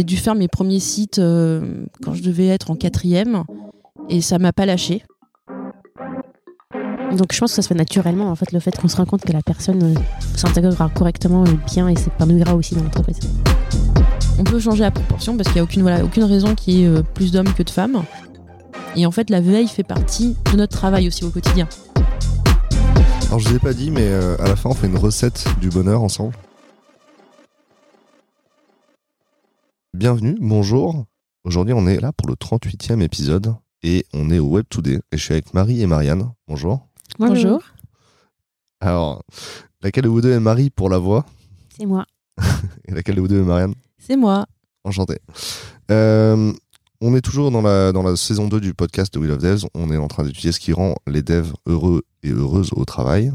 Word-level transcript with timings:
J'ai 0.00 0.04
dû 0.04 0.16
faire 0.16 0.34
mes 0.34 0.48
premiers 0.48 0.80
sites 0.80 1.18
euh, 1.18 1.84
quand 2.02 2.14
je 2.14 2.22
devais 2.22 2.46
être 2.46 2.70
en 2.70 2.74
quatrième 2.74 3.44
et 4.08 4.22
ça 4.22 4.38
m'a 4.38 4.50
pas 4.50 4.64
lâché. 4.64 5.04
Donc 7.18 7.34
je 7.34 7.38
pense 7.38 7.50
que 7.50 7.56
ça 7.56 7.60
se 7.60 7.68
fait 7.68 7.74
naturellement, 7.74 8.30
en 8.30 8.34
fait, 8.34 8.50
le 8.52 8.60
fait 8.60 8.74
qu'on 8.74 8.88
se 8.88 8.96
rend 8.96 9.04
compte 9.04 9.20
que 9.20 9.32
la 9.34 9.42
personne 9.42 9.82
euh, 9.82 10.00
s'intégrera 10.36 10.88
correctement 10.88 11.44
et 11.44 11.52
bien 11.66 11.86
et 11.88 11.96
s'épanouira 11.96 12.54
aussi 12.54 12.74
dans 12.74 12.82
l'entreprise. 12.82 13.18
On 14.38 14.44
peut 14.44 14.58
changer 14.58 14.84
la 14.84 14.90
proportion 14.90 15.36
parce 15.36 15.50
qu'il 15.50 15.56
n'y 15.56 15.60
a 15.60 15.64
aucune, 15.64 15.82
voilà, 15.82 16.02
aucune 16.02 16.24
raison 16.24 16.54
qu'il 16.54 16.78
y 16.78 16.84
ait 16.84 16.88
euh, 16.88 17.02
plus 17.02 17.30
d'hommes 17.30 17.52
que 17.52 17.62
de 17.62 17.68
femmes. 17.68 18.02
Et 18.96 19.04
en 19.04 19.10
fait, 19.10 19.28
la 19.28 19.42
veille 19.42 19.68
fait 19.68 19.82
partie 19.82 20.34
de 20.50 20.56
notre 20.56 20.78
travail 20.78 21.08
aussi 21.08 21.26
au 21.26 21.30
quotidien. 21.30 21.68
Alors 23.26 23.38
je 23.38 23.50
vous 23.50 23.56
ai 23.56 23.58
pas 23.58 23.74
dit, 23.74 23.90
mais 23.90 24.08
euh, 24.08 24.34
à 24.38 24.48
la 24.48 24.56
fin 24.56 24.70
on 24.70 24.74
fait 24.74 24.86
une 24.86 24.96
recette 24.96 25.44
du 25.60 25.68
bonheur 25.68 26.02
ensemble. 26.02 26.32
Bienvenue, 30.00 30.38
bonjour. 30.40 31.04
Aujourd'hui 31.44 31.74
on 31.74 31.86
est 31.86 32.00
là 32.00 32.10
pour 32.10 32.26
le 32.26 32.32
38e 32.32 33.02
épisode 33.02 33.54
et 33.82 34.06
on 34.14 34.30
est 34.30 34.38
au 34.38 34.46
Web 34.46 34.64
Today 34.70 34.98
et 35.12 35.18
je 35.18 35.22
suis 35.22 35.34
avec 35.34 35.52
Marie 35.52 35.82
et 35.82 35.86
Marianne. 35.86 36.32
Bonjour. 36.48 36.88
Bonjour. 37.18 37.60
Alors, 38.80 39.22
laquelle 39.82 40.04
de 40.04 40.08
vous 40.08 40.22
deux 40.22 40.32
est 40.32 40.40
Marie 40.40 40.70
pour 40.70 40.88
la 40.88 40.96
voix? 40.96 41.26
C'est 41.76 41.84
moi. 41.84 42.06
et 42.88 42.92
laquelle 42.92 43.16
de 43.16 43.20
vous 43.20 43.28
deux 43.28 43.42
est 43.42 43.44
Marianne? 43.44 43.74
C'est 43.98 44.16
moi. 44.16 44.46
Enchanté. 44.84 45.18
Euh, 45.90 46.50
on 47.02 47.14
est 47.14 47.20
toujours 47.20 47.50
dans 47.50 47.60
la, 47.60 47.92
dans 47.92 48.02
la 48.02 48.16
saison 48.16 48.48
2 48.48 48.58
du 48.58 48.72
podcast 48.72 49.12
de 49.12 49.18
Wheel 49.18 49.32
of 49.32 49.38
Devs. 49.42 49.66
On 49.74 49.92
est 49.92 49.98
en 49.98 50.08
train 50.08 50.24
d'étudier 50.24 50.52
ce 50.52 50.60
qui 50.60 50.72
rend 50.72 50.94
les 51.06 51.22
devs 51.22 51.52
heureux 51.66 52.04
et 52.22 52.30
heureuses 52.30 52.70
au 52.72 52.86
travail, 52.86 53.34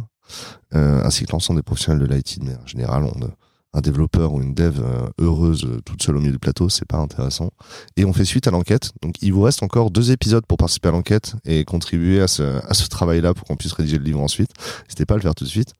euh, 0.73 1.03
ainsi 1.03 1.27
que 1.27 1.31
l'ensemble 1.31 1.59
des 1.59 1.63
professionnels 1.63 2.07
de 2.07 2.11
l'IT 2.11 2.39
de 2.39 2.45
manière 2.45 2.67
générale. 2.67 3.03
On, 3.03 3.21
euh, 3.21 3.27
un 3.75 3.81
développeur 3.81 4.33
ou 4.33 4.41
une 4.41 4.53
dev 4.53 4.79
euh, 4.79 5.07
heureuse 5.19 5.65
euh, 5.65 5.81
toute 5.83 6.01
seule 6.01 6.15
au 6.15 6.19
milieu 6.19 6.31
du 6.31 6.39
plateau, 6.39 6.69
c'est 6.69 6.87
pas 6.87 6.97
intéressant. 6.97 7.51
Et 7.97 8.05
on 8.05 8.13
fait 8.13 8.23
suite 8.23 8.47
à 8.47 8.51
l'enquête. 8.51 8.91
Donc 9.01 9.15
il 9.21 9.33
vous 9.33 9.41
reste 9.41 9.61
encore 9.63 9.91
deux 9.91 10.11
épisodes 10.11 10.45
pour 10.45 10.57
participer 10.57 10.87
à 10.87 10.91
l'enquête 10.91 11.35
et 11.43 11.65
contribuer 11.65 12.21
à 12.21 12.27
ce, 12.27 12.43
à 12.65 12.73
ce 12.73 12.87
travail-là 12.87 13.33
pour 13.33 13.45
qu'on 13.45 13.57
puisse 13.57 13.73
rédiger 13.73 13.97
le 13.97 14.05
livre 14.05 14.21
ensuite. 14.21 14.51
N'hésitez 14.85 15.05
pas 15.05 15.15
à 15.15 15.17
le 15.17 15.23
faire 15.23 15.35
tout 15.35 15.43
de 15.43 15.49
suite. 15.49 15.73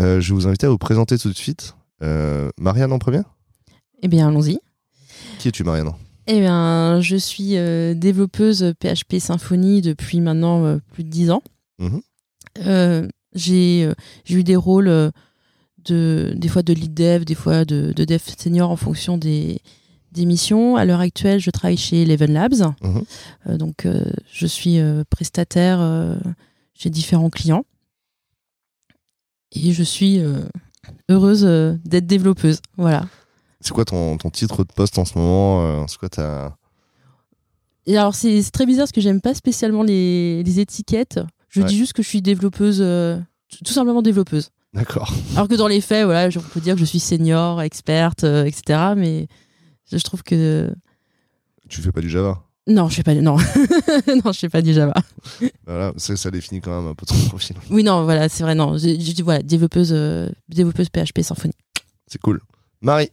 Euh, 0.00 0.20
je 0.20 0.28
vais 0.28 0.34
vous 0.34 0.46
inviter 0.46 0.66
à 0.66 0.70
vous 0.70 0.78
présenter 0.78 1.16
tout 1.16 1.30
de 1.30 1.36
suite. 1.36 1.74
Euh, 2.02 2.50
Marianne 2.58 2.92
en 2.92 2.98
première 2.98 3.24
Eh 4.02 4.08
bien, 4.08 4.28
allons-y. 4.28 4.58
Qui 5.38 5.48
es-tu 5.48 5.64
Marianne? 5.64 5.92
Eh 6.26 6.40
bien, 6.40 7.00
je 7.00 7.16
suis 7.16 7.56
euh, 7.56 7.94
développeuse 7.94 8.74
PHP 8.78 9.18
Symfony 9.18 9.80
depuis 9.80 10.20
maintenant 10.20 10.78
plus 10.92 11.02
de 11.02 11.08
10 11.08 11.30
ans. 11.30 11.42
Mhm. 11.78 13.08
J'ai 13.34 13.90
eu 14.28 14.44
des 14.44 14.56
rôles 14.56 15.12
de, 15.88 16.32
des 16.36 16.48
fois 16.48 16.62
de 16.62 16.72
lead 16.72 16.94
dev, 16.94 17.24
des 17.24 17.34
fois 17.34 17.64
de, 17.64 17.92
de 17.94 18.04
dev 18.04 18.20
senior 18.38 18.70
en 18.70 18.76
fonction 18.76 19.18
des, 19.18 19.60
des 20.12 20.24
missions. 20.26 20.76
À 20.76 20.84
l'heure 20.84 21.00
actuelle, 21.00 21.40
je 21.40 21.50
travaille 21.50 21.76
chez 21.76 22.02
Eleven 22.02 22.32
Labs. 22.32 22.74
Mhm. 22.82 23.02
Euh, 23.48 23.56
donc, 23.56 23.86
euh, 23.86 24.04
je 24.32 24.46
suis 24.46 24.78
euh, 24.78 25.02
prestataire 25.10 25.80
chez 26.74 26.90
différents 26.90 27.30
clients. 27.30 27.64
Et 29.52 29.72
je 29.72 29.82
suis 29.82 30.20
heureuse 31.08 31.42
d'être 31.84 32.06
développeuse. 32.06 32.60
Voilà. 32.76 33.06
C'est 33.60 33.72
quoi 33.72 33.84
ton, 33.84 34.16
ton 34.18 34.30
titre 34.30 34.62
de 34.64 34.72
poste 34.72 34.98
en 34.98 35.04
ce 35.04 35.18
moment 35.18 35.86
C'est 35.88 35.98
quoi 35.98 36.08
ta... 36.08 36.56
Et 37.86 37.96
alors, 37.96 38.14
c'est 38.14 38.42
très 38.52 38.66
bizarre 38.66 38.84
parce 38.84 38.92
que 38.92 39.00
j'aime 39.00 39.22
pas 39.22 39.32
spécialement 39.34 39.82
les, 39.82 40.42
les 40.42 40.60
étiquettes. 40.60 41.18
Je 41.48 41.62
Ouais. 41.62 41.66
dis 41.66 41.78
juste 41.78 41.94
que 41.94 42.02
je 42.02 42.08
suis 42.08 42.20
développeuse, 42.20 42.84
tout 43.64 43.72
simplement 43.72 44.02
développeuse. 44.02 44.50
D'accord. 44.78 45.12
Alors 45.34 45.48
que 45.48 45.54
dans 45.56 45.66
les 45.66 45.80
faits, 45.80 46.04
voilà, 46.04 46.30
je- 46.30 46.38
on 46.38 46.42
peut 46.42 46.60
dire 46.60 46.74
que 46.74 46.80
je 46.80 46.84
suis 46.84 47.00
senior, 47.00 47.60
experte, 47.62 48.22
euh, 48.24 48.44
etc. 48.44 48.92
Mais 48.96 49.26
je 49.90 49.98
trouve 49.98 50.22
que 50.22 50.72
Tu 51.68 51.82
fais 51.82 51.90
pas 51.92 52.00
du 52.00 52.08
Java? 52.08 52.42
Non, 52.68 52.88
je 52.88 52.96
fais 52.96 53.02
pas 53.02 53.14
non, 53.14 53.36
non, 54.24 54.30
je 54.32 54.38
fais 54.38 54.48
pas 54.50 54.60
du 54.62 54.72
Java. 54.74 54.92
Voilà, 55.66 55.92
ça, 55.96 56.14
ça 56.16 56.30
définit 56.30 56.60
quand 56.60 56.78
même 56.80 56.90
un 56.90 56.94
peu 56.94 57.06
ton 57.06 57.14
profil. 57.28 57.56
Oui, 57.70 57.82
non, 57.82 58.04
voilà, 58.04 58.28
c'est 58.28 58.42
vrai, 58.42 58.54
non, 58.54 58.76
je, 58.76 58.88
je 58.88 59.12
dis 59.12 59.22
voilà, 59.22 59.42
développeuse, 59.42 59.90
euh, 59.92 60.28
développeuse 60.50 60.88
PHP 60.90 61.22
Symfony. 61.22 61.54
C'est 62.06 62.20
cool. 62.20 62.40
Marie? 62.82 63.08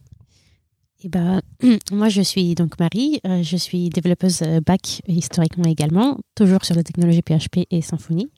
Et 1.02 1.08
ben, 1.08 1.40
moi, 1.92 2.08
je 2.10 2.20
suis 2.22 2.54
donc 2.54 2.78
Marie. 2.78 3.20
euh, 3.26 3.42
je 3.42 3.56
suis 3.56 3.88
développeuse 3.88 4.42
euh, 4.42 4.60
back 4.60 5.00
historiquement 5.08 5.64
également, 5.64 6.18
toujours 6.34 6.64
sur 6.64 6.74
la 6.74 6.82
technologie 6.82 7.22
PHP 7.22 7.66
et 7.70 7.80
Symfony. 7.80 8.28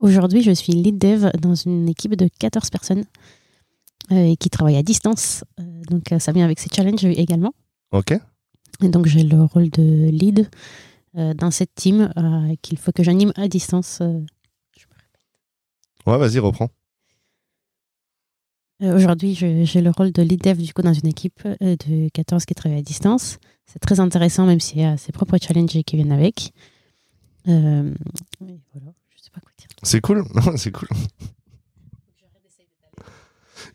Aujourd'hui, 0.00 0.42
je 0.42 0.50
suis 0.50 0.72
lead 0.72 0.98
dev 0.98 1.30
dans 1.40 1.54
une 1.54 1.88
équipe 1.88 2.16
de 2.16 2.28
14 2.38 2.68
personnes 2.70 3.04
euh, 4.12 4.32
et 4.32 4.36
qui 4.36 4.50
travaille 4.50 4.76
à 4.76 4.82
distance. 4.82 5.42
Euh, 5.58 5.82
donc, 5.88 6.12
euh, 6.12 6.18
ça 6.18 6.32
vient 6.32 6.44
avec 6.44 6.60
ses 6.60 6.68
challenges 6.68 7.04
également. 7.04 7.54
Ok. 7.92 8.12
Et 8.82 8.88
donc, 8.88 9.06
j'ai 9.06 9.22
le 9.22 9.42
rôle 9.44 9.70
de 9.70 10.10
lead 10.10 10.48
euh, 11.16 11.32
dans 11.32 11.50
cette 11.50 11.74
team 11.74 12.12
qu'il 12.60 12.76
faut 12.78 12.92
que 12.92 13.02
j'anime 13.02 13.32
à 13.36 13.48
distance. 13.48 14.02
Ouais, 16.06 16.18
vas-y, 16.18 16.38
reprends. 16.38 16.68
Aujourd'hui, 18.82 19.34
j'ai 19.34 19.80
le 19.80 19.90
rôle 19.90 20.12
de 20.12 20.20
lead 20.20 20.42
dev 20.42 20.58
du 20.58 20.74
coup 20.74 20.82
dans 20.82 20.92
une 20.92 21.08
équipe 21.08 21.42
de 21.60 22.10
14 22.10 22.44
qui 22.44 22.54
travaille 22.54 22.78
à 22.78 22.82
distance. 22.82 23.38
C'est 23.64 23.78
très 23.78 24.00
intéressant, 24.00 24.44
même 24.44 24.60
s'il 24.60 24.80
y 24.80 24.84
a 24.84 24.98
ses 24.98 25.12
propres 25.12 25.38
challenges 25.40 25.82
qui 25.82 25.96
viennent 25.96 26.12
avec. 26.12 26.52
Voilà, 27.46 27.84
pas 29.36 29.40
quoi 29.40 29.52
dire. 29.58 29.68
C'est 29.82 30.00
cool, 30.00 30.24
c'est 30.56 30.72
cool. 30.72 30.88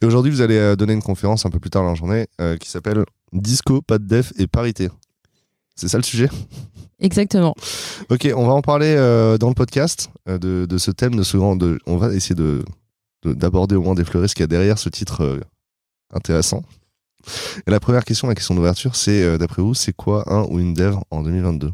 Et 0.01 0.05
aujourd'hui, 0.05 0.31
vous 0.31 0.41
allez 0.41 0.57
euh, 0.57 0.75
donner 0.75 0.93
une 0.93 1.01
conférence 1.01 1.45
un 1.45 1.49
peu 1.49 1.59
plus 1.59 1.69
tard 1.69 1.83
dans 1.83 1.89
la 1.89 1.95
journée 1.95 2.27
euh, 2.39 2.57
qui 2.57 2.69
s'appelle 2.69 3.03
Disco, 3.33 3.81
pas 3.81 3.99
de 3.99 4.05
def 4.05 4.33
et 4.37 4.47
parité. 4.47 4.89
C'est 5.75 5.87
ça 5.87 5.97
le 5.97 6.03
sujet? 6.03 6.29
Exactement. 6.99 7.55
Ok, 8.09 8.27
on 8.35 8.45
va 8.47 8.53
en 8.53 8.61
parler 8.61 8.95
euh, 8.97 9.37
dans 9.37 9.47
le 9.49 9.53
podcast 9.55 10.09
euh, 10.27 10.37
de, 10.37 10.65
de 10.67 10.77
ce 10.77 10.91
thème, 10.91 11.15
de 11.15 11.23
ce 11.23 11.37
grand. 11.37 11.55
De, 11.55 11.79
on 11.85 11.97
va 11.97 12.13
essayer 12.13 12.35
de 12.35 12.63
de- 13.23 13.33
d'aborder 13.33 13.75
au 13.75 13.83
moins 13.83 13.93
d'effleurer 13.93 14.27
ce 14.27 14.33
qu'il 14.33 14.41
y 14.41 14.45
a 14.45 14.47
derrière 14.47 14.79
ce 14.79 14.89
titre 14.89 15.39
intéressant. 16.11 16.63
Et 17.67 17.71
la 17.71 17.79
première 17.79 18.03
question, 18.03 18.27
la 18.27 18.33
question 18.33 18.55
d'ouverture, 18.55 18.95
c'est 18.95 19.37
d'après 19.37 19.61
vous, 19.61 19.75
c'est 19.75 19.93
quoi 19.93 20.23
un 20.33 20.43
ou 20.49 20.59
une 20.59 20.73
dev 20.73 20.95
en 21.11 21.21
2022 21.21 21.71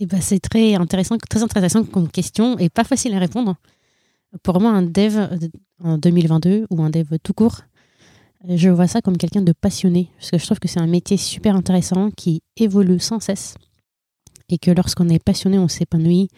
Et 0.00 0.06
ben, 0.06 0.20
c'est 0.22 0.40
très 0.40 0.74
intéressant, 0.74 1.18
très 1.18 1.42
intéressant 1.42 1.84
comme 1.84 2.08
question 2.08 2.58
et 2.58 2.70
pas 2.70 2.84
facile 2.84 3.14
à 3.14 3.18
répondre. 3.18 3.56
Pour 4.42 4.58
moi, 4.60 4.70
un 4.70 4.82
dev 4.82 5.28
en 5.84 5.98
2022 5.98 6.66
ou 6.70 6.82
un 6.82 6.88
dev 6.88 7.18
tout 7.22 7.34
court, 7.34 7.60
je 8.48 8.70
vois 8.70 8.86
ça 8.86 9.02
comme 9.02 9.18
quelqu'un 9.18 9.42
de 9.42 9.52
passionné 9.52 10.08
parce 10.16 10.30
que 10.30 10.38
je 10.38 10.46
trouve 10.46 10.58
que 10.58 10.68
c'est 10.68 10.80
un 10.80 10.86
métier 10.86 11.18
super 11.18 11.54
intéressant 11.54 12.10
qui 12.10 12.42
évolue 12.56 12.98
sans 12.98 13.20
cesse 13.20 13.56
et 14.48 14.56
que 14.56 14.70
lorsqu'on 14.70 15.08
est 15.10 15.22
passionné, 15.22 15.58
on 15.58 15.68
s'épanouit 15.68 16.28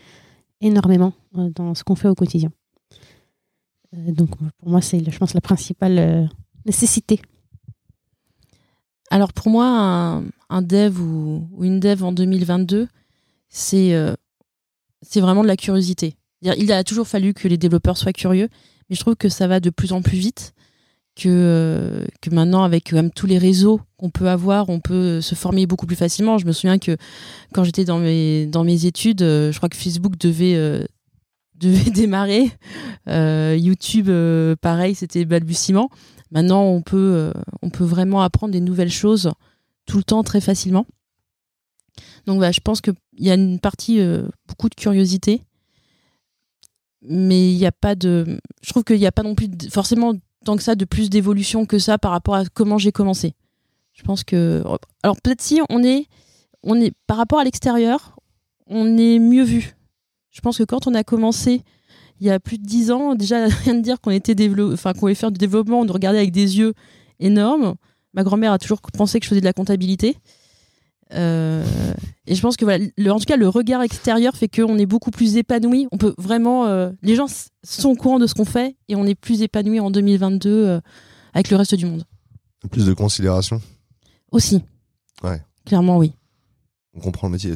énormément 0.61 1.13
euh, 1.39 1.49
dans 1.55 1.75
ce 1.75 1.85
qu'on 1.85 1.95
fait 1.95 2.09
au 2.09 2.17
quotidien. 2.17 2.51
Euh, 3.95 4.13
Donc 4.13 4.31
pour 4.59 4.69
moi, 4.69 4.81
c'est, 4.81 5.09
je 5.09 5.19
pense, 5.19 5.35
la 5.35 5.41
principale 5.41 5.99
euh, 5.99 6.27
nécessité. 6.67 7.21
Alors 9.11 9.33
pour 9.33 9.51
moi, 9.51 10.23
un, 10.49 10.63
dev 10.63 10.99
ou 11.01 11.47
une 11.61 11.79
dev 11.79 12.03
en 12.03 12.13
2022, 12.13 12.89
c'est 13.53 13.95
euh, 13.95 14.15
c'est 15.03 15.21
vraiment 15.21 15.43
de 15.43 15.49
la 15.49 15.57
curiosité. 15.57 16.17
Il 16.43 16.73
a 16.73 16.83
toujours 16.83 17.07
fallu 17.07 17.35
que 17.35 17.47
les 17.47 17.59
développeurs 17.59 17.97
soient 17.97 18.13
curieux, 18.13 18.49
mais 18.91 18.97
je 18.97 19.01
trouve 19.01 19.15
que 19.15 19.29
ça 19.29 19.47
va 19.47 19.61
de 19.61 19.71
plus 19.71 19.93
en 19.93 20.03
plus 20.03 20.19
vite. 20.19 20.55
Que, 21.15 21.29
euh, 21.29 22.07
que 22.23 22.31
maintenant, 22.31 22.65
avec 22.65 22.91
même 22.93 23.11
tous 23.11 23.27
les 23.27 23.37
réseaux 23.37 23.83
qu'on 23.99 24.09
peut 24.09 24.31
avoir, 24.31 24.71
on 24.71 24.81
peut 24.81 25.21
se 25.21 25.35
former 25.35 25.67
beaucoup 25.67 25.85
plus 25.85 25.95
facilement. 25.95 26.39
Je 26.39 26.47
me 26.47 26.53
souviens 26.53 26.79
que 26.79 26.97
quand 27.53 27.65
j'étais 27.65 27.85
dans 27.85 27.99
mes, 27.99 28.87
études, 28.87 29.21
euh, 29.21 29.53
je 29.53 29.57
crois 29.59 29.69
que 29.69 29.77
Facebook 29.77 30.17
devait, 30.17 30.55
euh, 30.55 30.87
démarrer. 31.95 32.51
Euh, 33.09 33.57
YouTube, 33.59 34.09
euh, 34.09 34.57
pareil, 34.61 34.95
c'était 34.95 35.25
balbutiement. 35.25 35.91
Maintenant, 36.31 36.63
on 36.63 36.83
peut, 36.83 36.97
euh, 36.97 37.33
on 37.63 37.71
peut 37.71 37.85
vraiment 37.85 38.23
apprendre 38.23 38.53
des 38.53 38.61
nouvelles 38.61 38.91
choses 38.91 39.31
tout 39.87 39.99
le 39.99 40.05
temps 40.05 40.23
très 40.23 40.41
facilement. 40.41 40.87
Donc, 42.27 42.41
bah, 42.41 42.53
je 42.53 42.61
pense 42.61 42.81
qu'il 42.81 42.95
y 43.19 43.31
a 43.31 43.35
une 43.35 43.59
partie, 43.59 44.01
euh, 44.01 44.27
beaucoup 44.47 44.69
de 44.69 44.75
curiosité, 44.75 45.43
mais 47.03 47.53
il 47.53 47.57
n'y 47.57 47.67
a 47.67 47.73
pas 47.73 47.95
de. 47.95 48.39
Je 48.63 48.71
trouve 48.71 48.85
qu'il 48.85 48.99
n'y 48.99 49.07
a 49.07 49.13
pas 49.13 49.23
non 49.23 49.35
plus 49.35 49.49
forcément 49.71 50.15
tant 50.45 50.57
que 50.57 50.63
ça 50.63 50.75
de 50.75 50.85
plus 50.85 51.11
d'évolution 51.11 51.67
que 51.67 51.79
ça 51.79 51.99
par 51.99 52.13
rapport 52.13 52.35
à 52.35 52.45
comment 52.47 52.79
j'ai 52.79 52.93
commencé. 52.93 53.35
Je 53.93 54.03
pense 54.03 54.25
que. 54.25 54.63
Alors, 55.03 55.21
peut-être 55.21 55.43
si 55.43 55.61
on 55.69 55.83
est, 55.83 56.07
on 56.63 56.81
est. 56.81 56.93
Par 57.07 57.17
rapport 57.17 57.41
à 57.41 57.45
l'extérieur, 57.45 58.17
on 58.67 58.97
est 58.99 59.19
mieux 59.19 59.43
vu. 59.43 59.75
Je 60.31 60.41
pense 60.41 60.59
que 60.59 60.65
quand 60.65 60.87
on 60.87 60.95
a 60.95 61.05
commencé 61.05 61.63
il 62.21 62.27
y 62.27 62.31
a 62.31 62.39
plus 62.39 62.59
de 62.59 62.65
dix 62.65 62.93
ans, 62.93 63.17
déjà 63.17 63.47
rien 63.65 63.75
de 63.75 63.81
dire 63.81 64.01
qu'on 64.01 64.13
était 64.13 64.37
enfin 64.61 64.93
qu'on 64.93 65.01
voulait 65.01 65.17
faire 65.17 65.33
du 65.33 65.39
développement, 65.39 65.81
on 65.81 65.85
nous 65.85 65.93
regardait 65.93 66.19
avec 66.19 66.31
des 66.31 66.59
yeux 66.59 66.73
énormes. 67.19 67.75
Ma 68.15 68.23
grand-mère 68.23 68.53
a 68.53 68.59
toujours 68.59 68.81
pensé 68.81 69.19
que 69.19 69.25
je 69.25 69.31
faisais 69.31 69.41
de 69.41 69.47
la 69.47 69.53
comptabilité. 69.53 70.17
Euh, 71.15 71.65
et 72.27 72.35
je 72.35 72.41
pense 72.41 72.57
que 72.57 72.65
voilà, 72.65 72.85
le- 72.97 73.11
en 73.11 73.19
tout 73.19 73.25
cas, 73.25 73.37
le 73.37 73.49
regard 73.49 73.83
extérieur 73.83 74.35
fait 74.37 74.49
qu'on 74.49 74.79
est 74.79 74.87
beaucoup 74.87 75.11
plus 75.11 75.37
épanoui. 75.37 75.87
On 75.93 75.99
peut 75.99 76.15
vraiment, 76.19 76.67
euh, 76.67 76.91
les 77.03 77.15
gens 77.17 77.27
sont 77.65 77.91
au 77.91 77.97
courant 77.97 78.19
de 78.19 78.27
ce 78.27 78.35
qu'on 78.35 78.45
fait 78.45 78.77
et 78.89 78.97
on 78.97 79.05
est 79.07 79.15
plus 79.15 79.43
épanoui 79.43 79.81
en 79.81 79.91
2022 79.91 80.51
euh, 80.51 80.81
avec 81.35 81.51
le 81.51 81.57
reste 81.57 81.75
du 81.75 81.87
monde. 81.87 82.05
Plus 82.71 82.87
de 82.87 82.95
considération. 82.95 83.61
Aussi. 84.31 84.63
Ouais. 85.23 85.43
Clairement, 85.67 85.99
oui. 85.99 86.13
On 86.95 87.01
comprend 87.01 87.27
le 87.29 87.33
métier. 87.33 87.53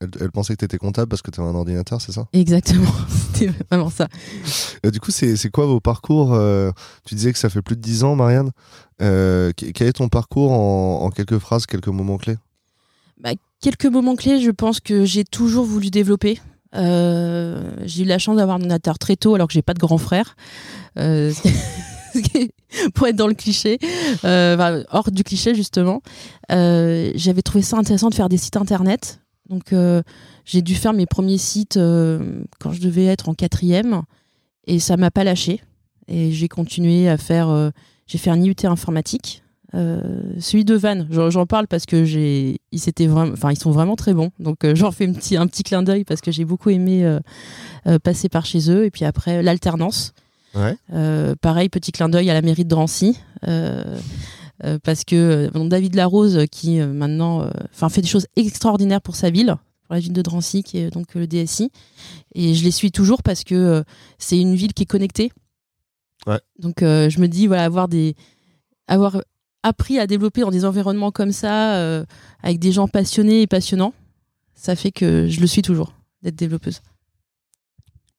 Elle, 0.00 0.08
elle 0.20 0.32
pensait 0.32 0.54
que 0.54 0.58
tu 0.58 0.64
étais 0.64 0.78
comptable 0.78 1.08
parce 1.08 1.22
que 1.22 1.30
tu 1.30 1.40
avais 1.40 1.48
un 1.48 1.54
ordinateur, 1.54 2.00
c'est 2.00 2.10
ça? 2.12 2.26
Exactement. 2.32 2.90
C'était 3.32 3.52
vraiment 3.70 3.88
ça. 3.88 4.08
Euh, 4.84 4.90
Du 4.90 4.98
coup, 5.00 5.12
c'est 5.12 5.50
quoi 5.50 5.66
vos 5.66 5.78
parcours 5.80 6.36
Tu 7.06 7.14
disais 7.14 7.32
que 7.32 7.38
ça 7.38 7.48
fait 7.48 7.62
plus 7.62 7.76
de 7.76 7.80
10 7.80 8.02
ans, 8.04 8.16
Marianne. 8.16 8.50
Que- 8.98 9.52
quel 9.52 9.86
est 9.88 9.92
ton 9.92 10.08
parcours 10.08 10.52
en, 10.52 11.02
en 11.04 11.10
quelques 11.10 11.38
phrases, 11.38 11.66
quelques 11.66 11.86
moments 11.88 12.18
clés? 12.18 12.36
Quelques 13.64 13.86
moments 13.86 14.14
clés, 14.14 14.40
je 14.40 14.50
pense 14.50 14.78
que 14.78 15.06
j'ai 15.06 15.24
toujours 15.24 15.64
voulu 15.64 15.88
développer. 15.88 16.38
Euh, 16.74 17.72
j'ai 17.86 18.02
eu 18.02 18.06
la 18.06 18.18
chance 18.18 18.36
d'avoir 18.36 18.56
un 18.56 18.60
ordinateur 18.60 18.98
très 18.98 19.16
tôt 19.16 19.34
alors 19.34 19.46
que 19.48 19.54
j'ai 19.54 19.62
pas 19.62 19.72
de 19.72 19.78
grand 19.78 19.96
frère. 19.96 20.36
Euh, 20.98 21.32
pour 22.94 23.06
être 23.06 23.16
dans 23.16 23.26
le 23.26 23.32
cliché, 23.32 23.78
euh, 24.26 24.84
hors 24.90 25.10
du 25.10 25.24
cliché 25.24 25.54
justement. 25.54 26.02
J'avais 26.50 27.40
trouvé 27.42 27.62
ça 27.62 27.78
intéressant 27.78 28.10
de 28.10 28.14
faire 28.14 28.28
des 28.28 28.36
sites 28.36 28.58
internet. 28.58 29.20
Donc 29.48 29.74
j'ai 30.44 30.60
dû 30.60 30.74
faire 30.74 30.92
mes 30.92 31.06
premiers 31.06 31.38
sites 31.38 31.78
quand 32.60 32.72
je 32.72 32.82
devais 32.82 33.06
être 33.06 33.30
en 33.30 33.34
quatrième 33.34 34.02
et 34.66 34.78
ça 34.78 34.98
m'a 34.98 35.10
pas 35.10 35.24
lâché. 35.24 35.62
Et 36.06 36.32
j'ai 36.32 36.48
continué 36.48 37.08
à 37.08 37.16
faire. 37.16 37.72
j'ai 38.06 38.18
fait 38.18 38.28
un 38.28 38.42
IUT 38.42 38.56
informatique. 38.64 39.43
Euh, 39.74 40.00
celui 40.38 40.64
de 40.64 40.74
Vannes, 40.74 41.08
j'en 41.10 41.46
parle 41.46 41.66
parce 41.66 41.84
que 41.84 42.04
j'ai, 42.04 42.60
ils 42.70 42.78
s'étaient 42.78 43.06
vraiment, 43.08 43.32
enfin 43.32 43.50
ils 43.50 43.58
sont 43.58 43.72
vraiment 43.72 43.96
très 43.96 44.14
bons. 44.14 44.30
Donc 44.38 44.64
euh, 44.64 44.74
j'en 44.76 44.92
fais 44.92 45.06
un 45.08 45.12
petit, 45.12 45.36
un 45.36 45.46
petit 45.46 45.62
clin 45.64 45.82
d'œil 45.82 46.04
parce 46.04 46.20
que 46.20 46.30
j'ai 46.30 46.44
beaucoup 46.44 46.70
aimé 46.70 47.04
euh, 47.04 47.98
passer 47.98 48.28
par 48.28 48.46
chez 48.46 48.70
eux. 48.70 48.84
Et 48.84 48.90
puis 48.90 49.04
après 49.04 49.42
l'alternance, 49.42 50.12
Ouais. 50.56 50.76
Pareil 51.40 51.68
petit 51.68 51.90
clin 51.90 52.08
d'œil 52.08 52.30
à 52.30 52.34
la 52.34 52.40
mairie 52.40 52.62
de 52.62 52.68
Drancy. 52.68 53.18
parce 54.84 55.04
que 55.04 55.50
David 55.68 55.96
Larose 55.96 56.44
qui 56.48 56.78
maintenant 56.78 57.50
enfin 57.72 57.88
fait 57.88 58.02
des 58.02 58.06
choses 58.06 58.28
extraordinaires 58.36 59.00
pour 59.00 59.16
sa 59.16 59.30
ville 59.30 59.56
pour 59.86 59.94
la 59.94 59.98
ville 60.00 60.12
de 60.12 60.22
Drancy 60.22 60.62
qui 60.62 60.78
est 60.78 60.90
donc 60.90 61.12
le 61.16 61.26
DSI 61.26 61.72
et 62.36 62.54
je 62.54 62.62
les 62.62 62.70
suis 62.70 62.92
toujours 62.92 63.24
parce 63.24 63.42
que 63.42 63.82
c'est 64.18 64.38
une 64.38 64.54
ville 64.54 64.72
qui 64.74 64.84
est 64.84 64.86
connectée 64.86 65.32
Ouais. 66.28 66.38
donc 66.60 66.76
je 66.82 67.18
me 67.20 67.26
dis 67.26 67.48
voilà 67.48 67.64
avoir 67.64 67.88
des 67.88 68.14
avoir 68.86 69.20
appris 69.64 69.98
à 69.98 70.06
développer 70.06 70.42
dans 70.42 70.50
des 70.52 70.64
environnements 70.64 71.10
comme 71.10 71.32
ça 71.32 71.74
euh, 71.76 72.04
avec 72.42 72.58
des 72.60 72.70
gens 72.70 72.86
passionnés 72.86 73.42
et 73.42 73.46
passionnants 73.48 73.92
ça 74.54 74.76
fait 74.76 74.92
que 74.92 75.26
je 75.28 75.40
le 75.40 75.46
suis 75.48 75.62
toujours 75.62 75.92
d'être 76.22 76.36
développeuse 76.36 76.80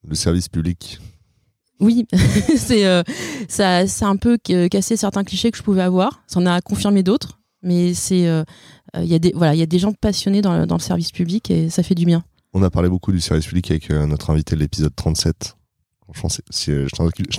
Le 0.07 0.15
service 0.15 0.47
public. 0.49 0.99
oui, 1.79 2.05
c'est 2.57 2.85
euh, 2.85 3.03
ça, 3.47 3.87
ça 3.87 4.07
a 4.07 4.09
un 4.09 4.17
peu 4.17 4.37
ca- 4.45 4.69
cassé 4.69 4.97
certains 4.97 5.23
clichés 5.23 5.49
que 5.51 5.57
je 5.57 5.63
pouvais 5.63 5.81
avoir. 5.81 6.21
Ça 6.27 6.39
en 6.39 6.45
a 6.45 6.61
confirmé 6.61 7.01
d'autres, 7.03 7.39
mais 7.63 7.93
c'est 7.93 8.27
euh, 8.27 8.43
il 8.97 9.05
y 9.05 9.15
a 9.15 9.19
des 9.19 9.31
voilà, 9.35 9.55
il 9.55 9.59
y 9.59 9.63
a 9.63 9.65
des 9.65 9.79
gens 9.79 9.91
passionnés 9.93 10.41
dans 10.41 10.57
le, 10.57 10.65
dans 10.67 10.75
le 10.75 10.81
service 10.81 11.11
public 11.11 11.49
et 11.51 11.69
ça 11.69 11.81
fait 11.83 11.95
du 11.95 12.05
bien. 12.05 12.23
On 12.53 12.63
a 12.63 12.69
parlé 12.69 12.87
beaucoup 12.89 13.11
du 13.11 13.19
service 13.19 13.45
public 13.47 13.69
avec 13.71 13.91
euh, 13.91 14.05
notre 14.05 14.29
invité 14.29 14.55
de 14.55 14.61
l'épisode 14.61 14.95
37. 14.95 15.55
Franchement, 16.13 16.29
je 16.51 16.85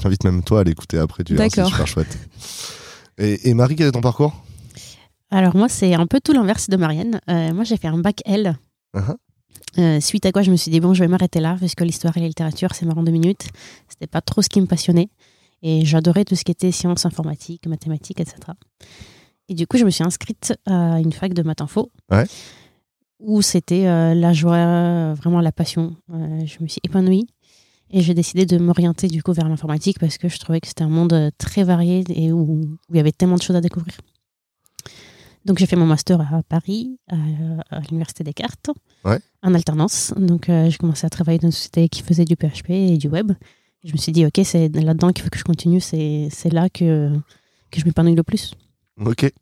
t'invite- 0.01 0.25
même 0.25 0.43
toi 0.43 0.61
à 0.61 0.65
l'écouter 0.65 0.99
après, 0.99 1.23
tu 1.25 1.37
c'est 1.37 1.65
super 1.65 1.87
chouette. 1.87 2.19
Et, 3.19 3.49
et 3.49 3.55
Marie, 3.55 3.77
quel 3.77 3.89
est 3.89 3.93
ton 3.93 4.01
parcours? 4.01 4.35
Alors 5.31 5.57
moi, 5.57 5.69
c'est 5.69 5.95
un 5.95 6.07
peu 6.07 6.21
tout 6.21 6.33
l'inverse 6.33 6.69
de 6.69 6.77
Marianne. 6.77 7.21
Euh, 7.29 7.53
moi, 7.53 7.65
j'ai 7.65 7.77
fait 7.77 7.89
un 7.89 7.99
bac 7.99 8.21
L. 8.25 8.57
Uh-huh. 8.95 9.17
Euh, 9.79 10.01
suite 10.01 10.25
à 10.25 10.33
quoi, 10.33 10.43
je 10.43 10.51
me 10.51 10.57
suis 10.57 10.71
dit, 10.71 10.81
bon, 10.81 10.95
je 10.95 11.01
vais 11.01 11.09
m'arrêter 11.09 11.41
là, 11.41 11.57
parce 11.59 11.75
que 11.75 11.85
l'histoire 11.85 12.17
et 12.17 12.21
la 12.21 12.29
littérature, 12.29 12.75
c'est 12.75 12.87
marrant 12.87 13.03
deux 13.03 13.13
minutes. 13.13 13.49
C'était 13.89 14.07
pas 14.07 14.21
trop 14.21 14.43
ce 14.43 14.49
qui 14.49 14.61
me 14.61 14.67
passionnait. 14.67 15.09
Et 15.63 15.85
j'adorais 15.85 16.25
tout 16.25 16.37
ce 16.37 16.45
qui 16.45 16.53
était 16.53 16.71
sciences 16.71 17.07
informatiques, 17.07 17.67
mathématiques, 17.67 18.21
etc. 18.21 18.37
Et 19.49 19.55
du 19.55 19.67
coup, 19.67 19.79
je 19.79 19.85
me 19.85 19.91
suis 19.91 20.05
inscrite 20.05 20.55
à 20.67 21.01
une 21.01 21.13
fac 21.13 21.33
de 21.33 21.43
maths 21.43 21.61
info. 21.61 21.91
Ouais. 22.11 22.25
Où 23.19 23.43
c'était 23.43 23.87
euh, 23.87 24.15
la 24.15 24.33
joie, 24.33 24.57
euh, 24.57 25.15
vraiment 25.15 25.41
la 25.41 25.53
passion. 25.53 25.97
Euh, 26.13 26.45
je 26.45 26.63
me 26.63 26.69
suis 26.69 26.81
épanouie. 26.85 27.27
Et 27.97 28.03
j'ai 28.03 28.13
décidé 28.13 28.45
de 28.45 28.59
m'orienter 28.59 29.09
du 29.09 29.23
coup 29.23 29.33
vers 29.33 29.49
l'informatique 29.49 29.99
parce 29.99 30.19
que 30.19 30.29
je 30.29 30.39
trouvais 30.39 30.61
que 30.61 30.67
c'était 30.69 30.85
un 30.85 30.91
monde 30.91 31.15
euh, 31.15 31.31
très 31.39 31.65
varié 31.65 32.05
et 32.11 32.31
où, 32.31 32.41
où 32.41 32.79
il 32.91 32.97
y 32.97 33.01
avait 33.01 33.11
tellement 33.11 33.37
de 33.37 33.43
choses 33.43 33.57
à 33.57 33.63
découvrir. 33.63 33.95
Donc 35.47 35.59
j'ai 35.59 35.65
fait 35.67 35.77
mon 35.77 35.87
master 35.87 36.21
à 36.21 36.43
Paris, 36.43 36.99
à, 37.09 37.17
à 37.71 37.81
l'université 37.81 38.23
Descartes, 38.23 38.69
Ouais. 39.05 39.19
en 39.43 39.55
alternance. 39.55 40.13
Donc 40.19 40.51
euh, 40.51 40.69
j'ai 40.69 40.77
commencé 40.77 41.07
à 41.07 41.11
travailler 41.11 41.39
dans 41.39 41.49
une 41.49 41.53
société 41.53 41.89
qui 41.89 42.03
faisait 42.03 42.27
du 42.27 42.37
PHP 42.37 42.69
et 42.71 42.99
du 42.99 43.09
web. 43.09 43.33
Et 43.83 43.89
je 43.89 43.93
me 43.93 43.97
suis 43.99 44.13
dit, 44.13 44.27
ok, 44.27 44.41
c'est 44.45 44.69
là-dedans 44.69 45.13
qu'il 45.13 45.23
faut 45.25 45.31
que 45.31 45.39
je 45.39 45.45
continue, 45.45 45.81
c'est 45.81 46.29
c'est 46.31 46.53
là 46.53 46.69
que, 46.69 47.11
que 47.71 47.81
je 47.81 47.87
m'épanouis 47.87 48.15
le 48.17 48.25
plus. 48.25 48.53
Ok. 48.99 49.33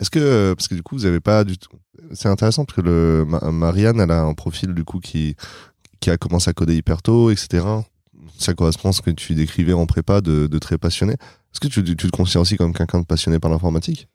Est-ce 0.00 0.10
que, 0.10 0.18
euh, 0.18 0.54
parce 0.54 0.66
que 0.68 0.74
du 0.74 0.82
coup, 0.82 0.96
vous 0.96 1.06
avez 1.06 1.20
pas 1.20 1.44
du 1.44 1.58
tout. 1.58 1.70
C'est 2.12 2.28
intéressant 2.28 2.64
parce 2.64 2.76
que 2.76 2.80
le, 2.80 3.24
Ma- 3.28 3.50
Marianne, 3.52 4.00
elle 4.00 4.10
a 4.10 4.22
un 4.22 4.34
profil 4.34 4.72
du 4.74 4.84
coup 4.84 4.98
qui, 4.98 5.36
qui 6.00 6.10
a 6.10 6.16
commencé 6.16 6.48
à 6.50 6.52
coder 6.54 6.74
hyper 6.76 7.02
tôt, 7.02 7.30
etc. 7.30 7.64
Ça 8.38 8.54
correspond 8.54 8.88
à 8.88 8.92
ce 8.92 9.02
que 9.02 9.10
tu 9.10 9.34
décrivais 9.34 9.74
en 9.74 9.86
prépa 9.86 10.20
de, 10.22 10.46
de 10.46 10.58
très 10.58 10.78
passionné. 10.78 11.12
Est-ce 11.14 11.60
que 11.60 11.68
tu, 11.68 11.84
tu 11.84 11.96
te 11.96 12.08
considères 12.08 12.42
aussi 12.42 12.56
comme 12.56 12.72
quelqu'un 12.72 13.00
de 13.00 13.04
passionné 13.04 13.38
par 13.38 13.50
l'informatique? 13.50 14.08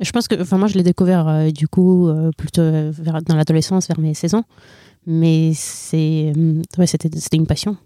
Je 0.00 0.10
pense 0.10 0.28
que, 0.28 0.40
enfin, 0.40 0.58
moi, 0.58 0.68
je 0.68 0.74
l'ai 0.74 0.82
découvert 0.82 1.26
euh, 1.28 1.50
du 1.50 1.66
coup 1.66 2.08
euh, 2.08 2.30
plutôt 2.36 2.62
vers- 2.62 3.22
dans 3.22 3.36
l'adolescence, 3.36 3.88
vers 3.88 3.98
mes 3.98 4.12
16 4.12 4.34
ans. 4.34 4.44
Mais 5.06 5.52
c'est, 5.54 6.32
euh, 6.36 6.60
ouais, 6.76 6.86
c'était 6.86 7.08
c'était 7.18 7.38
une 7.38 7.46
passion. 7.46 7.76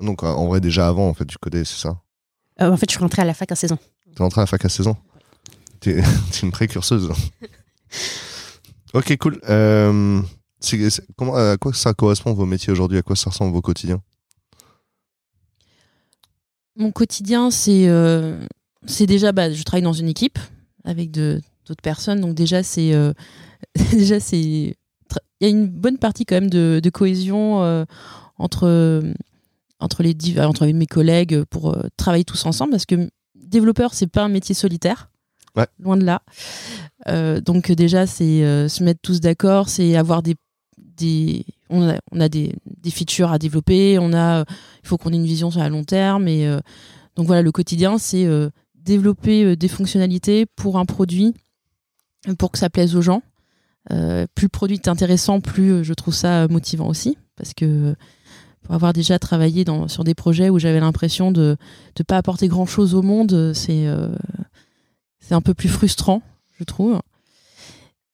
Donc 0.00 0.22
en 0.24 0.46
vrai, 0.48 0.60
déjà 0.60 0.88
avant, 0.88 1.08
en 1.08 1.14
fait, 1.14 1.26
tu 1.26 1.38
codais, 1.38 1.64
c'est 1.64 1.78
ça? 1.80 2.00
En 2.58 2.76
fait, 2.76 2.86
je 2.90 2.94
suis 2.94 3.00
rentrée 3.00 3.22
à 3.22 3.24
la 3.24 3.34
fac 3.34 3.52
à 3.52 3.54
16 3.54 3.72
ans. 3.72 3.78
T'es 4.16 4.22
rentré 4.22 4.40
à 4.40 4.42
la 4.42 4.46
fac 4.46 4.64
à 4.64 4.68
16 4.68 4.88
ans? 4.88 4.96
T'es 5.80 6.02
une 6.42 6.50
précurseuse. 6.50 7.10
ok, 8.94 9.16
cool. 9.16 9.40
Euh, 9.48 10.20
comment, 11.16 11.34
à 11.34 11.56
quoi 11.56 11.72
ça 11.72 11.94
correspond 11.94 12.34
vos 12.34 12.44
métiers 12.44 12.70
aujourd'hui? 12.70 12.98
À 12.98 13.02
quoi 13.02 13.16
ça 13.16 13.30
ressemble 13.30 13.52
vos 13.54 13.62
quotidiens? 13.62 14.02
Mon 16.76 16.92
quotidien, 16.92 17.50
c'est 17.50 17.88
euh, 17.88 18.46
déjà 19.00 19.32
bah, 19.32 19.50
je 19.50 19.62
travaille 19.62 19.82
dans 19.82 19.94
une 19.94 20.08
équipe 20.08 20.38
avec 20.84 21.10
d'autres 21.10 21.82
personnes, 21.82 22.20
donc 22.20 22.34
déjà 22.34 22.62
c'est 22.62 22.94
euh, 22.94 23.12
déjà 23.92 24.20
c'est 24.20 24.38
il 24.38 24.74
y 25.40 25.46
a 25.46 25.48
une 25.48 25.66
bonne 25.66 25.98
partie 25.98 26.26
quand 26.26 26.36
même 26.36 26.50
de, 26.50 26.80
de 26.82 26.90
cohésion 26.90 27.86
entre 28.36 29.02
entre 29.78 30.02
les 30.02 30.14
entre 30.40 30.66
mes 30.66 30.86
collègues 30.86 31.44
pour 31.44 31.76
travailler 31.96 32.24
tous 32.24 32.44
ensemble. 32.44 32.72
Parce 32.72 32.86
que 32.86 33.10
développeur 33.34 33.94
c'est 33.94 34.06
pas 34.06 34.22
un 34.22 34.28
métier 34.28 34.54
solitaire 34.54 35.10
Loin 35.78 35.96
de 35.96 36.04
là. 36.04 36.22
Euh, 37.08 37.40
donc 37.40 37.70
déjà 37.72 38.06
c'est 38.06 38.44
euh, 38.44 38.68
se 38.68 38.82
mettre 38.82 39.00
tous 39.02 39.20
d'accord 39.20 39.68
c'est 39.70 39.96
avoir 39.96 40.22
des 40.22 40.36
des 40.76 41.46
on 41.70 41.88
a, 41.88 41.94
on 42.12 42.20
a 42.20 42.28
des, 42.28 42.54
des 42.66 42.90
features 42.90 43.32
à 43.32 43.38
développer 43.38 43.98
on 43.98 44.12
a 44.12 44.44
il 44.82 44.88
faut 44.88 44.98
qu'on 44.98 45.12
ait 45.12 45.16
une 45.16 45.24
vision 45.24 45.50
sur 45.50 45.60
la 45.60 45.70
long 45.70 45.84
terme 45.84 46.28
et 46.28 46.46
euh, 46.46 46.60
donc 47.16 47.26
voilà 47.26 47.42
le 47.42 47.52
quotidien 47.52 47.96
c'est 47.96 48.26
euh, 48.26 48.50
développer 48.74 49.44
euh, 49.44 49.56
des 49.56 49.68
fonctionnalités 49.68 50.46
pour 50.46 50.78
un 50.78 50.84
produit 50.84 51.34
euh, 52.28 52.34
pour 52.34 52.50
que 52.52 52.58
ça 52.58 52.70
plaise 52.70 52.94
aux 52.96 53.02
gens. 53.02 53.22
Euh, 53.90 54.26
plus 54.34 54.44
le 54.44 54.50
produit 54.50 54.76
est 54.76 54.88
intéressant 54.88 55.40
plus 55.40 55.72
euh, 55.72 55.82
je 55.82 55.94
trouve 55.94 56.14
ça 56.14 56.46
motivant 56.48 56.86
aussi 56.86 57.16
parce 57.36 57.54
que 57.54 57.64
euh, 57.64 57.94
pour 58.62 58.74
avoir 58.74 58.92
déjà 58.92 59.18
travaillé 59.18 59.64
dans, 59.64 59.88
sur 59.88 60.04
des 60.04 60.14
projets 60.14 60.50
où 60.50 60.58
j'avais 60.58 60.80
l'impression 60.80 61.32
de 61.32 61.56
ne 61.98 62.04
pas 62.04 62.18
apporter 62.18 62.46
grand 62.46 62.66
chose 62.66 62.94
au 62.94 63.00
monde 63.00 63.32
euh, 63.32 63.54
c'est 63.54 63.86
euh, 63.86 64.08
c'est 65.30 65.36
un 65.36 65.40
peu 65.40 65.54
plus 65.54 65.68
frustrant 65.68 66.22
je 66.58 66.64
trouve. 66.64 67.00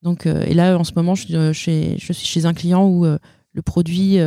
Donc 0.02 0.26
euh, 0.26 0.42
et 0.42 0.52
là 0.52 0.76
en 0.78 0.85
ce 0.85 0.92
moment 0.94 1.14
je, 1.14 1.23
suis, 1.23 1.35
euh, 1.35 1.96
chez, 1.99 2.44
un 2.44 2.52
client 2.52 2.87
où 2.87 3.06
euh, 3.06 3.18
le 3.54 3.62
produit 3.62 4.18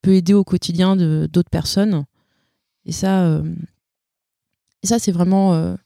peut 0.00 0.14
aider 0.14 0.32
au 0.32 0.42
quotidien 0.42 0.96
de 0.96 1.28
d'autres 1.30 1.50
personnes. 1.50 2.06
Et 2.86 2.92
ça 2.92 3.42
et 4.82 4.86
ça 4.86 4.98
c'est 4.98 5.12
vraiment 5.12 5.76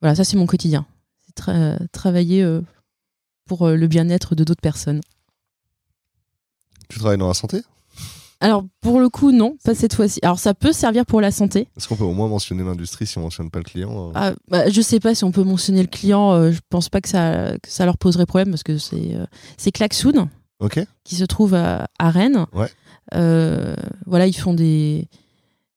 voilà 0.00 0.14
ça 0.14 0.24
c'est 0.24 0.38
mon 0.38 0.46
quotidien. 0.46 0.86
C'est 1.26 1.36
tra- 1.36 1.78
travailler 1.88 2.42
pour 3.44 3.68
le 3.68 3.86
bien-être 3.86 4.34
de 4.34 4.44
d'autres 4.44 4.62
personnes. 4.62 5.02
Tu 6.88 6.98
travailles 7.00 7.18
dans 7.18 7.28
la 7.28 7.34
santé? 7.34 7.60
Alors 8.40 8.64
pour 8.80 9.00
le 9.00 9.08
coup 9.08 9.32
non 9.32 9.56
pas 9.64 9.74
cette 9.74 9.94
fois-ci 9.94 10.18
alors 10.22 10.38
ça 10.38 10.54
peut 10.54 10.72
servir 10.72 11.04
pour 11.06 11.20
la 11.20 11.30
santé 11.30 11.68
Est-ce 11.76 11.86
qu'on 11.88 11.96
peut 11.96 12.04
au 12.04 12.12
moins 12.14 12.28
mentionner 12.28 12.62
l'industrie 12.64 13.06
si 13.06 13.18
on 13.18 13.22
mentionne 13.22 13.50
pas 13.50 13.58
le 13.58 13.64
client 13.64 14.08
euh 14.08 14.12
Ah, 14.14 14.32
bah, 14.48 14.68
je 14.70 14.80
sais 14.80 14.98
pas 15.00 15.14
si 15.14 15.24
on 15.24 15.30
peut 15.32 15.44
mentionner 15.44 15.82
le 15.82 15.88
client 15.88 16.32
euh, 16.32 16.50
je 16.52 16.60
pense 16.70 16.88
pas 16.88 17.00
que 17.00 17.08
ça 17.08 17.52
que 17.62 17.68
ça 17.70 17.84
leur 17.84 17.98
poserait 17.98 18.26
problème 18.26 18.50
parce 18.50 18.62
que 18.62 18.78
c'est 18.78 19.14
euh, 19.14 19.26
c'est 19.56 19.70
Klaxoon 19.72 20.28
Ok. 20.60 20.78
qui 21.04 21.16
se 21.16 21.24
trouve 21.24 21.54
à, 21.54 21.86
à 21.98 22.10
Rennes. 22.10 22.44
Ouais. 22.52 22.68
Euh, 23.14 23.74
voilà, 24.04 24.26
ils 24.26 24.36
font 24.36 24.52
des, 24.52 25.08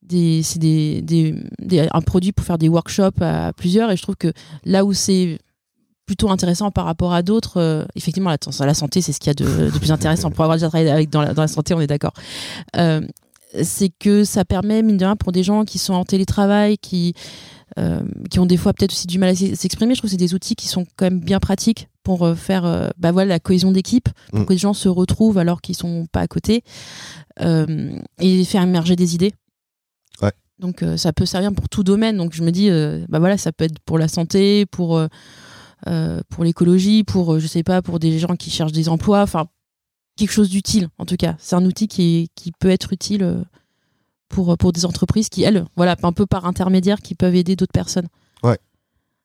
des, 0.01 0.43
c'est 0.43 0.60
des, 0.60 1.01
des, 1.01 1.34
des- 1.60 1.88
un 1.89 2.01
produit 2.01 2.34
pour 2.34 2.46
faire 2.46 2.58
des 2.58 2.67
workshops 2.67 3.22
à 3.22 3.53
plusieurs. 3.53 3.91
Et 3.91 3.96
je 3.98 4.01
trouve 4.01 4.17
que 4.17 4.34
là 4.65 4.84
où 4.84 4.91
c'est 4.91 5.39
plutôt 6.05 6.29
intéressant 6.29 6.69
par 6.72 6.86
rapport 6.86 7.13
à 7.13 7.22
d'autres, 7.22 7.57
euh, 7.57 7.86
effectivement, 7.95 8.29
la, 8.29 8.38
la 8.65 8.74
santé, 8.74 9.01
c'est 9.01 9.13
ce 9.13 9.19
qu'il 9.19 9.27
y 9.27 9.31
a 9.31 9.33
de, 9.33 9.72
de 9.72 9.79
plus 9.79 9.91
intéressant 9.91 10.31
pour 10.31 10.43
avoir 10.43 10.57
déjà 10.57 10.67
travaillé 10.67 10.91
avec, 10.91 11.10
dans, 11.10 11.22
la, 11.22 11.33
dans 11.33 11.41
la 11.41 11.48
santé, 11.48 11.74
on 11.74 11.79
est 11.81 11.88
d'accord. 11.88 12.13
Euh, 12.75 13.01
c'est 13.63 13.89
que 14.00 14.24
ça 14.24 14.43
permet, 14.45 14.81
mine 14.81 14.98
de 14.98 15.05
rien, 15.05 15.15
pour 15.15 15.31
des 15.31 15.43
gens 15.43 15.63
qui 15.63 15.77
sont 15.77 15.93
en 15.93 16.03
télétravail, 16.03 16.77
qui, 16.77 17.13
euh, 17.77 18.01
qui 18.29 18.39
ont 18.39 18.45
des 18.45 18.57
fois 18.57 18.74
peut-être 18.74 18.91
aussi 18.91 19.07
du 19.07 19.17
mal 19.19 19.29
à 19.29 19.36
s'exprimer, 19.36 19.93
je 19.95 20.00
trouve 20.01 20.10
que 20.10 20.12
c'est 20.12 20.17
des 20.17 20.33
outils 20.33 20.55
qui 20.55 20.67
sont 20.67 20.86
quand 20.98 21.05
même 21.05 21.19
bien 21.19 21.39
pratiques 21.39 21.88
pour 22.03 22.27
faire 22.36 22.91
bah 22.98 23.13
voilà, 23.13 23.29
la 23.29 23.39
cohésion 23.39 23.72
d'équipe, 23.72 24.10
pour 24.31 24.41
Mm. 24.41 24.45
que 24.45 24.51
les 24.53 24.57
gens 24.60 24.74
se 24.74 24.89
retrouvent 24.89 25.38
alors 25.38 25.62
qu'ils 25.62 25.77
sont 25.77 26.05
pas 26.12 26.19
à 26.19 26.27
côté, 26.27 26.63
et 27.39 28.43
faire 28.43 28.62
émerger 28.63 28.98
des 28.98 29.15
idées. 29.15 29.31
Ouais. 30.22 30.33
Donc 30.60 30.83
ça 30.98 31.13
peut 31.13 31.25
servir 31.25 31.53
pour 31.53 31.69
tout 31.69 31.83
domaine. 31.83 32.17
Donc 32.17 32.33
je 32.33 32.43
me 32.43 32.51
dis, 32.51 32.69
bah 33.07 33.19
voilà, 33.19 33.38
ça 33.38 33.53
peut 33.53 33.63
être 33.63 33.79
pour 33.86 33.98
la 33.98 34.10
santé, 34.10 34.65
pour, 34.65 35.00
pour 36.29 36.43
l'écologie, 36.43 37.03
pour, 37.03 37.33
euh, 37.33 37.39
je 37.39 37.47
sais 37.47 37.63
pas, 37.63 37.81
pour 37.81 37.99
des 37.99 38.19
gens 38.19 38.35
qui 38.35 38.49
cherchent 38.49 38.71
des 38.71 38.89
emplois, 38.89 39.21
enfin 39.21 39.47
quelque 40.15 40.31
chose 40.31 40.49
d'utile 40.49 40.89
en 40.97 41.05
tout 41.05 41.17
cas. 41.17 41.35
C'est 41.39 41.55
un 41.55 41.65
outil 41.65 41.87
qui, 41.87 42.29
peut 42.59 42.69
être 42.69 42.93
utile 42.93 43.23
euh, 43.23 43.43
pour, 44.29 44.57
pour 44.57 44.71
des 44.71 44.85
entreprises 44.85 45.29
qui, 45.29 45.43
elles, 45.43 45.65
voilà, 45.75 45.95
un 46.03 46.11
peu 46.11 46.25
par 46.25 46.45
intermédiaire, 46.45 47.01
qui 47.01 47.15
peuvent 47.15 47.35
aider 47.35 47.55
d'autres 47.55 47.73
personnes. 47.73 48.07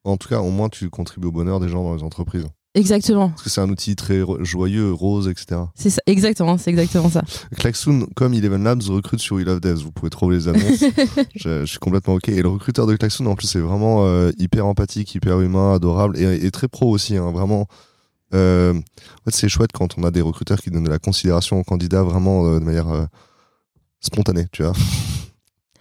En 0.05 0.17
tout 0.17 0.29
cas, 0.29 0.41
au 0.41 0.51
moins, 0.51 0.71
tu 0.71 0.89
contribues 0.89 1.27
au 1.27 1.33
bonheur 1.33 1.61
des 1.61 1.69
gens 1.69 1.83
dans 1.83 1.95
les 1.95 2.03
entreprises. 2.03 2.47
Exactement. 2.79 3.31
Parce 3.31 3.43
que 3.43 3.51
c'est 3.51 3.61
un 3.61 3.69
outil 3.69 3.97
très 3.97 4.23
joyeux, 4.41 4.93
rose, 4.93 5.27
etc. 5.27 5.63
C'est 5.75 5.91
ça, 5.91 6.01
exactement, 6.07 6.57
c'est 6.59 6.71
exactement 6.71 7.11
ça. 7.11 7.23
Klaxoon, 7.57 8.07
comme 8.15 8.35
Eleven 8.35 8.63
Labs, 8.63 8.83
recrute 8.89 9.19
sur 9.19 9.35
We 9.35 9.45
Love 9.45 9.59
Devs. 9.59 9.83
Vous 9.83 9.91
pouvez 9.91 10.11
trouver 10.11 10.37
les 10.37 10.47
annonces. 10.47 10.85
je, 11.35 11.61
je 11.61 11.65
suis 11.65 11.79
complètement 11.81 12.15
OK. 12.15 12.29
Et 12.29 12.41
le 12.41 12.49
recruteur 12.49 12.87
de 12.87 12.95
Klaxoon, 12.95 13.27
en 13.27 13.35
plus, 13.35 13.49
c'est 13.49 13.59
vraiment 13.59 14.05
euh, 14.07 14.31
hyper 14.39 14.65
empathique, 14.65 15.13
hyper 15.13 15.41
humain, 15.41 15.75
adorable 15.75 16.17
et, 16.17 16.47
et 16.47 16.51
très 16.53 16.69
pro 16.69 16.89
aussi. 16.89 17.17
hein, 17.17 17.33
vraiment. 17.33 17.67
Euh, 18.33 18.75
en 18.75 19.25
fait, 19.25 19.35
c'est 19.37 19.49
chouette 19.49 19.73
quand 19.73 19.99
on 19.99 20.05
a 20.05 20.13
des 20.13 20.21
recruteurs 20.21 20.59
qui 20.59 20.71
donnent 20.71 20.85
de 20.85 20.91
la 20.91 21.01
considération 21.01 21.59
aux 21.59 21.65
candidats 21.65 22.05
vraiment 22.05 22.47
euh, 22.47 22.61
de 22.61 22.65
manière 22.65 23.09
spontanée, 24.01 24.47
tu 24.53 24.63
vois. 24.63 24.73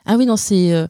Ah 0.05 0.15
oui, 0.17 0.25
non, 0.25 0.37
c'est 0.37 0.87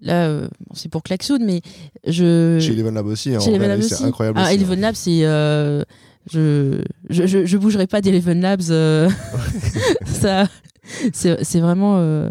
là, 0.00 0.26
euh, 0.28 0.48
bon, 0.66 0.74
c'est 0.74 0.88
pour 0.88 1.02
Klaxoon, 1.02 1.38
mais 1.40 1.60
je. 2.06 2.58
Chez 2.60 2.72
Eleven 2.72 2.94
Lab 2.94 3.06
aussi, 3.06 3.34
hein, 3.34 3.40
Chez 3.40 3.50
en 3.50 3.54
Eleven 3.54 3.68
Labs 3.70 3.82
c'est 3.82 3.94
aussi. 3.94 4.04
incroyable. 4.04 4.38
Ah, 4.38 4.44
aussi, 4.44 4.50
hein. 4.52 4.54
Eleven 4.54 4.80
Labs, 4.80 4.94
c'est. 4.94 5.24
euh, 5.24 5.82
je, 6.30 6.82
je, 7.08 7.26
je, 7.26 7.46
je 7.46 7.56
bougerai 7.56 7.86
pas 7.86 8.00
d'Eleven 8.00 8.40
Labs. 8.40 8.62
euh, 8.70 9.08
ça, 10.06 10.48
c'est 11.12 11.42
c'est 11.44 11.60
vraiment 11.60 11.96
euh, 11.98 12.28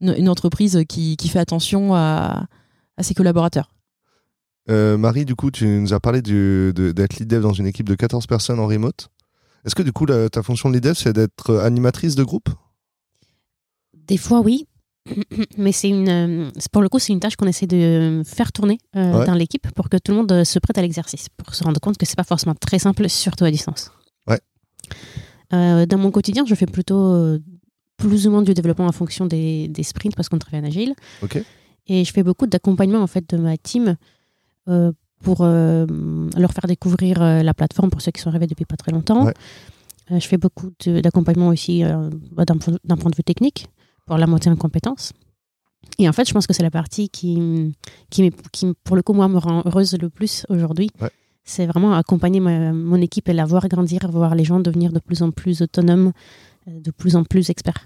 une, 0.00 0.14
une 0.16 0.28
entreprise 0.28 0.80
qui, 0.88 1.16
qui 1.16 1.28
fait 1.28 1.38
attention 1.40 1.94
à, 1.94 2.46
à 2.96 3.02
ses 3.02 3.14
collaborateurs. 3.14 3.70
Euh, 4.70 4.96
Marie, 4.96 5.24
du 5.24 5.34
coup, 5.34 5.50
tu 5.50 5.66
nous 5.66 5.92
as 5.92 5.98
parlé 5.98 6.22
d'être 6.22 7.18
lead 7.18 7.26
dev 7.28 7.42
dans 7.42 7.52
une 7.52 7.66
équipe 7.66 7.88
de 7.88 7.96
14 7.96 8.26
personnes 8.28 8.60
en 8.60 8.66
remote. 8.68 9.08
Est-ce 9.64 9.74
que 9.74 9.82
du 9.82 9.92
coup, 9.92 10.06
la- 10.06 10.28
ta 10.30 10.42
fonction 10.44 10.68
de 10.68 10.74
lead 10.74 10.84
dev, 10.84 10.94
c'est 10.94 11.12
d'être 11.12 11.56
animatrice 11.56 12.14
de 12.14 12.22
groupe? 12.22 12.48
Des 14.06 14.16
fois, 14.16 14.40
oui. 14.40 14.66
Mais 15.58 15.72
c'est 15.72 15.88
une, 15.88 16.08
euh, 16.08 16.50
pour 16.70 16.80
le 16.82 16.88
coup, 16.88 16.98
c'est 17.00 17.12
une 17.12 17.18
tâche 17.20 17.34
qu'on 17.36 17.46
essaie 17.46 17.66
de 17.66 18.22
faire 18.24 18.52
tourner 18.52 18.78
euh, 18.96 19.18
Ouais. 19.18 19.26
dans 19.26 19.34
l'équipe 19.34 19.68
pour 19.74 19.88
que 19.88 19.96
tout 19.96 20.12
le 20.12 20.18
monde 20.18 20.30
euh, 20.32 20.44
se 20.44 20.58
prête 20.60 20.78
à 20.78 20.82
l'exercice, 20.82 21.28
pour 21.28 21.54
se 21.54 21.64
rendre 21.64 21.80
compte 21.80 21.98
que 21.98 22.06
c'est 22.06 22.16
pas 22.16 22.22
forcément 22.24 22.54
très 22.54 22.78
simple, 22.78 23.08
surtout 23.08 23.44
à 23.44 23.50
distance. 23.50 23.90
Ouais. 24.28 24.40
Euh, 25.52 25.86
dans 25.86 25.98
mon 25.98 26.10
quotidien, 26.10 26.44
je 26.46 26.54
fais 26.54 26.66
plutôt 26.66 27.38
plus 27.96 28.26
ou 28.26 28.30
moins 28.30 28.42
du 28.42 28.54
développement 28.54 28.86
en 28.86 28.92
fonction 28.92 29.26
des, 29.26 29.68
des 29.68 29.82
sprints 29.82 30.14
parce 30.16 30.28
qu'on 30.28 30.38
travaille 30.38 30.60
en 30.60 30.68
agile. 30.68 30.94
Et 31.88 32.04
je 32.04 32.12
fais 32.12 32.22
beaucoup 32.22 32.46
d'accompagnement 32.46 33.00
en 33.00 33.06
fait 33.08 33.28
de 33.30 33.36
ma 33.36 33.56
team 33.56 33.96
euh, 34.68 34.92
pour 35.20 35.42
leur 35.44 36.52
faire 36.52 36.66
découvrir 36.68 37.18
la 37.20 37.54
plateforme 37.54 37.90
pour 37.90 38.00
ceux 38.02 38.10
qui 38.12 38.20
sont 38.20 38.28
arrivés 38.30 38.46
depuis 38.46 38.64
pas 38.64 38.76
très 38.76 38.92
longtemps. 38.92 39.26
Ouais. 39.26 39.34
Je 40.10 40.26
fais 40.26 40.36
beaucoup 40.38 40.70
d'accompagnement 40.86 41.48
aussi 41.48 41.82
bah, 42.32 42.44
d'un 42.44 42.56
point 42.96 43.10
de 43.10 43.16
vue 43.16 43.22
technique 43.24 43.66
pour 44.06 44.18
la 44.18 44.26
montée 44.26 44.50
en 44.50 44.56
compétences. 44.56 45.12
Et 45.98 46.08
en 46.08 46.12
fait, 46.12 46.28
je 46.28 46.32
pense 46.32 46.46
que 46.46 46.52
c'est 46.52 46.62
la 46.62 46.70
partie 46.70 47.08
qui, 47.08 47.74
qui, 48.10 48.30
pour 48.84 48.96
le 48.96 49.02
coup, 49.02 49.12
moi, 49.12 49.28
me 49.28 49.38
rend 49.38 49.62
heureuse 49.66 49.96
le 50.00 50.08
plus 50.10 50.46
aujourd'hui. 50.48 50.90
Ouais. 51.00 51.10
C'est 51.44 51.66
vraiment 51.66 51.94
accompagner 51.94 52.38
ma- 52.40 52.72
mon 52.72 53.00
équipe 53.00 53.28
et 53.28 53.32
la 53.32 53.44
voir 53.44 53.66
grandir, 53.68 54.08
voir 54.10 54.34
les 54.34 54.44
gens 54.44 54.60
devenir 54.60 54.92
de 54.92 55.00
plus 55.00 55.22
en 55.22 55.32
plus 55.32 55.60
autonomes, 55.60 56.12
euh, 56.68 56.80
de 56.80 56.90
plus 56.92 57.16
en 57.16 57.24
plus 57.24 57.50
experts. 57.50 57.84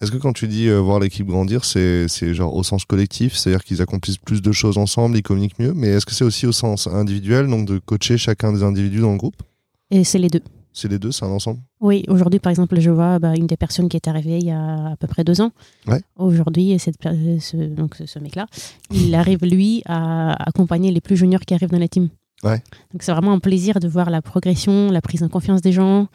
Est-ce 0.00 0.12
que 0.12 0.18
quand 0.18 0.32
tu 0.34 0.46
dis 0.46 0.68
euh, 0.68 0.78
voir 0.80 1.00
l'équipe 1.00 1.26
grandir, 1.26 1.64
c'est 1.64 2.06
c'est 2.08 2.32
genre 2.34 2.54
au 2.54 2.62
sens 2.62 2.84
collectif, 2.84 3.34
c'est-à-dire 3.34 3.64
qu'ils 3.64 3.82
accomplissent 3.82 4.18
plus 4.18 4.40
de 4.42 4.52
choses 4.52 4.78
ensemble, 4.78 5.16
ils 5.16 5.22
communiquent 5.22 5.58
mieux, 5.58 5.72
mais 5.74 5.88
est-ce 5.88 6.06
que 6.06 6.12
c'est 6.12 6.24
aussi 6.24 6.46
au 6.46 6.52
sens 6.52 6.86
individuel, 6.86 7.48
donc 7.48 7.66
de 7.66 7.78
coacher 7.78 8.16
chacun 8.18 8.52
des 8.52 8.62
individus 8.62 9.00
dans 9.00 9.12
le 9.12 9.18
groupe? 9.18 9.42
Et 9.90 10.04
c'est 10.04 10.18
les 10.18 10.28
deux. 10.28 10.42
C'est 10.76 10.88
les 10.88 10.98
deux, 10.98 11.12
c'est 11.12 11.24
un 11.24 11.28
ensemble 11.30 11.60
Oui, 11.80 12.04
aujourd'hui, 12.08 12.40
par 12.40 12.50
exemple, 12.50 12.78
je 12.80 12.90
vois 12.90 13.20
bah, 13.20 13.34
une 13.36 13.46
des 13.46 13.56
personnes 13.56 13.88
qui 13.88 13.96
est 13.96 14.08
arrivée 14.08 14.38
il 14.38 14.46
y 14.46 14.50
a 14.50 14.88
à 14.90 14.96
peu 14.96 15.06
près 15.06 15.22
deux 15.22 15.40
ans. 15.40 15.52
Ouais. 15.86 16.00
Aujourd'hui, 16.16 16.76
per- 17.00 17.38
ce, 17.40 17.56
donc 17.56 17.94
ce, 17.94 18.06
ce 18.06 18.18
mec-là, 18.18 18.46
il 18.90 19.14
arrive, 19.22 19.44
lui, 19.44 19.82
à 19.86 20.32
accompagner 20.48 20.90
les 20.90 21.00
plus 21.00 21.16
juniors 21.16 21.40
qui 21.42 21.54
arrivent 21.54 21.70
dans 21.70 21.78
la 21.78 21.86
team. 21.88 22.08
Ouais. 22.42 22.60
Donc 22.92 23.02
c'est 23.04 23.12
vraiment 23.12 23.32
un 23.32 23.38
plaisir 23.38 23.78
de 23.78 23.86
voir 23.86 24.10
la 24.10 24.20
progression, 24.20 24.90
la 24.90 25.00
prise 25.00 25.22
en 25.22 25.28
confiance 25.28 25.62
des 25.62 25.70
gens, 25.72 26.08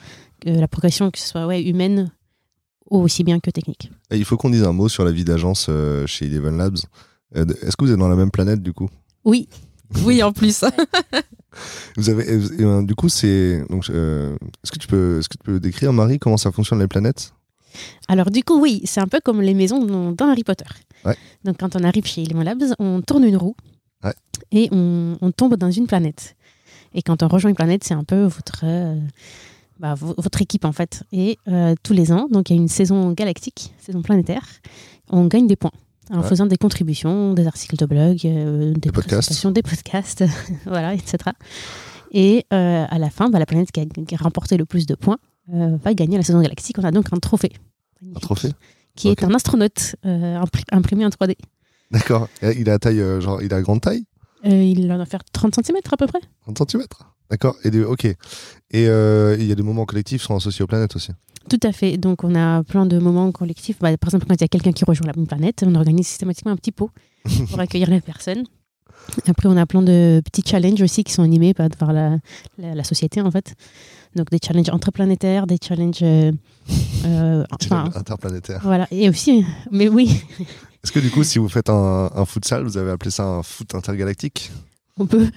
euh, 0.46 0.56
la 0.60 0.68
progression 0.68 1.10
que 1.10 1.18
ce 1.18 1.28
soit 1.30 1.48
ouais, 1.48 1.64
humaine 1.64 2.12
aussi 2.90 3.24
bien 3.24 3.40
que 3.40 3.50
technique. 3.52 3.90
Et 4.12 4.18
il 4.18 4.26
faut 4.26 4.36
qu'on 4.36 4.50
dise 4.50 4.64
un 4.64 4.74
mot 4.74 4.90
sur 4.90 5.06
la 5.06 5.12
vie 5.12 5.24
d'agence 5.24 5.68
euh, 5.70 6.06
chez 6.06 6.26
Eleven 6.26 6.58
Labs. 6.58 6.78
Euh, 7.38 7.46
Est-ce 7.62 7.78
que 7.78 7.86
vous 7.86 7.92
êtes 7.92 7.98
dans 8.00 8.10
la 8.10 8.16
même 8.16 8.32
planète 8.32 8.62
du 8.62 8.74
coup? 8.74 8.90
Oui, 9.24 9.48
Oui, 10.06 10.22
en 10.24 10.32
plus. 10.32 10.64
Vous 11.98 12.10
avez, 12.10 12.24
et- 12.32 12.62
et, 12.62 12.64
euh, 12.64 12.82
du 12.84 12.96
coup, 12.96 13.10
c'est 13.10 13.64
donc. 13.70 13.90
euh, 13.90 14.36
est-ce 14.64 14.72
que 14.72 14.78
tu 14.80 14.88
peux, 14.88 15.20
est-ce 15.20 15.30
que 15.30 15.38
tu 15.38 15.44
peux 15.44 15.60
décrire 15.60 15.92
Marie 15.94 16.20
comment 16.20 16.38
ça 16.38 16.52
fonctionne 16.52 16.80
les 16.80 16.88
planètes? 16.88 17.34
Alors 18.08 18.30
du 18.32 18.44
coup, 18.44 18.60
oui, 18.62 18.82
c'est 18.86 19.00
un 19.00 19.08
peu 19.08 19.20
comme 19.24 19.42
les 19.42 19.54
maisons 19.54 20.12
dans, 20.14 20.30
Harry 20.30 20.44
Potter. 20.44 20.66
Ouais. 21.06 21.16
Donc 21.44 21.58
quand 21.60 21.76
on 21.76 21.84
arrive 21.84 22.06
chez 22.06 22.24
Lemon 22.26 22.44
Labs, 22.44 22.64
on 22.80 23.02
tourne 23.02 23.24
une 23.24 23.38
roue 23.38 23.56
Ouais. 24.04 24.14
et 24.52 24.70
on, 24.72 25.18
on 25.22 25.32
tombe 25.32 25.56
dans 25.56 25.70
une 25.72 25.86
planète. 25.88 26.36
Et 26.94 27.02
quand 27.04 27.22
on 27.22 27.28
rejoint 27.28 27.50
une 27.50 27.56
planète, 27.56 27.84
c'est 27.84 27.94
un 27.94 28.04
peu 28.04 28.24
votre, 28.24 28.62
euh, 28.64 28.96
bah, 29.80 29.94
vo- 29.94 30.16
votre 30.18 30.42
équipe 30.42 30.66
en 30.66 30.72
fait. 30.72 31.04
Et 31.12 31.38
euh, 31.48 31.76
tous 31.84 31.94
les 31.94 32.12
ans, 32.12 32.28
donc 32.32 32.50
il 32.50 32.56
y 32.56 32.60
a 32.60 32.62
une 32.62 32.68
saison 32.68 33.12
galactique, 33.12 33.72
saison 33.80 34.02
planétaire, 34.02 34.46
on 35.10 35.26
gagne 35.28 35.48
des 35.48 35.56
points 35.56 35.72
en 36.10 36.22
Ouais. 36.22 36.28
faisant 36.28 36.46
des 36.46 36.58
contributions, 36.58 37.34
des 37.34 37.46
articles 37.48 37.76
de 37.76 37.86
blog, 37.86 38.20
euh, 38.26 38.74
des, 38.74 38.80
Des 38.80 38.92
podcasts. 38.92 39.48
des 39.48 39.62
podcasts, 39.62 40.24
voilà, 40.66 40.94
etc. 40.94 41.18
Et 42.12 42.46
euh, 42.54 42.86
à 42.90 42.98
la 42.98 43.10
fin, 43.10 43.30
bah, 43.30 43.38
la 43.40 43.46
planète 43.46 43.72
qui 43.72 43.80
a, 43.82 43.86
qui 43.86 44.16
a 44.16 44.18
remporté 44.18 44.58
le 44.58 44.66
plus 44.66 44.86
de 44.86 44.96
points 44.96 45.18
euh, 45.54 45.78
va 45.84 45.94
gagner 45.94 46.18
la 46.18 46.24
saison 46.24 46.42
galactique. 46.42 46.78
On 46.80 46.84
a 46.84 46.92
donc 46.92 47.06
un 47.12 47.18
trophée. 47.18 47.52
Un 48.16 48.20
trophée 48.20 48.52
Qui 48.96 49.10
est 49.10 49.24
un 49.24 49.34
astronaute 49.34 49.96
impri- 50.06 50.64
imprimé 50.72 51.06
en 51.06 51.10
3D. 51.10 51.36
D'accord. 51.92 52.28
Il 52.42 52.70
a 52.70 52.80
taille, 52.80 53.04
genre, 53.22 53.42
il 53.42 53.54
a 53.54 53.62
grande 53.62 53.82
taille? 53.82 54.06
Il 54.44 54.92
en 54.92 55.00
a 55.00 55.06
fait 55.06 55.20
30 55.34 55.56
cm 55.56 55.78
à 55.92 55.98
peu 55.98 56.08
près. 56.08 56.20
30 56.46 56.72
cm 56.72 56.84
D'accord. 57.30 57.56
Et 57.64 57.70
des- 57.72 57.84
ok. 57.84 58.06
Et 58.06 58.16
il 58.72 59.46
y 59.46 59.52
a 59.52 59.56
des 59.56 59.64
moments 59.64 59.86
collectifs 59.86 60.22
qui 60.22 60.28
sont 60.28 60.36
associés 60.36 60.64
aux 60.64 60.68
planètes 60.68 60.96
aussi. 60.96 61.12
Tout 61.50 61.60
à 61.64 61.72
fait. 61.72 61.98
Donc, 61.98 62.24
on 62.24 62.36
a 62.36 62.64
plein 62.64 62.86
de 62.86 63.00
moments 63.00 63.32
collectifs. 63.32 63.80
Bah, 63.80 63.96
par 63.98 64.10
exemple, 64.10 64.26
quand 64.28 64.36
il 64.36 64.42
y 64.42 64.44
a 64.44 64.48
quelqu'un 64.48 64.72
qui 64.72 64.86
rejoint 64.86 65.08
la 65.08 65.14
même 65.16 65.28
planète, 65.28 65.64
on 65.66 65.74
organise 65.76 66.08
systématiquement 66.08 66.52
un 66.52 66.56
petit 66.56 66.72
pot 66.72 66.92
pour 67.50 67.60
accueillir 67.60 67.90
les 67.90 68.02
personnes. 68.02 68.44
Après, 69.28 69.48
on 69.50 69.58
a 69.58 69.66
plein 69.66 69.82
de 69.82 70.22
petits 70.24 70.44
challenges 70.46 70.82
aussi 70.82 71.04
qui 71.04 71.12
sont 71.14 71.24
animés 71.24 71.54
par, 71.54 71.70
par 71.70 71.94
la, 71.94 72.18
la, 72.60 72.76
la 72.76 72.84
société, 72.84 73.22
en 73.22 73.32
fait. 73.32 73.56
Donc, 74.16 74.30
des 74.30 74.40
challenges 74.46 74.70
interplanétaires, 74.70 75.48
des 75.48 75.58
challenges. 75.62 76.00
euh, 76.04 76.32
euh, 77.06 77.44
enfin, 77.52 77.90
Interplanétaire. 77.96 78.60
voilà. 78.64 78.88
Et 78.92 79.10
aussi, 79.10 79.44
mais 79.72 79.88
oui, 79.90 80.22
Est-ce 80.84 80.94
que 80.94 81.00
du 81.00 81.10
coup, 81.10 81.26
si 81.26 81.40
vous 81.40 81.50
faites 81.50 81.70
un, 81.70 82.10
un 82.16 82.26
futsal, 82.26 82.64
vous 82.64 82.78
avez 82.78 82.92
appelé 82.92 83.12
ça 83.12 83.26
un 83.26 83.44
foot 83.44 83.76
intergalactique? 83.76 84.50
On 84.98 85.06
peut. 85.06 85.30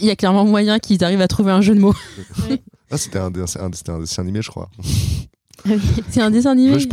Il 0.00 0.06
y 0.06 0.10
a 0.10 0.16
clairement 0.16 0.44
moyen 0.46 0.78
qu'ils 0.78 1.02
arrivent 1.04 1.20
à 1.20 1.28
trouver 1.28 1.50
un 1.52 1.60
jeu 1.60 1.74
de 1.74 1.80
mots. 1.80 1.94
Ah, 2.90 2.98
c'était 2.98 3.18
un, 3.18 3.30
dessin- 3.30 3.60
un- 3.60 3.92
un 3.94 4.00
dessin 4.00 4.22
animé, 4.22 4.42
je 4.42 4.50
crois. 4.50 4.70
C'est 6.10 6.22
un 6.22 6.30
dessin 6.30 6.52
animé. 6.52 6.78
Je 6.78 6.86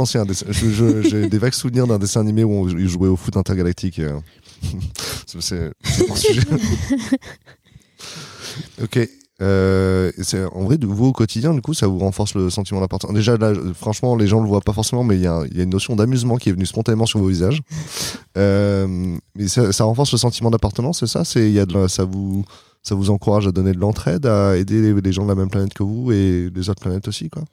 je- 0.51 0.69
je- 1.03 1.09
J'ai 1.09 1.29
des 1.29 1.37
vagues 1.37 1.53
souvenirs 1.53 1.87
d'un 1.87 1.99
dessin 1.99 2.19
animé 2.21 2.43
où 2.43 2.51
on- 2.51 2.67
ils 2.67 2.89
jouaient 2.89 3.07
au 3.07 3.15
foot 3.15 3.37
intergalactique. 3.37 3.99
euh. 3.99 4.19
c'est 5.39 5.71
hors 6.09 6.17
sujet. 6.17 6.41
ok. 8.81 9.09
Euh, 9.39 10.11
en 10.51 10.63
vrai, 10.63 10.79
de 10.79 10.87
vous 10.87 11.05
au 11.05 11.11
quotidien, 11.13 11.53
du 11.53 11.61
coup, 11.61 11.75
ça 11.75 11.85
vous 11.85 11.99
renforce 11.99 12.33
le 12.33 12.49
sentiment 12.49 12.79
d'appartenance. 12.79 13.15
Déjà, 13.15 13.37
là, 13.37 13.53
franchement, 13.75 14.15
les 14.15 14.25
gens 14.25 14.41
le 14.41 14.47
voient 14.47 14.61
pas 14.61 14.73
forcément, 14.73 15.03
mais 15.03 15.15
il 15.15 15.21
y, 15.21 15.25
y 15.25 15.27
a 15.27 15.63
une 15.63 15.69
notion 15.69 15.95
d'amusement 15.95 16.37
qui 16.37 16.49
est 16.49 16.53
venue 16.53 16.65
spontanément 16.65 17.05
sur 17.05 17.19
vos 17.19 17.27
visages. 17.27 17.61
Euh, 18.35 19.15
mais 19.35 19.47
ça, 19.47 19.71
ça 19.71 19.83
renforce 19.83 20.11
le 20.11 20.17
sentiment 20.17 20.49
d'appartenance, 20.49 21.01
c'est 21.01 21.07
ça? 21.07 21.23
C'est 21.23 21.45
il 21.47 21.53
y 21.53 21.59
a 21.59 21.67
de 21.67 21.87
ça 21.87 22.03
vous 22.03 22.45
ça 22.87 22.95
vous 22.95 23.09
encourage 23.09 23.47
à 23.47 23.51
donner 23.51 23.73
de 23.73 23.79
l'entraide, 23.79 24.25
à 24.25 24.55
aider 24.55 24.93
les, 24.93 25.11
gens 25.11 25.23
de 25.23 25.29
la 25.29 25.35
même 25.35 25.49
planète 25.49 25.73
que 25.73 25.83
vous 25.83 26.11
et 26.11 26.49
les 26.53 26.69
autres 26.69 26.81
planètes 26.81 27.07
aussi, 27.07 27.29
quoi? 27.29 27.43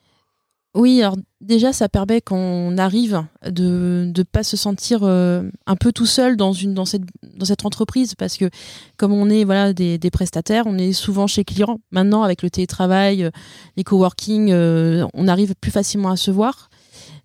Oui, 0.76 1.03
alors 1.03 1.17
déjà, 1.41 1.73
ça 1.73 1.88
permet 1.88 2.21
qu'on 2.21 2.76
arrive 2.79 3.23
de 3.49 4.11
ne 4.17 4.23
pas 4.25 4.43
se 4.43 4.57
sentir 4.57 5.00
euh, 5.03 5.49
un 5.67 5.76
peu 5.76 5.93
tout 5.93 6.07
seul 6.07 6.37
dans, 6.37 6.53
une, 6.53 6.75
dans, 6.75 6.85
cette, 6.85 7.05
dans 7.37 7.45
cette 7.45 7.64
entreprise 7.64 8.17
parce 8.17 8.37
que 8.37 8.50
comme 8.97 9.12
on 9.12 9.31
est 9.31 9.45
voilà, 9.45 9.73
des, 9.73 9.99
des 9.99 10.11
prestataires, 10.11 10.64
on 10.67 10.76
est 10.76 10.93
souvent 10.93 11.29
chez 11.29 11.45
clients. 11.45 11.79
Maintenant, 11.93 12.25
avec 12.25 12.43
le 12.43 12.50
télétravail, 12.50 13.23
euh, 13.23 13.31
les 13.76 13.85
coworking, 13.85 14.50
euh, 14.50 15.07
on 15.14 15.29
arrive 15.29 15.55
plus 15.61 15.71
facilement 15.71 16.11
à 16.11 16.17
se 16.17 16.33
voir. 16.33 16.71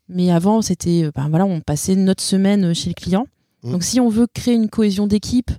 Mais 0.09 0.31
avant, 0.31 0.61
c'était, 0.61 1.09
ben 1.15 1.27
voilà, 1.29 1.45
on 1.45 1.59
passait 1.59 1.95
notre 1.95 2.23
semaine 2.23 2.75
chez 2.75 2.89
le 2.89 2.95
client. 2.95 3.25
Mhm. 3.63 3.71
Donc, 3.71 3.83
si 3.83 3.99
on 3.99 4.09
veut 4.09 4.27
créer 4.31 4.53
une 4.53 4.69
cohésion 4.69 5.07
d'équipe 5.07 5.49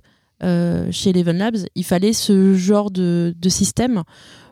chez 0.41 1.09
Eleven 1.11 1.37
Labs, 1.37 1.57
il 1.75 1.83
fallait 1.83 2.13
ce 2.13 2.55
genre 2.55 2.91
de, 2.91 3.33
système 3.47 4.03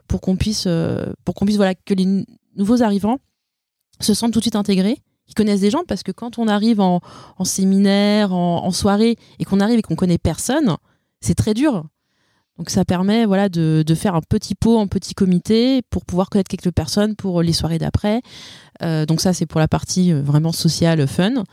pour 0.07 0.21
qu'on 0.21 0.35
puisse, 0.35 0.65
euh, 0.67 1.05
pour 1.23 1.35
qu'on 1.35 1.45
puisse, 1.45 1.57
voilà, 1.57 1.75
que 1.75 1.93
les 1.93 2.25
nouveaux 2.57 2.81
arrivants 2.83 3.19
se 4.01 4.13
sentent 4.13 4.33
tout 4.33 4.39
de 4.39 4.43
suite 4.43 4.55
intégrés, 4.55 4.97
qu'ils 5.25 5.35
connaissent 5.35 5.61
des 5.61 5.69
gens, 5.69 5.83
parce 5.87 6.03
que 6.03 6.11
quand 6.11 6.39
on 6.39 6.47
arrive 6.47 6.81
en, 6.81 6.99
en 7.37 7.45
séminaire, 7.45 8.33
en, 8.33 8.65
en 8.65 8.71
soirée, 8.71 9.15
et 9.39 9.45
qu'on 9.45 9.59
arrive 9.59 9.79
et 9.79 9.81
qu'on 9.81 9.95
connaît 9.95 10.17
personne, 10.17 10.75
c'est 11.21 11.35
très 11.35 11.53
dur. 11.53 11.85
Donc 12.59 12.69
ça 12.69 12.83
permet 12.83 13.25
voilà 13.25 13.47
de, 13.47 13.85
faire 13.95 14.15
un 14.15 14.21
petit 14.21 14.53
pot, 14.53 14.79
un 14.79 14.87
petit 14.87 15.13
comité 15.13 15.81
pour 15.89 16.03
pouvoir 16.03 16.29
connaître 16.29 16.49
quelques 16.49 16.75
personnes 16.75 17.15
pour 17.15 17.41
les 17.41 17.53
soirées 17.53 17.77
d'après. 17.77 18.21
Euh, 18.83 19.05
donc 19.05 19.21
ça 19.21 19.31
c'est 19.31 19.45
pour 19.45 19.61
la 19.61 19.69
partie 19.69 20.11
euh, 20.11 20.21
vraiment 20.21 20.51
sociale, 20.51 21.07
fun. 21.07 21.45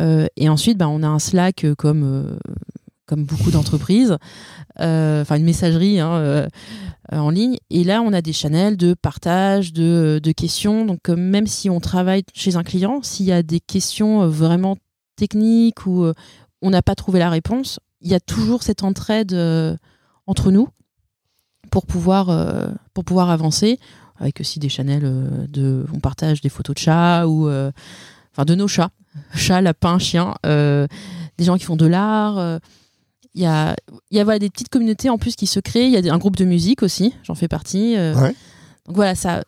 Euh, 0.00 0.26
et 0.36 0.48
ensuite 0.48 0.76
bah, 0.76 0.88
on 0.88 1.04
a 1.04 1.06
un 1.06 1.20
Slack 1.20 1.64
euh, 1.64 1.76
comme 1.76 2.02
euh, 2.02 2.36
comme 3.08 3.24
beaucoup 3.24 3.50
d'entreprises, 3.50 4.16
Euh, 4.80 5.22
enfin 5.22 5.36
une 5.36 5.44
messagerie 5.44 5.98
hein, 5.98 6.12
euh, 6.12 6.48
en 7.10 7.30
ligne. 7.30 7.56
Et 7.70 7.82
là 7.82 8.00
on 8.00 8.12
a 8.12 8.22
des 8.22 8.32
channels 8.32 8.76
de 8.76 8.94
partage, 8.94 9.72
de, 9.72 10.32
questions. 10.36 10.84
Donc 10.84 11.08
même 11.08 11.46
si 11.46 11.68
on 11.68 11.80
travaille 11.80 12.22
chez 12.32 12.54
un 12.56 12.62
client, 12.62 13.00
s'il 13.02 13.26
y 13.26 13.32
a 13.32 13.42
des 13.42 13.60
questions 13.60 14.22
euh, 14.22 14.28
vraiment 14.28 14.76
techniques 15.16 15.84
ou 15.86 16.06
on 16.62 16.70
n'a 16.70 16.82
pas 16.82 16.94
trouvé 16.94 17.18
la 17.18 17.28
réponse, 17.28 17.80
il 18.02 18.10
y 18.10 18.14
a 18.14 18.20
toujours 18.20 18.62
cette 18.62 18.84
entraide 18.84 19.34
entre 20.28 20.52
nous 20.52 20.68
pour 21.72 21.86
pouvoir, 21.86 22.26
pour 22.94 23.04
pouvoir 23.04 23.30
avancer 23.30 23.80
avec 24.20 24.40
aussi 24.40 24.60
des 24.60 24.68
channels 24.68 25.48
de 25.48 25.84
on 25.92 25.98
partage 25.98 26.40
des 26.40 26.48
photos 26.48 26.76
de 26.76 26.78
chats 26.78 27.26
ou 27.26 27.48
enfin 27.48 28.44
de 28.46 28.54
nos 28.54 28.68
chats 28.68 28.90
chats 29.34 29.60
lapins 29.60 29.98
chiens 29.98 30.34
des 30.44 31.44
gens 31.44 31.56
qui 31.56 31.64
font 31.64 31.74
de 31.74 31.86
l'art 31.86 32.60
il 33.38 33.42
y 33.44 33.46
a 33.46 33.74
y 34.10 34.18
a 34.20 34.24
voilà, 34.24 34.38
des 34.40 34.50
petites 34.50 34.68
communautés 34.68 35.08
en 35.08 35.16
plus 35.18 35.36
qui 35.36 35.46
se 35.46 35.60
créent 35.60 35.86
il 35.86 35.92
y 35.92 35.96
a 35.96 36.02
des- 36.02 36.10
un 36.10 36.18
groupe 36.18 36.36
de 36.36 36.44
musique 36.44 36.82
aussi 36.82 37.14
j'en 37.22 37.34
fais 37.34 37.46
partie 37.48 37.96
euh. 37.96 38.14
Ouais. 38.14 38.34
donc 38.86 38.96
voilà 38.96 39.14
ça 39.14 39.42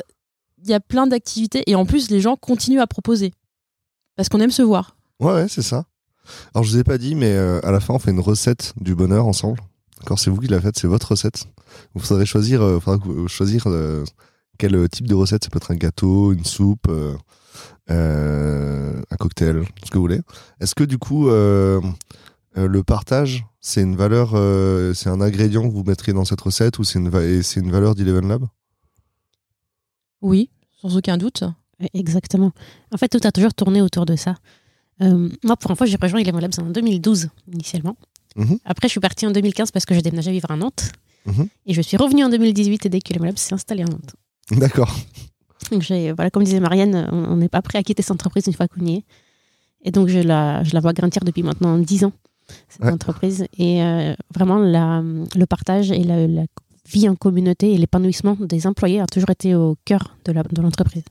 il 0.63 0.69
y 0.71 0.75
a 0.75 0.81
plein 0.81 1.07
d'activités 1.07 1.63
et 1.67 1.75
en 1.75 1.85
plus 1.87 2.09
les 2.11 2.21
gens 2.21 2.37
continuent 2.37 2.81
à 2.81 2.87
proposer 2.87 3.33
parce 4.17 4.29
qu'on 4.29 4.41
aime 4.41 4.51
se 4.51 4.63
voir 4.63 4.97
Ouais, 5.21 5.35
ouais, 5.35 5.49
c'est 5.49 5.61
ça. 5.63 5.85
Alors, 6.55 6.65
je 6.65 6.71
vous 6.71 6.79
ai 6.79 6.85
pas 6.85 6.97
dit, 6.97 7.15
mais 7.15 7.33
euh, 7.33 7.61
à 7.63 7.71
la 7.71 7.81
fin, 7.81 7.93
on 7.93 7.99
fait 7.99 8.11
une 8.11 8.21
recette 8.21 8.73
du 8.81 8.95
bonheur 8.95 9.27
ensemble. 9.27 9.61
D'accord, 9.99 10.19
c'est 10.19 10.31
vous 10.31 10.39
qui 10.39 10.47
la 10.49 10.59
faites, 10.63 10.79
c'est 10.79 10.87
votre 10.87 11.11
recette. 11.11 11.45
Vous 11.95 12.01
faudrez 12.01 12.25
choisir, 12.25 12.63
euh, 12.63 12.81
faudra 12.81 13.05
choisir 13.29 13.67
quel 14.59 14.89
type 14.89 15.07
de 15.07 15.15
recette. 15.15 15.45
Ça 15.45 15.51
peut 15.51 15.59
être 15.59 15.73
un 15.73 15.77
gâteau, 15.77 16.33
une 16.33 16.47
soupe, 16.47 16.89
euh, 17.91 19.01
un 19.11 19.17
cocktail, 19.17 19.65
ce 19.85 19.91
que 19.91 19.97
vous 19.99 20.05
voulez. 20.05 20.21
Est-ce 20.61 20.75
que 20.75 20.85
du 20.85 20.99
coup, 20.99 21.29
euh, 21.29 21.81
euh, 22.57 22.67
le 22.69 22.83
partage, 22.83 23.45
c'est 23.61 23.83
une 23.83 23.97
valeur, 23.97 24.33
euh, 24.35 24.93
c'est 24.95 25.09
un 25.09 25.21
ingrédient 25.21 25.69
que 25.69 25.73
vous 25.73 25.85
mettrez 25.85 26.13
dans 26.13 26.25
cette 26.25 26.41
recette 26.41 26.79
ou 26.79 26.85
c'est 26.85 26.99
une, 26.99 27.09
va- 27.09 27.25
et 27.25 27.43
c'est 27.43 27.61
une 27.61 27.71
valeur 27.71 27.95
d'Eleven 27.95 28.29
Lab? 28.29 28.45
Oui 30.21 30.51
sans 30.81 30.97
aucun 30.97 31.17
doute 31.19 31.45
Exactement. 31.95 32.53
En 32.93 32.99
fait, 32.99 33.09
tout 33.09 33.21
a 33.27 33.33
toujours 33.33 33.55
tourné 33.55 33.81
autour 33.81 34.05
de 34.05 34.15
ça. 34.15 34.35
Euh, 35.01 35.31
moi, 35.43 35.57
pour 35.57 35.71
info, 35.71 35.87
j'ai 35.87 35.97
rejoint 36.01 36.21
Eleven 36.21 36.41
Labs 36.43 36.53
en 36.59 36.65
2012, 36.69 37.29
initialement. 37.51 37.97
Mhm. 38.37 38.59
Après, 38.67 38.87
je 38.87 38.91
suis 38.91 39.01
partie 39.01 39.27
en 39.27 39.31
2015 39.31 39.71
parce 39.71 39.87
que 39.87 39.95
j'ai 39.95 40.03
déménagé 40.03 40.31
vivre 40.31 40.51
à 40.51 40.57
Nantes. 40.57 40.93
Mhm. 41.25 41.49
Et 41.65 41.73
je 41.73 41.81
suis 41.81 41.97
revenue 41.97 42.23
en 42.23 42.29
2018 42.29 42.87
dès 42.89 43.01
que 43.01 43.11
Eleven 43.15 43.29
Labs 43.29 43.39
s'est 43.39 43.55
installé 43.55 43.83
à 43.83 43.87
Nantes. 43.87 44.15
D'accord. 44.51 44.95
Donc, 45.71 45.83
voilà, 46.17 46.31
comme 46.31 46.45
disait 46.45 46.61
Marianne, 46.61 47.09
on 47.13 47.25
on 47.33 47.37
n'est 47.37 47.49
pas 47.49 47.63
prêt 47.63 47.79
à 47.79 47.83
quitter 47.83 48.03
cette 48.03 48.11
entreprise 48.13 48.47
une 48.47 48.53
fois 48.53 48.69
qu'on 48.69 48.85
y 48.85 48.97
est. 48.97 49.05
Et 49.83 49.91
donc, 49.91 50.09
je 50.09 50.19
la, 50.19 50.63
je 50.65 50.75
la 50.75 50.81
vois 50.81 50.93
grandir 50.93 51.25
depuis 51.25 51.43
maintenant 51.43 51.79
10 51.79 52.05
ans, 52.05 52.13
cette 52.69 52.83
Ouais. 52.85 52.91
entreprise. 52.93 53.45
Et 53.59 53.83
euh, 53.83 54.15
vraiment, 54.35 54.59
la, 54.59 55.03
le 55.03 55.47
partage 55.47 55.91
et 55.91 56.03
la, 56.05 56.27
la 56.27 56.45
vie 56.91 57.09
en 57.09 57.15
communauté 57.17 57.73
et 57.73 57.79
l'épanouissement 57.79 58.37
des 58.41 58.67
employés 58.67 59.01
a 59.01 59.07
toujours 59.07 59.31
été 59.31 59.55
au 59.55 59.77
cœur 59.85 60.17
de 60.25 60.33
l'entreprise. 60.61 61.05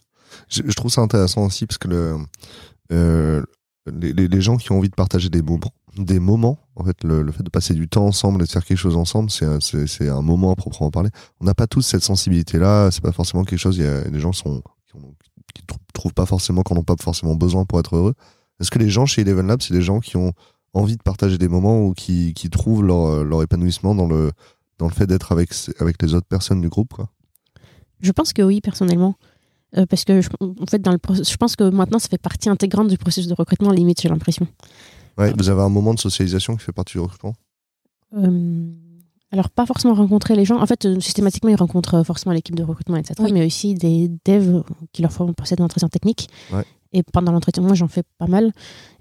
Je, 0.49 0.61
je 0.65 0.73
trouve 0.73 0.91
ça 0.91 1.01
intéressant 1.01 1.45
aussi 1.45 1.65
parce 1.65 1.77
que 1.77 1.87
le, 1.87 2.15
euh, 2.91 3.43
les, 3.91 4.13
les- 4.13 4.41
gens 4.41 4.57
qui 4.57 4.71
ont 4.71 4.77
envie 4.77 4.89
de 4.89 4.95
partager 4.95 5.29
des 5.29 5.41
moments, 5.41 5.73
des 5.97 6.19
moments, 6.19 6.59
en 6.75 6.83
fait, 6.83 7.03
le, 7.03 7.21
le 7.23 7.31
fait 7.31 7.43
de 7.43 7.49
passer 7.49 7.73
du 7.73 7.87
temps 7.87 8.05
ensemble 8.05 8.41
et 8.41 8.45
de 8.45 8.51
faire 8.51 8.63
quelque 8.63 8.77
chose 8.77 8.95
ensemble, 8.95 9.29
c'est 9.31 9.45
un- 10.09 10.21
moment 10.21 10.51
à 10.51 10.55
proprement 10.55 10.91
parler. 10.91 11.09
On 11.39 11.45
n'a 11.45 11.53
pas 11.55 11.67
tous 11.67 11.81
cette 11.81 12.03
sensibilité-là. 12.03 12.91
C'est 12.91 13.01
pas 13.01 13.11
forcément 13.11 13.43
quelque 13.43 13.59
chose. 13.59 13.77
Il 13.77 13.83
y 13.83 13.87
a 13.87 14.01
des 14.03 14.19
gens 14.19 14.31
qui 14.31 14.39
sont 14.41 14.61
qui, 14.87 14.95
ont- 14.97 15.15
qui 15.55 15.63
trou- 15.65 15.79
trouvent 15.93 16.13
pas 16.13 16.25
forcément, 16.25 16.61
qu'on 16.63 16.75
n'ont 16.75 16.83
pas 16.83 16.95
forcément 17.01 17.35
besoin 17.35 17.65
pour 17.65 17.79
être 17.79 17.95
heureux. 17.95 18.13
Est-ce 18.59 18.69
que 18.71 18.79
les 18.79 18.89
gens 18.89 19.05
chez 19.05 19.21
Eleven 19.21 19.47
Lab, 19.47 19.61
c'est 19.61 19.73
des 19.73 19.81
gens 19.81 19.99
qui 19.99 20.17
ont 20.17 20.33
envie 20.73 20.97
de 20.97 21.01
partager 21.03 21.37
des 21.37 21.47
moments 21.47 21.85
ou 21.85 21.93
qui, 21.93 22.33
qui 22.33 22.49
trouvent 22.49 22.83
leur, 22.83 23.23
leur 23.23 23.41
épanouissement 23.43 23.95
dans 23.95 24.07
le 24.07 24.31
dans 24.77 24.87
le 24.87 24.93
fait 24.93 25.07
d'être 25.07 25.31
avec 25.31 25.49
avec 25.79 26.01
les 26.01 26.13
autres 26.13 26.27
personnes 26.27 26.61
du 26.61 26.69
groupe, 26.69 26.93
quoi. 26.93 27.09
Je 28.01 28.11
pense 28.11 28.31
que 28.33 28.41
oui, 28.41 28.61
personnellement. 28.61 29.15
Euh, 29.77 29.85
parce 29.85 30.03
que, 30.05 30.21
je, 30.21 30.29
en 30.39 30.65
fait, 30.67 30.79
dans 30.81 30.91
le 30.93 30.97
process- 30.97 31.29
je 31.29 31.37
pense 31.37 31.55
que 31.55 31.69
maintenant, 31.69 31.99
ça 31.99 32.07
fait 32.07 32.17
partie 32.17 32.49
intégrante 32.49 32.87
du 32.87 32.97
processus 32.97 33.27
de 33.29 33.35
recrutement, 33.35 33.71
limite, 33.71 34.01
j'ai 34.01 34.09
l'impression. 34.09 34.47
Ouais, 35.17 35.31
vous 35.37 35.49
avez 35.49 35.61
un 35.61 35.69
moment 35.69 35.93
de 35.93 35.99
socialisation 35.99 36.55
qui 36.55 36.63
fait 36.63 36.71
partie 36.71 36.93
du 36.93 36.99
recrutement? 37.01 37.33
Euh, 38.17 38.71
alors, 39.31 39.49
pas 39.51 39.65
forcément 39.67 39.93
rencontrer 39.93 40.35
les 40.35 40.45
gens. 40.45 40.59
En 40.59 40.65
fait, 40.65 40.85
euh, 40.85 40.99
systématiquement, 40.99 41.49
ils 41.51 41.55
rencontrent 41.55 41.95
euh, 41.95 42.03
forcément 42.03 42.33
l'équipe 42.33 42.55
de 42.55 42.63
recrutement, 42.63 42.95
etc. 42.95 43.15
Oui. 43.19 43.31
Mais 43.31 43.45
aussi 43.45 43.75
des 43.75 44.09
devs 44.25 44.63
qui 44.91 45.01
leur 45.03 45.11
font 45.11 45.33
passer 45.33 45.55
des 45.55 45.61
entretiens 45.63 45.89
techniques. 45.89 46.29
Ouais. 46.51 46.63
Et 46.91 47.03
pendant 47.03 47.31
l'entretien, 47.31 47.61
moi, 47.61 47.75
j'en 47.75 47.87
fais 47.87 48.03
pas 48.17 48.25
mal. 48.25 48.51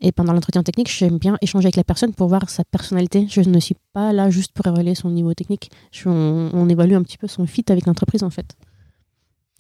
Et 0.01 0.13
pendant 0.13 0.33
l'entretien 0.33 0.63
technique, 0.63 0.91
j'aime 0.91 1.19
bien 1.19 1.39
échanger 1.41 1.67
avec 1.67 1.77
la 1.77 1.85
personne 1.85 2.13
pour 2.13 2.29
voir 2.29 2.51
sa 2.51 2.65
personnalité. 2.65 3.27
Je 3.31 3.41
ne 3.41 3.61
suis 3.61 3.77
pas 3.93 4.13
là 4.13 4.29
juste 4.31 4.53
pour 4.53 4.67
évaluer 4.67 4.95
son 4.95 5.11
niveau 5.11 5.33
technique. 5.35 5.71
On, 6.05 6.69
évalue 6.69 6.95
un 6.95 7.03
petit 7.03 7.17
peu 7.17 7.29
son 7.29 7.47
fit 7.47 7.65
avec 7.69 7.87
l'entreprise, 7.87 8.23
en 8.23 8.31
fait. 8.31 8.57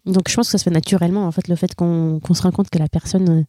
Donc, 0.04 0.28
je 0.28 0.34
pense 0.34 0.48
que 0.48 0.52
ça 0.52 0.58
se 0.58 0.64
fait 0.64 0.70
naturellement, 0.70 1.26
en 1.26 1.32
fait, 1.32 1.48
le 1.48 1.56
fait 1.56 1.74
qu'on 1.74 2.20
se 2.32 2.42
rend 2.42 2.52
compte 2.52 2.70
que 2.70 2.78
la 2.78 2.88
personne 2.88 3.46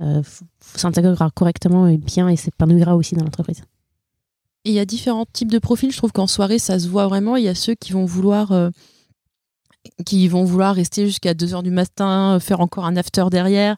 euh, 0.00 0.22
s'intégrera 0.60 1.30
correctement 1.30 1.86
et 1.86 1.96
bien 1.96 2.28
et 2.28 2.36
s'épanouira 2.36 2.96
aussi 2.96 3.14
dans 3.14 3.24
l'entreprise. 3.24 3.62
Il 4.64 4.72
y 4.72 4.78
a 4.78 4.84
différents 4.84 5.26
types 5.32 5.50
de 5.50 5.58
profils. 5.58 5.90
Je 5.90 5.96
trouve 5.96 6.12
qu'en 6.12 6.26
soirée, 6.26 6.58
ça 6.58 6.78
se 6.78 6.88
voit 6.88 7.06
vraiment. 7.06 7.36
Il 7.36 7.44
y 7.44 7.48
a 7.48 7.54
ceux 7.54 7.74
qui 7.74 7.92
vont 7.92 8.04
vouloir, 8.04 8.52
euh, 8.52 8.70
qui 10.04 10.28
vont 10.28 10.44
vouloir 10.44 10.74
rester 10.74 11.06
jusqu'à 11.06 11.34
2 11.34 11.54
heures 11.54 11.62
du 11.62 11.70
matin, 11.70 12.36
euh, 12.36 12.40
faire 12.40 12.60
encore 12.60 12.84
un 12.84 12.96
after 12.96 13.26
derrière. 13.30 13.76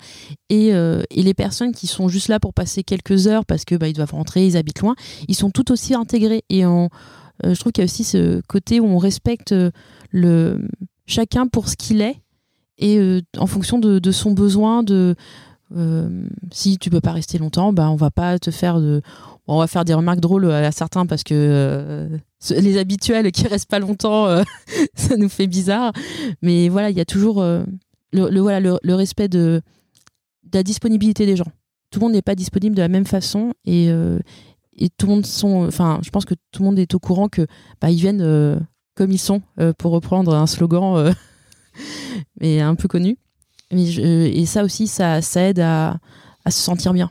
Et, 0.49 0.75
euh, 0.75 1.03
et 1.11 1.23
les 1.23 1.35
personnes 1.35 1.73
qui 1.73 1.87
sont 1.87 2.09
juste 2.09 2.29
là 2.29 2.41
pour 2.41 2.55
passer 2.55 2.83
quelques 2.83 3.27
heures 3.27 3.45
parce 3.45 3.65
que 3.65 3.75
bah, 3.75 3.91
doivent 3.93 4.13
rentrer, 4.13 4.47
ils 4.47 4.57
habitent 4.57 4.81
loin, 4.81 4.95
ils 5.29 5.35
sont 5.35 5.51
tout 5.51 5.71
aussi 5.73 5.95
intégrés. 5.95 6.43
Et 6.49 6.67
on, 6.67 6.89
euh, 7.45 7.55
je 7.55 7.61
trouve 7.61 7.73
qu'il 7.73 7.83
y 7.83 7.85
a 7.85 7.87
aussi 7.87 8.05
ce 8.05 8.41
côté 8.49 8.81
où 8.81 8.87
on 8.87 8.99
respecte 8.99 9.55
le, 10.11 10.69
chacun 11.07 11.47
pour 11.47 11.69
ce 11.69 11.77
qu'il 11.77 12.01
est 12.01 12.17
et 12.79 13.23
en 13.39 13.47
fonction 13.47 13.79
de, 13.79 14.11
son 14.11 14.33
besoin 14.33 14.83
de 14.83 15.15
si 16.51 16.79
tu 16.79 16.91
peux 16.91 17.01
pas 17.01 17.13
rester 17.13 17.39
longtemps 17.39 17.73
bah 17.73 17.89
on 17.91 17.97
va 17.97 18.11
pas 18.11 18.39
te 18.39 18.51
faire 18.51 18.81
de 18.81 19.03
On 19.49 19.59
va 19.59 19.67
faire 19.67 19.85
des 19.85 19.95
remarques 19.95 20.21
drôles 20.21 20.51
à 20.51 20.71
certains 20.71 21.05
parce 21.05 21.25
que 21.25 21.35
euh, 21.35 22.09
les 22.51 22.79
habituels 22.79 23.33
qui 23.33 23.49
restent 23.49 23.69
pas 23.69 23.81
longtemps, 23.81 24.27
euh, 24.27 24.43
ça 24.95 25.17
nous 25.17 25.29
fait 25.29 25.47
bizarre. 25.47 25.93
Mais 26.43 26.69
voilà, 26.69 26.91
il 26.91 26.97
y 26.97 27.01
a 27.01 27.05
toujours 27.05 27.43
euh, 27.43 27.65
le, 28.13 28.41
voilà, 28.41 28.61
le, 28.61 28.95
respect 28.95 29.29
de, 29.29 29.63
la 30.53 30.63
disponibilité 30.63 31.27
des 31.27 31.37
gens. 31.37 31.51
Tout 31.91 31.99
le 31.99 32.05
monde 32.07 32.13
n'est 32.13 32.23
pas 32.23 32.35
disponible 32.35 32.77
de 32.77 32.83
la 32.83 32.89
même 32.89 33.05
façon 33.05 33.53
et, 33.65 33.91
euh, 33.91 34.19
et 34.77 34.89
tout 34.91 35.07
le 35.07 35.13
monde 35.13 35.27
sont. 35.27 35.67
Enfin, 35.67 36.01
je 36.03 36.11
pense 36.11 36.25
que 36.25 36.35
tout 36.51 36.63
le 36.63 36.69
monde 36.69 36.79
est 36.79 36.95
au 36.95 36.99
courant 36.99 37.29
que 37.29 37.47
bah, 37.81 37.91
ils 37.91 37.99
viennent 37.99 38.23
euh, 38.23 38.59
comme 38.95 39.11
ils 39.11 39.19
sont, 39.19 39.43
euh, 39.61 39.73
pour 39.77 39.93
reprendre 39.93 40.35
un 40.35 40.47
slogan 40.47 40.97
euh, 40.97 41.13
mais 42.41 42.61
un 42.61 42.75
peu 42.75 42.89
connu. 42.89 43.19
Mais 43.71 43.85
et 43.95 44.45
ça 44.47 44.65
aussi, 44.65 44.87
ça, 44.87 45.23
ça 45.23 45.43
aide 45.43 45.61
à 45.61 45.99
se 46.47 46.59
sentir 46.59 46.93
bien. 46.93 47.11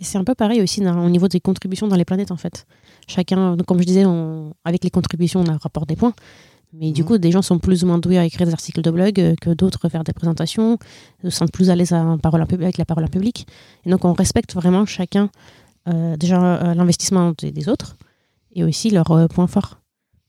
Et 0.00 0.04
c'est 0.04 0.18
un 0.18 0.24
peu 0.24 0.34
pareil 0.34 0.62
aussi 0.62 0.80
dans- 0.80 1.04
au 1.04 1.10
niveau 1.10 1.28
des 1.28 1.40
contributions 1.40 1.86
dans 1.86 1.96
les 1.96 2.04
planètes, 2.06 2.30
en 2.30 2.36
fait. 2.36 2.66
Chacun, 3.06 3.56
comme 3.66 3.80
je 3.80 3.84
disais, 3.86 4.06
on- 4.06 4.54
avec 4.64 4.82
les 4.82 4.90
contributions, 4.90 5.40
on 5.40 5.46
a 5.46 5.52
un 5.52 5.58
rapport 5.58 5.84
des 5.86 5.96
points. 5.96 6.14
Mais 6.72 6.92
du 6.92 7.02
Mhm. 7.02 7.08
coup, 7.08 7.18
des 7.18 7.32
gens 7.32 7.42
sont 7.42 7.58
plus 7.58 7.82
ou 7.82 7.86
moins 7.88 7.98
doués 7.98 8.16
à 8.18 8.24
écrire 8.24 8.46
des 8.46 8.52
articles 8.52 8.80
de 8.80 8.90
blog 8.90 9.18
euh, 9.20 9.34
que 9.40 9.50
d'autres 9.50 9.84
à 9.86 9.88
faire 9.90 10.04
des 10.04 10.12
présentations, 10.12 10.78
se 11.22 11.28
sentent 11.28 11.52
plus 11.52 11.68
à 11.68 11.74
l'aise 11.76 11.92
avec 11.92 12.78
la 12.78 12.84
parole 12.84 13.04
en 13.04 13.08
public. 13.08 13.46
Et 13.84 13.90
donc, 13.90 14.04
on 14.04 14.12
respecte 14.12 14.54
vraiment 14.54 14.86
chacun, 14.86 15.30
euh, 15.88 16.16
déjà 16.16 16.40
euh, 16.62 16.74
l'investissement 16.74 17.32
des, 17.36 17.50
des 17.50 17.68
autres 17.68 17.96
et 18.54 18.62
aussi 18.64 18.90
leurs 18.90 19.10
euh, 19.10 19.26
points 19.26 19.48
forts. 19.48 19.80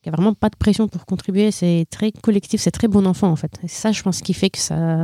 Il 0.04 0.10
n'y 0.10 0.14
a 0.14 0.18
vraiment 0.18 0.34
pas 0.34 0.50
de 0.50 0.56
pression 0.56 0.88
pour 0.88 1.06
contribuer. 1.06 1.52
C'est 1.52 1.86
très 1.92 2.12
collectif, 2.12 2.60
c'est 2.60 2.72
très 2.72 2.88
bon 2.88 3.06
enfant, 3.06 3.30
en 3.30 3.36
fait. 3.36 3.52
Et 3.64 3.68
ça, 3.68 3.92
je 3.92 4.02
pense, 4.02 4.22
qui 4.22 4.34
fait 4.34 4.50
que 4.50 4.58
ça, 4.58 5.04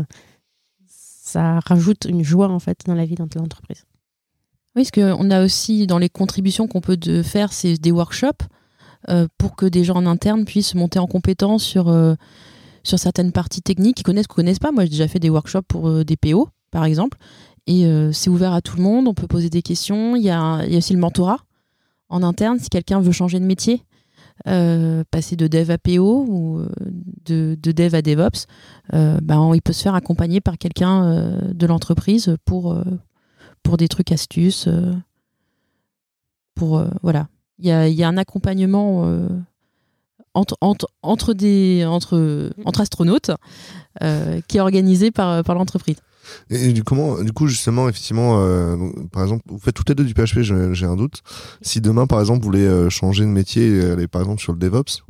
ça 0.87 1.59
rajoute 1.59 2.05
une 2.09 2.23
joie, 2.23 2.49
en 2.49 2.59
fait, 2.59 2.79
dans 2.87 2.95
la 2.95 3.05
vie 3.05 3.13
de 3.15 3.23
l'entreprise. 3.39 3.85
Oui, 4.77 4.83
parce 4.83 4.91
qu'on 4.91 5.31
a 5.31 5.43
aussi 5.43 5.87
dans 5.87 5.97
les 5.97 6.07
contributions 6.07 6.67
qu'on 6.67 6.81
peut 6.81 6.97
de 6.97 7.23
faire, 7.23 7.51
c'est 7.51 7.79
des 7.79 7.91
workshops 7.91 8.45
euh, 9.09 9.27
pour 9.39 9.55
que 9.55 9.65
des 9.65 9.83
gens 9.83 9.95
en 9.95 10.05
interne 10.05 10.45
puissent 10.45 10.75
monter 10.75 10.99
en 10.99 11.07
compétence 11.07 11.63
sur, 11.63 11.89
euh, 11.89 12.13
sur 12.83 12.99
certaines 12.99 13.31
parties 13.31 13.63
techniques 13.63 13.95
qu'ils 13.95 14.05
connaissent 14.05 14.27
ou 14.27 14.35
connaissent 14.35 14.59
pas. 14.59 14.71
Moi, 14.71 14.83
j'ai 14.83 14.91
déjà 14.91 15.07
fait 15.07 15.17
des 15.17 15.31
workshops 15.31 15.65
pour 15.67 15.89
euh, 15.89 16.03
des 16.03 16.15
PO 16.15 16.49
par 16.69 16.85
exemple. 16.85 17.17
Et 17.65 17.85
c'est 18.13 18.29
ouvert 18.29 18.53
à 18.53 18.61
tout 18.61 18.77
le 18.77 18.83
monde, 18.83 19.09
on 19.09 19.13
peut 19.13 19.27
poser 19.27 19.49
des 19.49 19.61
questions. 19.61 20.15
Il 20.15 20.23
y 20.23 20.29
a, 20.29 20.61
aussi 20.77 20.93
le 20.93 20.99
mentorat 20.99 21.39
en 22.07 22.23
interne, 22.23 22.59
si 22.59 22.69
quelqu'un 22.69 23.01
veut 23.01 23.11
changer 23.11 23.41
de 23.41 23.45
métier, 23.45 23.83
passer 24.45 25.35
de 25.35 25.47
dev 25.47 25.69
à 25.69 25.77
PO 25.77 26.25
ou 26.29 26.61
de, 27.25 27.57
de 27.61 27.71
dev 27.73 27.93
à 27.93 28.01
DevOps, 28.01 28.45
ben, 28.93 29.51
il 29.53 29.61
peut 29.61 29.73
se 29.73 29.83
faire 29.83 29.95
accompagner 29.95 30.39
par 30.39 30.57
quelqu'un 30.57 31.41
de 31.53 31.67
l'entreprise 31.67 32.37
pour, 32.45 32.81
pour 33.67 33.75
des 33.75 33.89
trucs 33.89 34.13
astuces. 34.13 34.67
euh, 34.67 34.93
pour, 36.55 36.79
euh, 36.79 36.87
voilà. 37.03 37.27
Il 37.59 37.67
y 37.67 37.71
a, 37.71 38.07
un 38.07 38.17
accompagnement 38.17 39.03
euh, 39.05 39.27
entre, 40.33 40.57
entre, 40.61 40.87
entre, 41.01 41.33
des, 41.33 41.85
entre, 41.85 42.51
entre 42.65 42.81
astronautes 42.81 43.31
euh, 44.03 44.39
qui 44.47 44.57
est 44.57 44.59
organisé 44.61 45.11
par, 45.11 45.43
par 45.43 45.55
l'entreprise. 45.55 45.97
Et, 46.49 46.71
du, 46.71 46.83
comment, 46.83 47.21
du 47.23 47.31
coup, 47.33 47.47
justement, 47.47 47.89
effectivement, 47.89 48.39
euh, 48.41 48.77
par 49.11 49.23
exemple, 49.23 49.43
vous 49.47 49.59
faites 49.59 49.75
toutes 49.75 49.89
les 49.89 49.95
deux 49.95 50.05
du 50.05 50.13
PHP, 50.13 50.41
j'ai 50.41 50.85
un 50.85 50.95
doute. 50.95 51.21
Si 51.61 51.81
demain, 51.81 52.07
par 52.07 52.19
exemple, 52.19 52.39
vous 52.39 52.45
voulez 52.45 52.65
euh, 52.65 52.89
changer 52.89 53.23
de 53.23 53.29
métier 53.29 53.67
et 53.67 53.91
aller, 53.91 54.07
par 54.07 54.21
exemple, 54.21 54.41
sur 54.41 54.53
le 54.53 54.59
DevOps, 54.59 55.03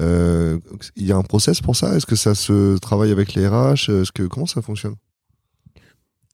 euh, 0.00 0.58
il 0.96 1.06
y 1.06 1.12
a 1.12 1.16
un 1.16 1.22
process 1.22 1.60
pour 1.60 1.76
ça? 1.76 1.94
Est-ce 1.94 2.06
que 2.06 2.16
ça 2.16 2.34
se 2.34 2.78
travaille 2.78 3.12
avec 3.12 3.34
les 3.34 3.46
RH 3.46 3.90
Est-ce 3.90 4.12
que 4.12 4.24
comment 4.24 4.46
ça 4.46 4.62
fonctionne? 4.62 4.96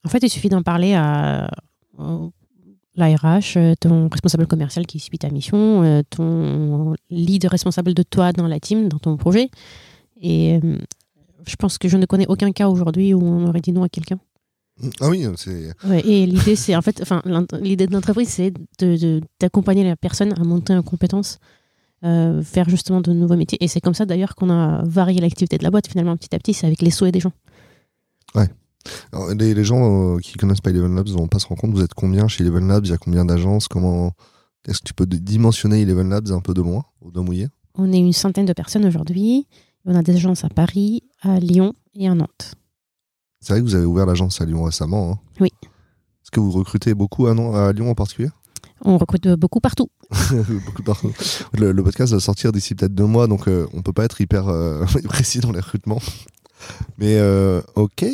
En 0.04 0.08
fait, 0.08 0.18
il 0.22 0.28
suffit 0.30 0.48
d'en 0.48 0.62
parler 0.62 0.94
à 0.94 1.50
euh, 2.00 2.28
l'ARH, 2.94 3.56
euh, 3.56 3.74
ton 3.80 4.08
responsable 4.08 4.46
commercial 4.46 4.86
qui 4.86 4.98
suit 5.00 5.18
ta 5.18 5.28
mission, 5.30 5.82
euh, 5.82 6.02
ton 6.08 6.94
lead 7.10 7.44
responsable 7.46 7.94
de 7.94 8.02
toi 8.02 8.32
dans 8.32 8.46
la 8.46 8.60
team, 8.60 8.88
dans 8.88 8.98
ton 8.98 9.16
projet. 9.16 9.50
Et 10.20 10.58
je 11.46 11.56
pense 11.56 11.78
que 11.78 11.88
je 11.88 11.96
ne 11.96 12.06
connais 12.06 12.26
aucun 12.28 12.50
cas 12.52 12.68
aujourd'hui 12.68 13.14
où 13.14 13.22
on 13.22 13.46
aurait 13.46 13.60
dit 13.60 13.72
non 13.72 13.82
à 13.84 13.88
quelqu'un. 13.88 14.18
Ah 15.00 15.08
oui, 15.08 15.24
c'est 15.36 15.72
Ouais, 15.84 16.00
et 16.06 16.26
l'idée, 16.26 16.54
c'est 16.56 16.76
en 16.76 16.82
fait, 16.82 17.00
enfin, 17.02 17.20
l'idée 17.60 17.86
de 17.88 17.92
l'entreprise, 17.92 18.28
c'est 18.28 18.52
de- 18.78 18.96
de- 18.96 19.20
d'accompagner 19.40 19.82
la 19.84 19.96
personne 19.96 20.32
à 20.40 20.44
monter 20.44 20.72
en 20.74 20.82
compétences, 20.82 21.38
euh, 22.04 22.42
faire 22.42 22.68
justement 22.68 23.00
de 23.00 23.12
nouveaux 23.12 23.34
métiers. 23.36 23.58
Et 23.60 23.66
c'est 23.68 23.80
comme 23.80 23.94
ça 23.94 24.06
d'ailleurs 24.06 24.36
qu'on 24.36 24.50
a 24.50 24.82
varié 24.84 25.20
l'activité 25.20 25.58
de 25.58 25.64
la 25.64 25.70
boîte 25.70 25.88
finalement 25.88 26.16
petit 26.16 26.32
à 26.34 26.38
petit, 26.38 26.54
c'est 26.54 26.66
avec 26.66 26.80
les 26.82 26.90
souhaits 26.92 27.12
des 27.12 27.18
gens. 27.20 27.32
Alors, 29.12 29.34
les, 29.34 29.54
les 29.54 29.64
gens 29.64 30.14
euh, 30.16 30.18
qui 30.18 30.34
connaissent 30.34 30.60
pas 30.60 30.70
Eleven 30.70 30.94
Labs 30.94 31.08
vont 31.08 31.28
pas 31.28 31.38
se 31.38 31.46
rendre 31.46 31.60
compte. 31.60 31.72
Vous 31.74 31.82
êtes 31.82 31.94
combien 31.94 32.28
chez 32.28 32.42
Eleven 32.44 32.68
Labs? 32.68 32.86
Il 32.86 32.90
y 32.90 32.94
a 32.94 32.98
combien 32.98 33.24
d'agences? 33.24 33.68
Comment 33.68 34.12
est-ce 34.66 34.78
que 34.80 34.84
tu 34.84 34.94
peux 34.94 35.06
dimensionner 35.06 35.82
Eleven 35.82 36.08
Labs 36.08 36.30
un 36.30 36.40
peu 36.40 36.54
de 36.54 36.62
loin, 36.62 36.84
au 37.00 37.10
doigt 37.10 37.22
mouillé? 37.22 37.48
On 37.74 37.92
est 37.92 37.98
une 37.98 38.12
centaine 38.12 38.46
de 38.46 38.52
personnes 38.52 38.84
aujourd'hui. 38.86 39.46
On 39.84 39.94
a 39.94 40.02
des 40.02 40.14
agences 40.16 40.44
à 40.44 40.48
Paris, 40.48 41.02
à 41.22 41.38
Lyon 41.38 41.72
et 41.94 42.08
à 42.08 42.14
Nantes. 42.14 42.54
C'est 43.40 43.52
vrai 43.52 43.60
que 43.60 43.66
vous 43.66 43.74
avez 43.74 43.84
ouvert 43.86 44.04
l'agence 44.06 44.40
à 44.40 44.44
Lyon 44.44 44.64
récemment. 44.64 45.12
hein. 45.12 45.18
Oui. 45.40 45.50
Est-ce 45.62 46.30
que 46.30 46.40
vous 46.40 46.50
recrutez 46.50 46.94
beaucoup 46.94 47.26
à, 47.28 47.34
Non- 47.34 47.54
à 47.54 47.72
Lyon 47.72 47.90
en 47.90 47.94
particulier? 47.94 48.28
On 48.84 48.96
recrute 48.98 49.28
beaucoup 49.30 49.60
partout. 49.60 49.88
Beaucoup 50.64 50.82
partout. 50.84 51.12
Le, 51.52 51.72
le 51.72 51.82
podcast 51.82 52.12
va 52.12 52.20
sortir 52.20 52.50
d'ici 52.52 52.74
peut-être 52.74 52.94
deux 52.94 53.04
mois, 53.06 53.26
donc 53.26 53.46
euh, 53.48 53.66
on 53.74 53.82
peut 53.82 53.92
pas 53.92 54.04
être 54.04 54.20
hyper 54.20 54.48
euh, 54.48 54.84
précis 55.04 55.40
dans 55.40 55.50
les 55.52 55.60
recrutements. 55.60 56.00
Mais 56.96 57.18
euh, 57.18 57.60
ok. 57.74 58.06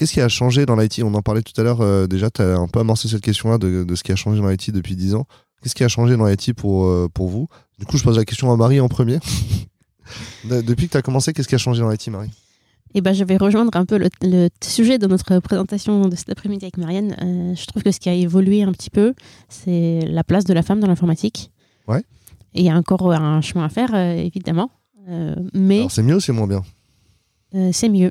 Qu'est-ce 0.00 0.14
qui 0.14 0.22
a 0.22 0.28
changé 0.30 0.64
dans 0.64 0.76
l'IT 0.76 1.02
On 1.04 1.12
en 1.12 1.20
parlait 1.20 1.42
tout 1.42 1.52
à 1.60 1.62
l'heure. 1.62 1.82
euh, 1.82 2.06
déjà, 2.06 2.30
tu 2.30 2.40
as 2.40 2.56
un 2.56 2.66
peu 2.68 2.80
amorcé 2.80 3.06
cette 3.06 3.20
question-là 3.20 3.58
de, 3.58 3.84
de 3.84 3.94
ce 3.94 4.02
qui 4.02 4.12
a 4.12 4.16
changé 4.16 4.40
dans 4.40 4.48
l'IT 4.48 4.70
depuis 4.70 4.96
dix 4.96 5.14
ans. 5.14 5.26
Qu'est-ce 5.62 5.74
qui 5.74 5.84
a 5.84 5.88
changé 5.88 6.16
dans 6.16 6.24
l'IT 6.24 6.54
pour, 6.54 6.86
euh, 6.86 7.06
pour 7.12 7.28
vous? 7.28 7.48
Du 7.78 7.84
coup, 7.84 7.98
je 7.98 8.02
pose 8.02 8.16
la 8.16 8.24
question 8.24 8.50
à 8.50 8.56
Marie 8.56 8.80
en 8.80 8.88
premier. 8.88 9.18
De- 10.48 10.62
depuis 10.62 10.86
que 10.86 10.92
tu 10.92 10.96
as 10.96 11.02
commencé, 11.02 11.34
qu'est-ce 11.34 11.48
qui 11.48 11.54
a 11.54 11.58
changé 11.58 11.82
dans 11.82 11.90
l'IT, 11.90 12.08
Marie? 12.08 12.30
Et 12.94 13.02
ben, 13.02 13.12
je 13.12 13.22
vais 13.24 13.36
rejoindre 13.36 13.70
un 13.76 13.84
peu 13.84 13.98
le, 13.98 14.08
le 14.22 14.48
sujet 14.64 14.96
de 14.98 15.06
notre 15.06 15.38
présentation 15.40 16.08
de 16.08 16.16
cet 16.16 16.30
après-midi 16.30 16.64
avec 16.64 16.78
Marianne. 16.78 17.14
Euh, 17.22 17.54
je 17.54 17.66
trouve 17.66 17.82
que 17.82 17.92
ce 17.92 18.00
qui 18.00 18.08
a 18.08 18.14
évolué 18.14 18.62
un 18.62 18.72
petit 18.72 18.88
peu, 18.88 19.12
c'est 19.50 20.00
la 20.08 20.24
place 20.24 20.44
de 20.44 20.54
la 20.54 20.62
femme 20.62 20.80
dans 20.80 20.86
l'informatique. 20.88 21.50
Ouais. 21.86 22.02
Et 22.54 22.60
il 22.60 22.64
y 22.64 22.70
a 22.70 22.74
encore 22.74 23.12
un 23.12 23.42
chemin 23.42 23.66
à 23.66 23.68
faire, 23.68 23.90
euh, 23.94 24.14
évidemment. 24.14 24.70
Euh, 25.10 25.36
mais 25.52 25.86
c'est 25.90 26.02
mieux 26.02 26.16
ou 26.16 26.20
c'est 26.20 26.32
moins 26.32 26.46
bien? 26.46 26.62
C'est 27.72 27.90
mieux. 27.90 28.10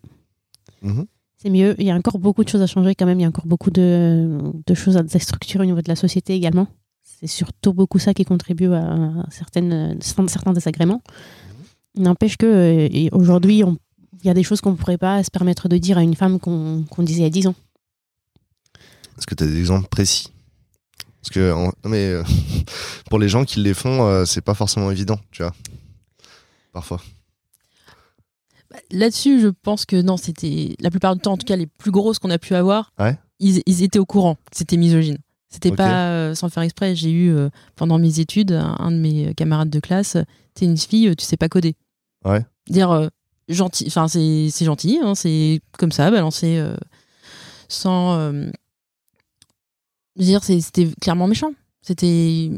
Mhm. 0.84 1.08
C'est 1.42 1.50
mieux. 1.50 1.74
Il 1.80 1.86
y 1.88 1.92
a 1.92 1.96
encore 1.96 2.20
beaucoup 2.20 2.44
de 2.44 2.50
choses 2.50 2.62
à 2.62 2.68
changer 2.68 2.96
quand 2.96 3.06
même. 3.06 3.20
Il 3.20 3.24
y 3.24 3.26
a 3.26 3.30
encore 3.30 3.46
beaucoup 3.48 3.72
de, 3.72 4.40
de 4.66 4.74
choses 4.74 4.98
à 4.98 5.04
déstructurer 5.04 5.64
au 5.64 5.66
niveau 5.66 5.82
de 5.82 5.88
la 5.88 5.96
société 5.96 6.34
également. 6.34 6.68
C'est 7.02 7.28
surtout 7.28 7.74
beaucoup 7.74 7.98
ça 8.00 8.14
qui 8.14 8.26
contribue 8.26 8.72
à 8.74 9.26
certaines, 9.30 9.98
certains 10.02 10.54
désagréments. 10.54 11.02
N'empêche 11.98 12.38
que 12.38 12.46
euh, 12.46 13.10
aujourd'hui, 13.14 13.64
il 14.22 14.28
y 14.28 14.30
a 14.30 14.34
des 14.34 14.44
choses 14.44 14.60
qu'on 14.62 14.72
ne 14.72 14.76
pourrait 14.76 14.98
pas 14.98 15.24
se 15.24 15.32
permettre 15.32 15.70
de 15.70 15.78
dire 15.78 15.98
à 15.98 16.04
une 16.04 16.16
femme 16.16 16.40
qu'on 16.40 16.86
disait 17.00 17.20
il 17.22 17.24
y 17.24 17.26
a 17.26 17.30
10 17.30 17.48
ans. 17.48 17.56
Est-ce 19.18 19.28
que 19.28 19.36
tu 19.36 19.44
as 19.44 19.48
des 19.48 19.58
exemples 19.60 19.88
précis? 19.88 20.28
Parce 21.22 21.30
que 21.32 21.52
en- 21.52 21.72
mais, 21.86 22.06
euh, 22.08 22.24
pour 23.10 23.20
les 23.20 23.28
gens 23.30 23.44
qui 23.46 23.60
les 23.60 23.74
font, 23.74 24.06
euh, 24.06 24.26
c'est 24.26 24.42
pas 24.42 24.54
forcément 24.54 24.92
évident, 24.92 25.20
tu 25.32 25.42
vois. 25.44 25.54
Parfois. 26.74 27.02
Là-dessus, 28.92 29.40
je 29.42 29.48
pense 29.48 29.86
que 29.86 30.00
non, 30.02 30.16
c'était 30.18 30.76
la 30.80 30.90
plupart 30.92 31.16
du 31.16 31.22
temps, 31.22 31.34
en 31.34 31.38
tout 31.38 31.46
cas 31.46 31.56
les 31.56 31.66
plus 31.68 31.92
grosses 31.92 32.20
qu'on 32.20 32.30
a 32.30 32.38
pu 32.38 32.54
avoir, 32.56 32.92
Ouais. 33.00 33.18
ils, 33.40 33.62
ils 33.66 33.82
étaient 33.84 34.00
au 34.00 34.06
courant 34.06 34.36
que 34.36 34.42
c'était 34.58 34.78
misogyne. 34.78 35.18
C'était 35.50 35.72
Ok. 35.72 35.78
pas 35.78 36.10
euh, 36.10 36.36
sans 36.36 36.50
faire 36.50 36.62
exprès. 36.62 36.96
J'ai 36.96 37.10
eu 37.10 37.32
euh, 37.32 37.50
pendant 37.76 37.98
mes 37.98 38.20
études 38.20 38.52
un, 38.52 38.76
un 38.78 38.92
de 38.92 38.98
mes 38.98 39.34
camarades 39.34 39.72
de 39.72 39.80
classe, 39.80 40.18
euh, 40.18 40.24
t'es 40.54 40.66
une 40.66 40.78
fille, 40.78 41.08
euh, 41.08 41.16
tu 41.16 41.26
sais 41.26 41.38
pas 41.38 41.50
coder. 41.50 41.76
Ouais. 42.24 42.46
Dire 42.70 42.92
euh, 42.92 43.08
gentil, 43.48 43.86
enfin 43.88 44.08
c'est 44.08 44.50
c'est 44.52 44.66
gentil, 44.66 45.00
hein, 45.02 45.16
c'est 45.16 45.62
comme 45.80 45.92
ça, 45.92 46.12
balancer 46.12 46.58
euh, 46.60 46.76
sans. 47.68 48.14
euh, 48.20 48.52
je 50.16 50.22
veux 50.22 50.26
dire, 50.28 50.44
c'était 50.44 50.88
clairement 51.02 51.26
méchant. 51.28 51.54
C'était. 51.82 52.52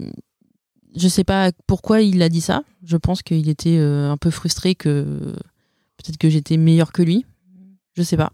Je 0.95 1.07
sais 1.07 1.23
pas 1.23 1.51
pourquoi 1.67 2.01
il 2.01 2.21
a 2.21 2.27
dit 2.27 2.41
ça. 2.41 2.63
Je 2.83 2.97
pense 2.97 3.21
qu'il 3.21 3.47
était 3.47 3.77
euh, 3.77 4.11
un 4.11 4.17
peu 4.17 4.29
frustré 4.31 4.75
que 4.75 5.33
peut-être 6.03 6.17
que 6.17 6.29
j'étais 6.29 6.57
meilleure 6.57 6.91
que 6.91 7.01
lui. 7.01 7.25
Je 7.95 8.03
sais 8.03 8.17
pas. 8.17 8.31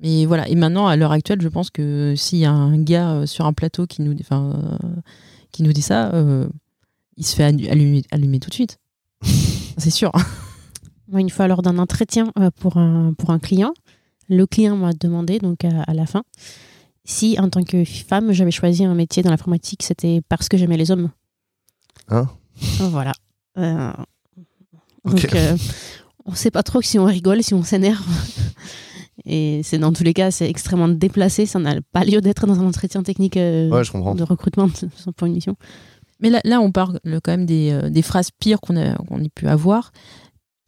Mais 0.00 0.26
voilà. 0.26 0.48
Et 0.48 0.54
maintenant, 0.54 0.86
à 0.86 0.96
l'heure 0.96 1.12
actuelle, 1.12 1.40
je 1.40 1.48
pense 1.48 1.70
que 1.70 2.14
s'il 2.16 2.38
y 2.38 2.44
a 2.44 2.52
un 2.52 2.78
gars 2.78 3.12
euh, 3.12 3.26
sur 3.26 3.46
un 3.46 3.52
plateau 3.52 3.86
qui 3.86 4.02
nous, 4.02 4.14
enfin, 4.20 4.78
euh, 4.84 4.88
qui 5.52 5.62
nous 5.62 5.72
dit 5.72 5.82
ça, 5.82 6.12
euh, 6.14 6.46
il 7.16 7.24
se 7.24 7.34
fait 7.34 7.44
allu- 7.44 7.68
allumer, 7.68 8.02
allumer 8.10 8.38
tout 8.40 8.50
de 8.50 8.54
suite. 8.54 8.78
C'est 9.78 9.90
sûr. 9.90 10.12
Moi, 11.08 11.20
une 11.20 11.30
fois 11.30 11.46
lors 11.48 11.62
d'un 11.62 11.78
entretien 11.78 12.32
pour, 12.60 12.76
un, 12.78 13.12
pour 13.14 13.30
un 13.30 13.38
client, 13.38 13.72
le 14.28 14.44
client 14.46 14.76
m'a 14.76 14.92
demandé, 14.92 15.38
donc 15.38 15.64
à, 15.64 15.82
à 15.82 15.94
la 15.94 16.04
fin, 16.06 16.24
si 17.04 17.38
en 17.38 17.48
tant 17.48 17.62
que 17.62 17.84
femme, 17.84 18.32
j'avais 18.32 18.50
choisi 18.50 18.84
un 18.84 18.94
métier 18.94 19.22
dans 19.22 19.30
l'informatique, 19.30 19.82
c'était 19.84 20.20
parce 20.28 20.48
que 20.48 20.56
j'aimais 20.56 20.76
les 20.76 20.90
hommes. 20.90 21.10
Hein? 22.08 22.28
Voilà. 22.80 23.12
Euh. 23.58 23.92
Donc, 25.04 25.32
euh, 25.34 25.56
on 26.26 26.34
sait 26.34 26.50
pas 26.50 26.62
trop 26.62 26.82
si 26.82 26.98
on 26.98 27.04
rigole, 27.06 27.42
si 27.42 27.54
on 27.54 27.62
s'énerve. 27.62 28.04
Et 29.24 29.62
c'est 29.64 29.78
dans 29.78 29.92
tous 29.92 30.04
les 30.04 30.12
cas, 30.14 30.30
c'est 30.30 30.48
extrêmement 30.48 30.88
déplacé. 30.88 31.46
Ça 31.46 31.58
n'a 31.58 31.80
pas 31.92 32.04
lieu 32.04 32.20
d'être 32.20 32.46
dans 32.46 32.60
un 32.60 32.66
entretien 32.66 33.02
technique 33.02 33.36
euh, 33.36 33.70
Ouais, 33.70 33.82
je 33.82 33.90
comprends. 33.90 34.14
de 34.14 34.22
recrutement 34.22 34.68
pour 35.16 35.26
une 35.26 35.32
mission. 35.34 35.56
Mais 36.20 36.30
là, 36.30 36.40
là 36.44 36.60
on 36.60 36.70
parle 36.70 37.00
quand 37.04 37.32
même 37.32 37.46
des, 37.46 37.70
euh, 37.72 37.90
des 37.90 38.02
phrases 38.02 38.30
pires 38.30 38.60
qu'on 38.60 38.76
a, 38.76 38.94
qu'on 38.96 39.22
ait 39.22 39.28
pu 39.28 39.48
avoir. 39.48 39.92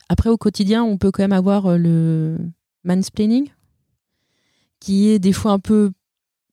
Après, 0.09 0.31
au 0.31 0.37
quotidien, 0.39 0.83
on 0.83 0.97
peut 0.97 1.11
quand 1.11 1.23
même 1.23 1.33
avoir 1.33 1.67
euh, 1.67 1.77
le 1.77 2.39
mansplaining, 2.85 3.49
qui 4.81 5.09
est 5.09 5.19
des 5.19 5.33
fois 5.33 5.53
un 5.53 5.59
peu, 5.59 5.91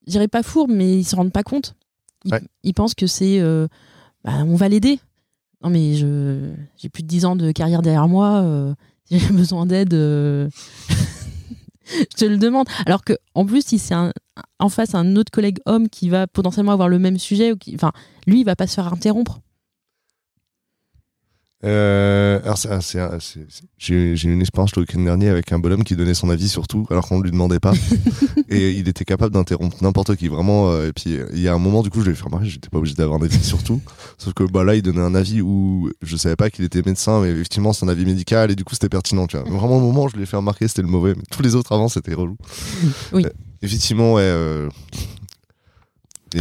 je 0.06 0.12
dirais 0.12 0.28
pas 0.28 0.44
fourbe, 0.44 0.72
mais 0.72 0.98
ils 1.00 1.06
se 1.06 1.16
rendent 1.16 1.32
pas 1.32 1.44
compte. 1.44 1.76
Ils, 2.26 2.34
Ouais. 2.34 2.42
ils 2.64 2.74
pensent 2.74 2.96
que 2.96 3.08
c'est, 3.08 3.40
euh, 3.40 3.68
bah, 4.24 4.44
on 4.46 4.56
va 4.56 4.68
l'aider. 4.68 5.00
Non, 5.64 5.70
mais 5.70 5.96
j'ai 5.96 6.90
plus 6.90 7.04
de 7.04 7.08
10 7.08 7.26
ans 7.26 7.36
de 7.36 7.52
carrière 7.52 7.82
derrière 7.82 8.08
moi. 8.08 8.76
Si 9.06 9.20
j'ai 9.20 9.34
besoin 9.34 9.66
d'aide, 9.66 9.94
euh, 9.94 10.50
je 11.86 12.16
te 12.18 12.26
le 12.26 12.38
demande. 12.38 12.68
Alors 12.86 13.04
que, 13.04 13.14
en 13.34 13.46
plus, 13.46 13.66
si 13.66 13.80
c'est 13.80 13.94
un, 13.94 14.12
en 14.60 14.70
face 14.70 14.96
un 14.96 15.16
autre 15.16 15.32
collègue 15.32 15.60
homme 15.66 15.90
qui 15.90 16.10
va 16.10 16.28
potentiellement 16.28 16.74
avoir 16.74 16.90
le 16.90 17.00
même 17.00 17.18
sujet, 17.18 17.54
enfin, 17.74 17.92
lui, 18.28 18.42
il 18.42 18.46
va 18.46 18.56
pas 18.56 18.68
se 18.68 18.76
faire 18.76 18.92
interrompre. 18.92 19.40
Euh, 21.66 22.40
alors, 22.44 22.58
j'ai 23.78 24.30
une 24.30 24.42
expérience 24.42 24.76
le 24.76 24.82
week-end 24.82 25.00
dernier 25.00 25.30
avec 25.30 25.52
un 25.52 25.60
bonhomme 25.60 25.84
qui 25.84 25.96
donnait 25.96 26.14
son 26.14 26.30
avis 26.30 26.48
sur 26.48 26.68
tout, 26.68 26.86
alors 26.90 27.08
qu'on 27.08 27.18
ne 27.18 27.24
lui 27.24 27.32
demandait 27.32 27.60
pas. 27.60 27.74
et 28.50 28.72
il 28.72 28.88
était 28.88 29.06
capable 29.06 29.34
d'interrompre 29.34 29.78
n'importe 29.82 30.16
qui, 30.16 30.28
vraiment. 30.28 30.72
euh, 30.72 30.90
et 30.90 30.94
puis, 30.94 31.18
euh, 31.18 31.26
il 31.34 31.40
y 31.40 31.48
a 31.48 31.54
un 31.54 31.58
moment, 31.58 31.82
du 31.82 31.90
coup, 31.90 32.02
je 32.02 32.06
lui 32.06 32.12
ai 32.12 32.16
fait 32.16 32.24
remarquer, 32.24 32.48
j'étais 32.48 32.70
pas 32.70 32.78
obligé 32.78 32.94
d'avoir 32.96 33.20
un 33.20 33.26
avis 33.26 33.44
sur 33.44 33.64
tout. 33.64 33.82
Sauf 34.18 34.34
que 34.34 34.44
bah, 34.44 34.64
là, 34.64 34.76
il 34.76 34.82
donnait 34.82 35.02
un 35.02 35.16
avis 35.16 35.42
où 35.42 35.90
je 36.02 36.18
savais 36.18 36.36
pas 36.36 36.50
qu'il 36.50 36.64
était 36.66 36.84
médecin, 36.86 37.22
mais 37.22 37.30
effectivement, 37.32 37.74
c'est 37.74 37.86
un 37.86 37.90
avis 37.90 38.06
médical, 38.06 38.52
et 38.52 38.56
du 38.56 38.64
coup, 38.64 38.76
c'était 38.76 38.90
pertinent. 38.90 39.26
Tu 39.28 39.38
vois. 39.38 39.50
Vraiment, 39.50 39.78
au 39.78 39.82
moment 39.82 40.04
où 40.04 40.10
je 40.10 40.16
lui 40.16 40.24
ai 40.24 40.28
fait 40.28 40.38
remarquer, 40.38 40.68
c'était 40.68 40.84
le 40.84 40.88
mauvais, 40.88 41.16
mais 41.16 41.24
tous 41.32 41.42
les 41.42 41.56
autres 41.56 41.72
avant, 41.72 41.88
c'était 41.90 42.14
relou. 42.14 42.38
Oui. 43.12 43.26
Euh, 43.26 43.30
effectivement, 43.62 44.14
ouais. 44.14 44.68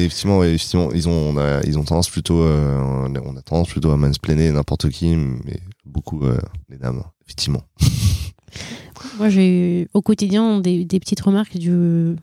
Effectivement, 0.01 0.39
ouais, 0.39 0.55
effectivement, 0.55 0.91
ils 0.93 1.09
ont, 1.09 1.13
on 1.13 1.37
a, 1.37 1.63
ils 1.65 1.79
ont 1.79 1.85
tendance 1.85 2.11
plutôt, 2.11 2.43
euh, 2.43 3.07
on 3.25 3.37
a 3.37 3.43
tendance 3.43 3.69
plutôt 3.69 3.91
à 3.91 3.97
mansplainer 3.97 4.51
n'importe 4.51 4.89
qui, 4.91 5.15
mais 5.17 5.61
beaucoup 5.85 6.25
euh, 6.25 6.39
les 6.69 6.77
dames, 6.77 7.03
effectivement. 7.25 7.63
Moi, 9.19 9.29
j'ai 9.29 9.83
eu 9.83 9.89
au 9.95 10.03
quotidien 10.03 10.61
des, 10.61 10.85
des 10.85 11.01
petites 11.01 11.21
remarques 11.21 11.57
du, 11.57 12.17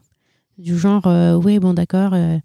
du 0.58 0.78
genre 0.78 1.08
euh, 1.08 1.36
Oui, 1.36 1.60
bon, 1.60 1.74
d'accord, 1.74 2.14
euh, 2.14 2.38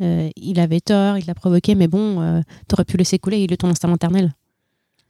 euh, 0.00 0.28
il 0.36 0.58
avait 0.58 0.80
tort, 0.80 1.18
il 1.18 1.26
l'a 1.26 1.34
provoqué, 1.34 1.74
mais 1.74 1.88
bon, 1.88 2.20
euh, 2.20 2.40
t'aurais 2.68 2.84
pu 2.84 2.96
laisser 2.96 3.18
couler, 3.18 3.42
il 3.42 3.52
est 3.52 3.56
ton 3.58 3.68
instinct 3.68 3.88
maternel. 3.88 4.32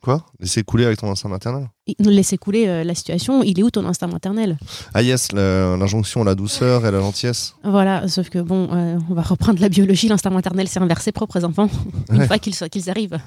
Quoi? 0.05 0.23
Laisser 0.39 0.63
couler 0.65 0.85
avec 0.85 0.99
ton 0.99 1.11
instinct 1.11 1.31
maternel? 1.31 1.71
Laisser 1.99 2.37
couler 2.37 2.69
euh, 2.69 2.85
la 2.85 2.95
situation, 2.95 3.43
il 3.43 3.59
est 3.59 3.63
où 3.63 3.71
ton 3.71 3.87
instinct 3.87 4.07
maternel? 4.07 4.59
Ah 4.93 5.01
yes, 5.03 5.33
l'injonction 5.33 6.25
la 6.25 6.35
douceur 6.35 6.85
et 6.85 6.91
la 6.91 7.01
gentillesse. 7.01 7.55
Voilà, 7.65 8.07
sauf 8.07 8.29
que 8.29 8.39
bon, 8.39 8.69
euh, 8.71 8.99
on 9.09 9.15
va 9.15 9.23
reprendre 9.23 9.63
la 9.63 9.71
biologie, 9.71 10.09
l'instinct 10.09 10.29
maternel, 10.29 10.69
c'est 10.69 10.79
envers 10.79 11.01
ses 11.01 11.11
propres 11.11 11.43
enfants, 11.43 11.71
une 12.13 12.19
Ouais. 12.19 12.27
fois 12.27 12.39
qu'ils 12.39 12.91
arrivent. 12.91 13.19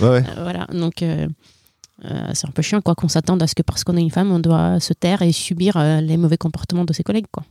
Ouais, 0.00 0.08
ouais. 0.08 0.24
Euh, 0.36 0.42
voilà, 0.42 0.66
donc 0.72 0.94
c'est 0.98 2.46
un 2.48 2.50
peu 2.52 2.62
chiant 2.62 2.80
quoi 2.80 2.96
qu'on 2.96 3.06
s'attende 3.08 3.40
à 3.44 3.46
ce 3.46 3.54
que 3.54 3.62
parce 3.62 3.84
qu'on 3.84 3.96
est 3.96 4.02
une 4.02 4.10
femme, 4.10 4.32
on 4.32 4.40
doit 4.40 4.80
se 4.80 4.94
taire 4.94 5.22
et 5.22 5.30
subir 5.30 5.78
les 6.02 6.16
mauvais 6.16 6.38
comportements 6.38 6.84
de 6.84 6.92
ses 6.92 7.04
collègues. 7.04 7.26
Quoi. 7.30 7.44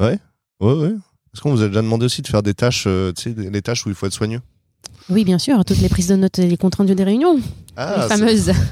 Ouais, 0.00 0.18
ouais, 0.60 0.72
ouais. 0.74 0.88
Est-ce 1.34 1.40
qu'on 1.40 1.52
vous 1.52 1.62
a 1.62 1.68
déjà 1.68 1.82
demandé 1.82 2.04
aussi 2.06 2.20
de 2.20 2.26
faire 2.26 2.42
des 2.42 2.54
tâches, 2.54 2.82
tu 2.82 3.12
sais, 3.22 3.30
des, 3.30 3.48
les 3.48 3.62
tâches 3.62 3.86
où 3.86 3.90
il 3.90 3.94
faut 3.94 4.06
être 4.06 4.12
soigneux? 4.12 4.40
Oui, 5.10 5.24
bien 5.24 5.38
sûr, 5.38 5.64
toutes 5.64 5.80
les 5.80 5.88
prises 5.88 6.08
de 6.08 6.16
notes 6.16 6.38
et 6.38 6.46
les 6.46 6.56
comptes 6.56 6.76
rendus 6.76 6.94
des 6.94 7.04
réunions, 7.04 7.38
Ah, 7.76 8.02
les 8.02 8.08
fameuses. 8.08 8.50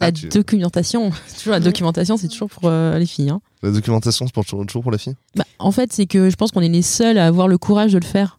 Ah, 0.00 0.06
la 0.06 0.12
tu- 0.12 0.28
documentation, 0.28 1.10
toujours 1.38 1.52
la 1.52 1.60
documentation, 1.60 2.16
c'est 2.16 2.28
toujours 2.28 2.50
pour 2.50 2.64
euh, 2.64 2.98
les 2.98 3.06
filles. 3.06 3.30
hein. 3.30 3.40
La 3.62 3.70
documentation, 3.70 4.26
c'est 4.26 4.34
pour 4.34 4.44
toujours, 4.44 4.82
pour 4.82 4.90
les 4.92 4.98
filles? 4.98 5.14
Bah, 5.34 5.44
en 5.58 5.70
fait, 5.70 5.92
c'est 5.92 6.06
que 6.06 6.28
je 6.30 6.36
pense 6.36 6.50
qu'on 6.50 6.60
est 6.60 6.68
les 6.68 6.82
seuls 6.82 7.16
à 7.18 7.26
avoir 7.26 7.48
le 7.48 7.56
courage 7.58 7.92
de 7.92 7.98
le 7.98 8.04
faire. 8.04 8.38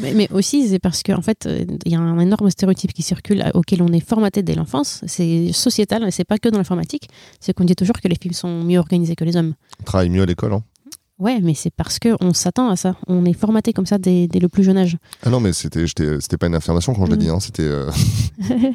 Mais, 0.00 0.14
mais 0.14 0.28
aussi, 0.32 0.68
c'est 0.68 0.78
parce 0.78 1.02
qu'en 1.02 1.22
fait, 1.22 1.46
euh, 1.46 1.64
il 1.84 1.92
y 1.92 1.96
a 1.96 2.00
un 2.00 2.18
énorme 2.20 2.48
stéréotype 2.50 2.92
qui 2.92 3.02
circule 3.02 3.42
euh, 3.42 3.50
auquel 3.54 3.82
on 3.82 3.88
est 3.88 4.00
formaté 4.06 4.42
dès 4.42 4.54
l'enfance. 4.54 5.00
C'est 5.06 5.52
sociétal, 5.52 6.04
et 6.06 6.10
c'est 6.10 6.24
pas 6.24 6.38
que 6.38 6.48
dans 6.48 6.58
l'informatique. 6.58 7.08
C'est 7.40 7.52
qu'on 7.52 7.64
dit 7.64 7.74
toujours 7.74 7.96
que 8.00 8.06
les 8.08 8.16
filles 8.20 8.34
sont 8.34 8.62
mieux 8.62 8.78
organisées 8.78 9.16
que 9.16 9.24
les 9.24 9.36
hommes. 9.36 9.54
On 9.80 9.84
travaille 9.84 10.08
mieux 10.08 10.22
à 10.22 10.26
l'école, 10.26 10.52
hein 10.54 10.62
Ouais, 11.22 11.40
mais 11.40 11.54
c'est 11.54 11.70
parce 11.70 11.98
qu'on 12.00 12.34
s'attend 12.34 12.68
à 12.68 12.74
ça. 12.76 12.96
On 13.06 13.24
est 13.24 13.32
formaté 13.32 13.72
comme 13.72 13.86
ça 13.86 13.96
dès, 13.98 14.26
dès 14.26 14.40
le 14.40 14.48
plus 14.48 14.64
jeune 14.64 14.76
âge. 14.76 14.96
Ah 15.22 15.30
non, 15.30 15.38
mais 15.38 15.52
c'était 15.52 15.86
c'était 15.86 16.36
pas 16.36 16.48
une 16.48 16.54
affirmation 16.56 16.94
quand 16.94 17.06
je 17.06 17.10
l'ai 17.12 17.16
Mm. 17.16 17.20
dit, 17.20 17.28
hein, 17.28 17.38
c'était... 17.40 17.62
euh, 17.62 17.88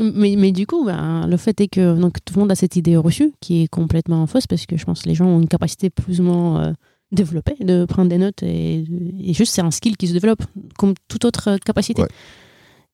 mais, 0.02 0.34
mais 0.36 0.52
du 0.52 0.66
coup, 0.66 0.84
ben, 0.84 1.26
le 1.26 1.36
fait 1.36 1.58
est 1.60 1.68
que 1.68 1.98
donc, 1.98 2.18
tout 2.24 2.34
le 2.34 2.40
monde 2.40 2.52
a 2.52 2.54
cette 2.54 2.76
idée 2.76 2.96
reçue 2.96 3.32
qui 3.40 3.62
est 3.62 3.68
complètement 3.68 4.26
fausse 4.26 4.46
parce 4.46 4.66
que 4.66 4.76
je 4.76 4.84
pense 4.84 5.02
que 5.02 5.08
les 5.08 5.14
gens 5.14 5.26
ont 5.26 5.40
une 5.40 5.48
capacité 5.48 5.88
plus 5.90 6.20
ou 6.20 6.24
moins 6.24 6.62
euh, 6.64 6.72
développée 7.12 7.56
de 7.60 7.84
prendre 7.84 8.08
des 8.08 8.18
notes 8.18 8.42
et, 8.42 8.84
et 9.20 9.32
juste 9.34 9.54
c'est 9.54 9.62
un 9.62 9.70
skill 9.70 9.96
qui 9.96 10.08
se 10.08 10.12
développe 10.12 10.42
comme 10.76 10.94
toute 11.08 11.24
autre 11.24 11.56
capacité. 11.64 12.02
Ouais. 12.02 12.08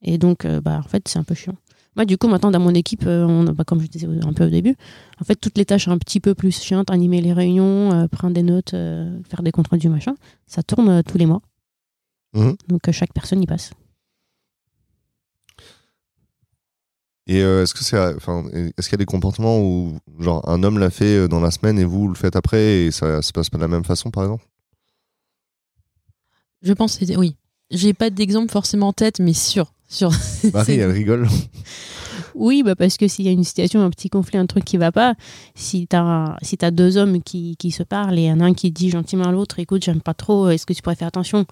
Et 0.03 0.19
donc, 0.19 0.45
euh, 0.45 0.61
bah, 0.61 0.81
en 0.85 0.89
fait, 0.89 1.03
c'est 1.09 1.19
un 1.19 1.25
peu 1.25 1.35
chiant. 1.35 1.55
Moi, 2.01 2.07
du 2.07 2.17
coup, 2.17 2.29
maintenant, 2.29 2.51
dans 2.51 2.61
mon 2.61 2.75
équipe, 2.75 3.05
euh, 3.07 3.27
on, 3.27 3.45
bah, 3.45 3.63
comme 3.65 3.83
je 3.83 3.87
disais 3.87 4.07
un 4.07 4.33
peu 4.33 4.47
au 4.47 4.49
début, 4.49 4.75
en 5.21 5.25
fait, 5.27 5.35
toutes 5.35 5.59
les 5.59 5.67
tâches 5.67 5.87
un 5.87 5.99
petit 5.99 6.19
peu 6.19 6.35
plus 6.35 6.59
chiantes, 6.59 6.91
animer 6.91 7.21
les 7.21 7.35
réunions, 7.35 7.93
euh, 7.93 8.09
prendre 8.09 8.33
des 8.33 8.43
notes, 8.43 8.73
euh, 8.73 9.21
faire 9.29 9.43
des 9.43 9.51
comptes 9.53 9.69
rendus, 9.69 9.91
machin, 9.91 10.15
ça 10.47 10.63
tourne 10.63 10.89
euh, 10.89 11.03
tous 11.03 11.19
les 11.19 11.27
mois. 11.27 11.43
Mhm. 12.33 12.57
Donc, 12.69 12.89
euh, 12.89 12.93
chaque 12.93 13.13
personne 13.13 13.43
y 13.43 13.47
passe. 13.47 13.73
Et 17.27 17.43
euh, 17.43 17.65
est-ce 17.65 17.75
que 17.75 17.85
c'est, 17.85 17.99
enfin, 18.15 18.47
est-ce 18.51 18.89
qu'il 18.89 18.93
y 18.93 18.95
a 18.95 18.97
des 18.97 19.05
comportements 19.05 19.61
où, 19.61 19.99
genre, 20.21 20.49
un 20.49 20.63
homme 20.63 20.79
l'a 20.79 20.89
fait 20.89 21.29
dans 21.29 21.41
la 21.41 21.51
semaine 21.51 21.79
et 21.79 21.85
vous 21.85 22.09
le 22.09 22.15
faites 22.15 22.35
après 22.35 22.85
et 22.85 22.91
ça 22.93 23.21
se 23.21 23.31
passe 23.31 23.51
pas 23.51 23.59
de 23.59 23.63
la 23.63 23.69
même 23.69 23.85
façon, 23.85 24.11
par 24.11 24.23
exemple? 24.23 24.47
Je 26.63 26.73
pense. 26.73 26.99
Oui. 27.19 27.37
J'ai 27.71 27.93
pas 27.93 28.09
d'exemple 28.09 28.51
forcément 28.51 28.89
en 28.89 28.93
tête, 28.95 29.21
mais 29.21 29.35
sûr. 29.35 29.75
Marie, 30.55 30.75
elle 30.75 30.91
rigole. 30.93 31.27
Oui, 32.35 32.63
bah 32.63 32.77
parce 32.77 32.97
que 32.97 33.09
s'il 33.09 33.25
y 33.25 33.29
a 33.29 33.33
une 33.33 33.45
situation, 33.45 33.83
un 33.83 33.91
petit 33.91 34.09
conflit, 34.09 34.39
un 34.39 34.47
truc 34.47 34.65
qui 34.65 34.77
va 34.77 34.93
pas, 34.93 35.15
si 35.55 35.87
t'as 35.87 36.01
un- 36.03 36.37
si 36.43 36.57
as 36.63 36.71
deux 36.71 36.97
hommes 36.97 37.23
qui, 37.23 37.57
qui 37.59 37.71
se 37.73 37.83
parlent 37.83 38.19
et 38.19 38.29
un 38.29 38.55
qui 38.55 38.71
dit 38.71 38.89
gentiment 38.91 39.25
à 39.25 39.33
l'autre, 39.33 39.59
écoute, 39.59 39.85
j'aime 39.85 40.01
pas 40.01 40.15
trop, 40.15 40.49
est-ce 40.49 40.65
que 40.65 40.73
tu 40.73 40.81
pourrais 40.83 40.95
faire 40.97 41.09
attention? 41.09 41.45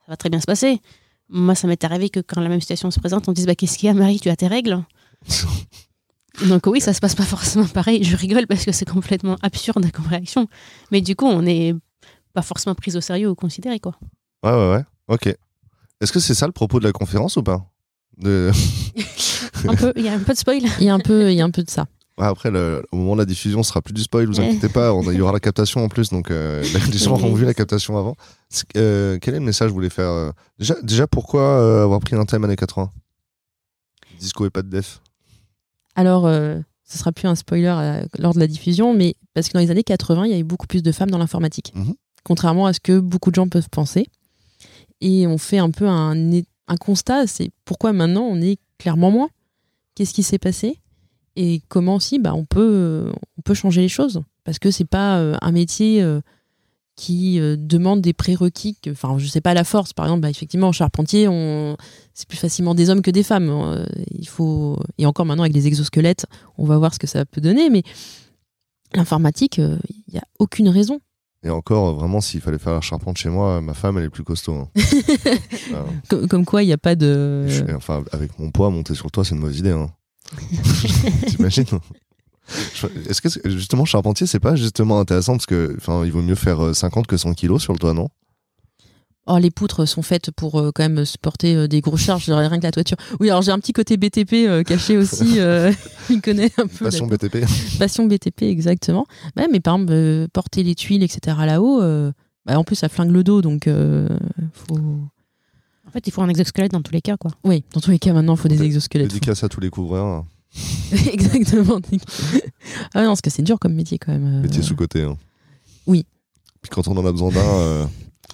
Ça 0.00 0.06
va 0.08 0.16
très 0.16 0.28
bien 0.30 0.40
se 0.40 0.46
passer. 0.46 0.80
Moi, 1.28 1.54
ça 1.54 1.66
m'est 1.68 1.82
arrivé 1.84 2.08
que 2.10 2.20
quand 2.20 2.40
la 2.40 2.48
même 2.48 2.60
situation 2.60 2.90
se 2.90 2.98
présente, 3.00 3.28
on 3.28 3.32
dise 3.32 3.46
bah 3.46 3.54
qu'est-ce 3.54 3.78
qu'il 3.78 3.86
y 3.86 3.90
a, 3.90 3.94
Marie, 3.94 4.18
tu 4.20 4.28
as 4.30 4.36
tes 4.36 4.46
règles? 4.48 4.82
Donc 6.48 6.66
oui, 6.66 6.80
ça 6.80 6.92
se 6.92 7.00
passe 7.00 7.14
pas 7.14 7.24
forcément 7.24 7.66
pareil. 7.66 8.04
Je 8.04 8.16
rigole 8.16 8.46
parce 8.46 8.64
que 8.64 8.72
c'est 8.72 8.84
complètement 8.88 9.36
absurde 9.42 9.90
comme 9.90 10.06
réaction. 10.06 10.48
Mais 10.92 11.00
du 11.00 11.16
coup, 11.16 11.24
on 11.26 11.40
n'est 11.42 11.74
pas 12.34 12.42
forcément 12.42 12.74
pris 12.74 12.94
au 12.96 13.00
sérieux 13.00 13.30
ou 13.30 13.34
considéré 13.34 13.80
quoi. 13.80 13.96
Ouais, 14.42 14.52
ouais, 14.52 14.70
ouais. 14.72 14.84
Ok. 15.08 15.34
Est-ce 16.00 16.12
que 16.12 16.20
c'est 16.20 16.34
ça 16.34 16.46
le 16.46 16.52
propos 16.52 16.78
de 16.78 16.84
la 16.84 16.92
conférence 16.92 17.36
ou 17.38 17.42
pas? 17.42 17.66
De... 18.18 18.50
Un 19.68 19.74
peu, 19.74 19.92
il 19.96 20.04
y 20.04 20.08
a 20.08 20.12
un 20.14 20.18
peu 20.20 20.32
de 20.32 20.38
spoil. 20.38 20.62
Il 20.80 20.84
y 20.84 20.88
a 20.88 20.94
un 20.94 20.98
peu, 21.00 21.30
il 21.30 21.36
y 21.36 21.40
a 21.40 21.44
un 21.44 21.50
peu 21.50 21.62
de 21.62 21.70
ça. 21.70 21.86
Ouais, 22.18 22.26
après, 22.26 22.50
le- 22.50 22.82
au 22.92 22.96
moment 22.96 23.14
de 23.14 23.20
la 23.20 23.24
diffusion, 23.26 23.62
ce 23.62 23.68
sera 23.70 23.82
plus 23.82 23.92
du 23.92 24.02
spoil, 24.02 24.26
vous 24.26 24.40
inquiétez 24.40 24.68
pas, 24.70 24.94
on 24.94 25.06
a- 25.08 25.12
il 25.12 25.18
y 25.18 25.20
aura 25.20 25.32
la 25.32 25.40
captation 25.40 25.84
en 25.84 25.88
plus, 25.88 26.10
donc 26.10 26.30
euh, 26.30 26.62
les 26.92 26.98
gens 26.98 27.12
auront 27.14 27.34
vu 27.34 27.44
la 27.44 27.52
captation 27.54 27.98
avant. 27.98 28.16
Euh, 28.76 29.18
quel 29.20 29.34
est 29.34 29.38
le 29.38 29.44
message 29.44 29.66
que 29.66 29.70
vous 29.70 29.74
voulez 29.76 29.90
faire 29.90 30.08
euh, 30.10 30.30
déjà, 30.58 30.74
déjà, 30.82 31.06
pourquoi 31.06 31.42
euh, 31.42 31.84
avoir 31.84 32.00
pris 32.00 32.14
un 32.16 32.24
thème 32.24 32.44
années 32.44 32.56
80 32.56 32.90
Disco 34.18 34.46
et 34.46 34.50
pas 34.50 34.62
de 34.62 34.70
def 34.70 35.00
Alors, 35.94 36.26
euh, 36.26 36.58
ce 36.84 36.96
sera 36.98 37.12
plus 37.12 37.26
un 37.28 37.34
spoiler 37.34 37.66
euh, 37.76 38.06
lors 38.18 38.32
de 38.34 38.38
la 38.40 38.46
diffusion, 38.46 38.94
mais 38.94 39.14
parce 39.34 39.48
que 39.48 39.52
dans 39.54 39.60
les 39.60 39.70
années 39.70 39.82
80, 39.84 40.24
il 40.26 40.30
y 40.30 40.34
avait 40.34 40.42
beaucoup 40.42 40.66
plus 40.66 40.82
de 40.82 40.92
femmes 40.92 41.10
dans 41.10 41.18
l'informatique. 41.18 41.72
Mhm. 41.74 41.94
Contrairement 42.24 42.66
à 42.66 42.72
ce 42.72 42.80
que 42.80 42.98
beaucoup 42.98 43.30
de 43.30 43.34
gens 43.36 43.48
peuvent 43.48 43.68
penser. 43.70 44.06
Et 45.02 45.26
on 45.26 45.36
fait 45.36 45.58
un 45.58 45.70
peu 45.70 45.86
un, 45.86 46.14
un 46.68 46.76
constat, 46.76 47.26
c'est 47.26 47.50
pourquoi 47.64 47.92
maintenant 47.92 48.22
on 48.24 48.40
est 48.40 48.58
clairement 48.78 49.10
moins? 49.10 49.28
Qu'est-ce 49.94 50.12
qui 50.14 50.22
s'est 50.22 50.38
passé? 50.38 50.78
Et 51.36 51.60
comment 51.68 51.96
aussi 51.96 52.18
bah, 52.18 52.34
on, 52.34 52.44
peut, 52.44 53.12
on 53.38 53.42
peut 53.42 53.54
changer 53.54 53.80
les 53.82 53.88
choses? 53.88 54.22
Parce 54.44 54.58
que 54.58 54.70
c'est 54.70 54.84
pas 54.86 55.18
euh, 55.18 55.36
un 55.42 55.52
métier 55.52 56.02
euh, 56.02 56.20
qui 56.96 57.38
euh, 57.40 57.56
demande 57.58 58.00
des 58.00 58.12
prérequis. 58.14 58.76
que- 58.82 58.90
Enfin, 58.90 59.18
je 59.18 59.26
sais 59.26 59.40
pas, 59.42 59.52
la 59.54 59.64
force, 59.64 59.92
par 59.92 60.06
exemple, 60.06 60.22
bah, 60.22 60.30
effectivement, 60.30 60.68
en 60.68 60.72
charpentier, 60.72 61.28
on, 61.28 61.76
c'est 62.14 62.26
plus 62.26 62.38
facilement 62.38 62.74
des 62.74 62.88
hommes 62.90 63.02
que 63.02 63.10
des 63.10 63.22
femmes. 63.22 63.50
Euh, 63.50 63.84
il 64.10 64.26
faut 64.28 64.78
et 64.98 65.04
encore 65.06 65.26
maintenant 65.26 65.42
avec 65.44 65.54
les 65.54 65.66
exosquelettes, 65.66 66.26
on 66.58 66.64
va 66.64 66.78
voir 66.78 66.94
ce 66.94 66.98
que 66.98 67.06
ça 67.06 67.24
peut 67.26 67.40
donner. 67.42 67.68
Mais 67.70 67.82
l'informatique, 68.94 69.58
il 69.58 69.78
n'y 70.12 70.18
a 70.18 70.24
aucune 70.38 70.68
raison. 70.68 71.00
Et 71.42 71.50
encore, 71.50 71.88
euh, 71.88 71.92
vraiment, 71.92 72.20
s'il 72.20 72.40
fallait 72.40 72.58
faire 72.58 72.72
la 72.74 72.80
charpente 72.80 73.18
chez 73.18 73.28
moi, 73.28 73.60
ma 73.60 73.74
femme, 73.74 73.98
elle 73.98 74.04
est 74.04 74.10
plus 74.10 74.24
costaud. 74.24 74.54
hein. 74.54 74.68
Co- 76.08 76.26
Comme 76.26 76.44
quoi, 76.44 76.62
il 76.62 76.66
n'y 76.66 76.72
a 76.72 76.78
pas 76.78 76.96
de. 76.96 77.46
je- 77.48 77.74
enfin, 77.74 78.02
avec 78.12 78.36
mon 78.38 78.50
poids, 78.50 78.70
monter 78.70 78.94
sur 78.94 79.06
le 79.06 79.10
toit, 79.10 79.24
c'est 79.24 79.34
une 79.34 79.40
mauvaise 79.40 79.58
idée. 79.58 79.70
Hein. 79.70 79.90
T'imagines 81.28 81.64
Je- 82.74 82.86
Est-ce 83.08 83.20
que 83.20 83.28
justement 83.50 83.84
charpentier 83.84 84.26
c'est 84.26 84.40
pas 84.40 84.56
justement 84.56 84.98
intéressant 85.00 85.32
parce 85.34 85.46
que 85.46 85.74
enfin 85.78 86.04
il 86.04 86.10
vaut 86.12 86.22
mieux 86.22 86.34
faire 86.34 86.64
euh, 86.64 86.74
50 86.74 87.06
que 87.06 87.16
100 87.16 87.34
kilos 87.34 87.62
sur 87.62 87.72
le 87.72 87.78
toit 87.78 87.92
non? 87.94 88.08
Or, 89.28 89.40
les 89.40 89.50
poutres 89.50 89.88
sont 89.88 90.02
faites 90.02 90.30
pour 90.30 90.60
euh, 90.60 90.70
quand 90.72 90.84
même 90.88 91.04
supporter 91.04 91.56
euh, 91.56 91.66
des 91.66 91.80
grosses 91.80 92.02
charges, 92.02 92.30
rien 92.30 92.58
que 92.58 92.62
la 92.62 92.70
toiture. 92.70 92.96
Oui, 93.18 93.28
alors 93.28 93.42
j'ai 93.42 93.50
un 93.50 93.58
petit 93.58 93.72
côté 93.72 93.96
BTP 93.96 94.32
euh, 94.46 94.62
caché 94.62 94.96
aussi. 94.98 95.40
euh, 95.40 95.72
il 96.10 96.20
connaît 96.20 96.50
un 96.58 96.66
peu. 96.68 96.84
Passion 96.84 97.06
BTP 97.08 97.38
Passion 97.78 98.06
BTP, 98.06 98.42
exactement. 98.42 99.04
Ouais, 99.36 99.48
mais 99.50 99.58
par 99.60 99.74
exemple, 99.74 99.92
euh, 99.92 100.28
porter 100.32 100.62
les 100.62 100.74
tuiles, 100.76 101.02
etc. 101.02 101.36
là-haut, 101.44 101.82
euh, 101.82 102.12
bah, 102.44 102.56
en 102.58 102.62
plus, 102.62 102.76
ça 102.76 102.88
flingue 102.88 103.10
le 103.10 103.24
dos, 103.24 103.42
donc 103.42 103.66
euh, 103.66 104.08
faut. 104.52 104.78
En 104.78 105.90
fait, 105.92 106.06
il 106.06 106.12
faut 106.12 106.22
un 106.22 106.28
exosquelette 106.28 106.72
dans 106.72 106.82
tous 106.82 106.92
les 106.92 107.00
cas 107.00 107.16
quoi. 107.16 107.30
Oui, 107.44 107.64
dans 107.72 107.80
tous 107.80 107.90
les 107.90 107.98
cas, 107.98 108.12
maintenant, 108.12 108.34
il 108.34 108.38
faut 108.40 108.48
des 108.48 108.62
exosquelettes. 108.62 109.08
dédicace 109.08 109.42
à 109.44 109.48
tous 109.48 109.60
les 109.60 109.70
couvreurs 109.70 110.24
exactement. 111.12 111.80
ah 112.94 113.02
non, 113.02 113.08
parce 113.08 113.20
que 113.20 113.30
c'est 113.30 113.42
dur 113.42 113.58
comme 113.58 113.74
métier 113.74 113.98
quand 113.98 114.12
même. 114.12 114.26
euh. 114.38 114.42
métier 114.42 114.62
sous 114.62 114.74
côté 114.76 115.02
hein. 115.02 115.16
Oui. 115.86 116.06
puis 116.62 116.70
quand 116.70 116.86
on 116.88 116.96
en 116.96 117.04
a 117.04 117.12
besoin 117.12 117.30
d'un 117.30 117.40
euh, 117.40 117.84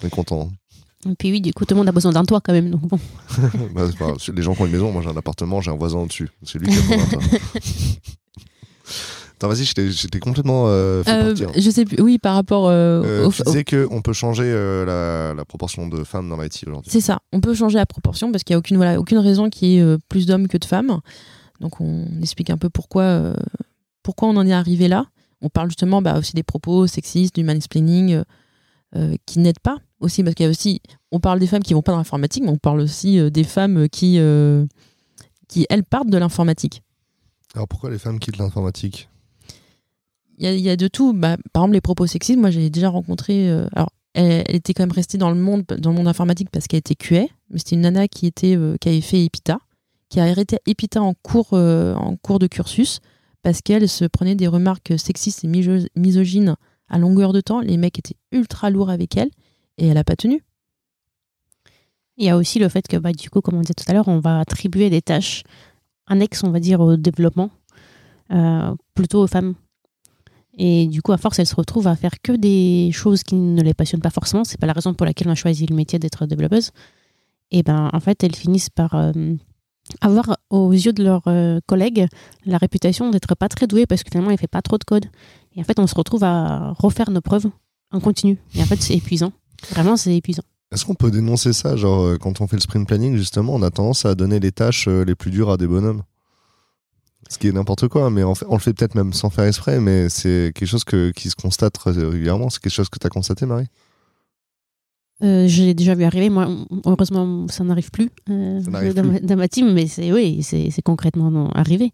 on 0.01 0.07
est 0.07 0.09
content 0.09 0.49
Et 1.05 1.15
puis 1.15 1.31
oui, 1.31 1.41
du 1.41 1.53
coup, 1.53 1.65
tout 1.65 1.73
le 1.73 1.79
monde 1.79 1.89
a 1.89 1.91
besoin 1.91 2.11
d'un 2.11 2.23
toit 2.25 2.39
quand 2.41 2.53
même. 2.53 2.69
Donc 2.69 2.81
bon. 2.81 2.99
Bah, 3.75 3.83
pas- 3.99 4.13
les 4.33 4.41
gens 4.41 4.53
qui 4.55 4.61
ont 4.61 4.65
une 4.65 4.71
maison 4.71 4.91
moi 4.91 5.01
j'ai 5.01 5.09
un 5.09 5.17
appartement 5.17 5.59
j'ai 5.61 5.71
un 5.71 5.75
voisin 5.75 5.97
au-dessus 5.99 6.29
c'est 6.43 6.59
lui 6.59 6.67
qui 6.67 6.77
a 6.77 6.81
besoin 6.81 6.97
d'un 6.97 7.05
toit. 7.05 7.19
Attends 9.37 9.47
vas-y 9.49 9.63
j'étais 9.65 10.19
complètement 10.19 10.65
euh, 10.67 11.03
fait 11.03 11.11
Euh, 11.11 11.27
partir. 11.35 11.49
je 11.61 11.69
sais 11.69 11.83
plus. 11.85 12.01
Oui, 12.01 12.17
par 12.19 12.35
rapport 12.35 12.67
euh, 12.67 13.01
Euh, 13.03 13.25
au- 13.25 13.31
tu 13.31 13.41
au- 13.41 13.45
disais 13.45 13.63
qu'on 13.65 14.01
peut 14.01 14.13
changer 14.13 14.43
euh, 14.45 14.85
la, 14.85 15.33
la 15.33 15.43
proportion 15.45 15.87
de 15.87 16.03
femmes 16.03 16.29
dans 16.29 16.39
l'IT 16.41 16.63
aujourd'hui. 16.67 16.89
C'est 16.91 17.01
ça. 17.01 17.19
On 17.33 17.41
peut 17.41 17.53
changer 17.53 17.77
la 17.77 17.85
proportion 17.85 18.31
parce 18.31 18.43
qu'il 18.43 18.53
n'y 18.53 18.55
a 18.55 18.59
aucune, 18.59 18.77
voilà, 18.77 18.99
aucune 18.99 19.17
raison 19.17 19.49
qu'il 19.49 19.67
y 19.69 19.77
ait 19.79 19.97
plus 20.07 20.25
d'hommes 20.27 20.47
que 20.47 20.57
de 20.57 20.65
femmes. 20.65 20.99
Donc 21.59 21.81
on 21.81 22.05
explique 22.21 22.49
un 22.51 22.57
peu 22.57 22.69
pourquoi, 22.69 23.33
pourquoi 24.03 24.29
on 24.29 24.37
en 24.37 24.45
est 24.47 24.53
arrivé 24.53 24.87
là. 24.87 25.05
On 25.41 25.49
parle 25.49 25.69
justement 25.69 26.01
bah, 26.01 26.17
aussi 26.17 26.33
des 26.33 26.43
propos 26.43 26.87
sexistes, 26.87 27.35
du 27.35 27.43
mansplaining 27.43 28.21
qui 29.25 29.39
n'aident 29.39 29.59
pas 29.59 29.77
aussi 30.03 30.23
parce 30.23 30.35
qu'il 30.35 30.43
y 30.43 30.47
a 30.47 30.49
aussi, 30.49 30.81
on 31.11 31.19
parle 31.19 31.39
des 31.39 31.47
femmes 31.47 31.63
qui 31.63 31.73
vont 31.73 31.81
pas 31.81 31.91
dans 31.91 31.97
l'informatique, 31.97 32.43
mais 32.43 32.49
on 32.51 32.57
parle 32.57 32.79
aussi 32.81 33.19
euh, 33.19 33.29
des 33.29 33.43
femmes 33.43 33.87
qui, 33.89 34.17
euh, 34.19 34.65
qui 35.47 35.65
elles 35.69 35.83
partent 35.83 36.09
de 36.09 36.17
l'informatique. 36.17 36.83
Alors 37.55 37.67
pourquoi 37.67 37.89
les 37.89 37.97
femmes 37.99 38.19
quittent 38.19 38.37
l'informatique? 38.37 39.09
Il 40.37 40.49
y, 40.49 40.61
y 40.61 40.69
a 40.69 40.75
de 40.75 40.87
tout. 40.87 41.13
Bah, 41.13 41.37
par 41.53 41.63
exemple, 41.63 41.73
les 41.73 41.81
propos 41.81 42.07
sexistes, 42.07 42.39
moi 42.39 42.51
j'ai 42.51 42.69
déjà 42.69 42.89
rencontré. 42.89 43.49
euh, 43.49 43.67
alors, 43.73 43.89
elle, 44.13 44.43
elle 44.47 44.55
était 44.55 44.73
quand 44.73 44.83
même 44.83 44.91
restée 44.91 45.17
dans 45.17 45.29
le 45.31 45.39
monde, 45.39 45.63
dans 45.79 45.89
le 45.91 45.95
monde 45.95 46.07
informatique 46.07 46.49
parce 46.51 46.67
qu'elle 46.67 46.79
était 46.79 46.95
QA, 46.95 47.25
mais 47.49 47.57
c'était 47.59 47.75
une 47.75 47.81
nana 47.81 48.07
qui 48.07 48.27
était, 48.27 48.57
qui 48.79 48.89
avait 48.89 49.01
fait 49.01 49.23
EPITA, 49.25 49.57
qui 50.09 50.19
a 50.19 50.25
arrêté 50.25 50.57
EPITA 50.67 51.01
en 51.01 51.13
cours, 51.15 51.53
en 51.53 52.15
cours 52.21 52.37
de 52.39 52.47
cursus 52.47 52.99
parce 53.41 53.61
qu'elle 53.61 53.89
se 53.89 54.05
prenait 54.05 54.35
des 54.35 54.47
remarques 54.47 54.93
sexistes 54.97 55.43
et 55.43 55.47
miso- 55.47 55.87
misogynes 55.95 56.55
à 56.89 56.97
longueur 56.99 57.33
de 57.33 57.41
temps. 57.41 57.59
Les 57.59 57.77
mecs 57.77 57.97
étaient 57.99 58.15
ultra 58.31 58.69
lourds 58.69 58.89
avec 58.91 59.17
elle 59.17 59.31
et 59.77 59.87
elle 59.87 59.97
a 59.97 60.03
pas 60.03 60.15
tenu. 60.15 60.43
Il 62.17 62.25
y 62.25 62.29
a 62.29 62.37
aussi 62.37 62.59
le 62.59 62.69
fait 62.69 62.87
que, 62.87 62.97
bah, 62.97 63.11
du 63.11 63.29
coup, 63.29 63.41
comme 63.41 63.55
on 63.55 63.61
disait 63.61 63.73
tout 63.73 63.85
à 63.87 63.93
l'heure, 63.93 64.07
on 64.07 64.19
va 64.19 64.39
attribuer 64.39 64.89
des 64.89 65.01
tâches 65.01 65.43
annexes, 66.05 66.43
on 66.43 66.51
va 66.51 66.59
dire, 66.59 66.79
au 66.79 66.95
développement, 66.95 67.49
euh, 68.31 68.75
plutôt 68.93 69.23
aux 69.23 69.27
femmes. 69.27 69.55
Et 70.55 70.85
du 70.85 71.01
coup, 71.01 71.11
à 71.11 71.17
force, 71.17 71.39
elles 71.39 71.47
se 71.47 71.55
retrouvent 71.55 71.87
à 71.87 71.95
faire 71.95 72.21
que 72.21 72.31
des 72.31 72.91
choses 72.91 73.23
qui 73.23 73.35
ne 73.35 73.61
les 73.63 73.73
passionnent 73.73 74.01
pas 74.01 74.11
forcément. 74.11 74.43
C'est 74.43 74.59
pas 74.59 74.67
la 74.67 74.73
raison 74.73 74.93
pour 74.93 75.05
laquelle 75.05 75.27
on 75.27 75.31
a 75.31 75.35
choisi 75.35 75.65
le 75.65 75.75
métier 75.75 75.97
d'être 75.97 76.27
développeuse. 76.27 76.69
Et 77.49 77.63
ben, 77.63 77.89
en 77.91 77.99
fait, 77.99 78.23
elles 78.23 78.35
finissent 78.35 78.69
par 78.69 78.93
euh, 78.93 79.11
avoir, 80.01 80.37
aux 80.51 80.71
yeux 80.71 80.93
de 80.93 81.03
leurs 81.03 81.27
euh, 81.27 81.59
collègues, 81.65 82.05
la 82.45 82.57
réputation 82.59 83.09
d'être 83.09 83.33
pas 83.35 83.49
très 83.49 83.65
douées 83.65 83.87
parce 83.87 84.03
que 84.03 84.09
finalement, 84.11 84.29
elles 84.29 84.35
ne 84.35 84.39
fait 84.39 84.47
pas 84.47 84.61
trop 84.61 84.77
de 84.77 84.83
code. 84.83 85.05
Et 85.55 85.61
en 85.61 85.63
fait, 85.63 85.79
on 85.79 85.87
se 85.87 85.95
retrouve 85.95 86.23
à 86.23 86.73
refaire 86.77 87.09
nos 87.09 87.21
preuves 87.21 87.47
en 87.91 87.99
continu. 87.99 88.37
Et 88.55 88.61
en 88.61 88.65
fait, 88.65 88.81
c'est 88.81 88.95
épuisant. 88.95 89.31
Vraiment, 89.71 89.97
c'est 89.97 90.15
épuisant. 90.15 90.43
Est-ce 90.71 90.85
qu'on 90.85 90.95
peut 90.95 91.11
dénoncer 91.11 91.53
ça 91.53 91.75
Genre, 91.75 92.01
euh, 92.01 92.17
quand 92.17 92.41
on 92.41 92.47
fait 92.47 92.55
le 92.55 92.61
sprint 92.61 92.87
planning, 92.87 93.15
justement, 93.15 93.53
on 93.53 93.61
a 93.61 93.69
tendance 93.69 94.05
à 94.05 94.15
donner 94.15 94.39
les 94.39 94.51
tâches 94.51 94.87
euh, 94.87 95.05
les 95.05 95.15
plus 95.15 95.29
dures 95.29 95.51
à 95.51 95.57
des 95.57 95.67
bonhommes? 95.67 96.01
Ce 97.29 97.37
qui 97.37 97.47
est 97.47 97.51
n'importe 97.51 97.87
quoi, 97.87 98.09
mais 98.09 98.23
en 98.23 98.35
fait, 98.35 98.45
on 98.49 98.55
le 98.55 98.59
fait 98.59 98.73
peut-être 98.73 98.95
même 98.95 99.13
sans 99.13 99.29
faire 99.29 99.45
exprès, 99.45 99.79
mais 99.79 100.09
c'est 100.09 100.51
quelque 100.53 100.67
chose 100.67 100.83
que, 100.83 101.11
qui 101.11 101.29
se 101.29 101.35
constate 101.35 101.77
régulièrement. 101.77 102.49
C'est 102.49 102.59
quelque 102.59 102.73
chose 102.73 102.89
que 102.89 102.99
tu 102.99 103.07
as 103.07 103.09
constaté, 103.09 103.45
Marie? 103.45 103.67
Euh, 105.23 105.47
je 105.47 105.63
l'ai 105.63 105.73
déjà 105.73 105.95
vu 105.95 106.03
arriver. 106.03 106.29
Moi, 106.29 106.47
heureusement, 106.85 107.47
ça 107.47 107.63
n'arrive 107.63 107.91
plus, 107.91 108.09
euh, 108.29 108.59
dans, 108.61 109.03
Ma, 109.03 109.19
dans 109.19 109.35
ma 109.37 109.47
team, 109.47 109.73
mais 109.73 109.87
c'est 109.87 110.11
oui, 110.11 110.43
c'est 110.43 110.81
concrètement 110.81 111.49
arrivé. 111.51 111.91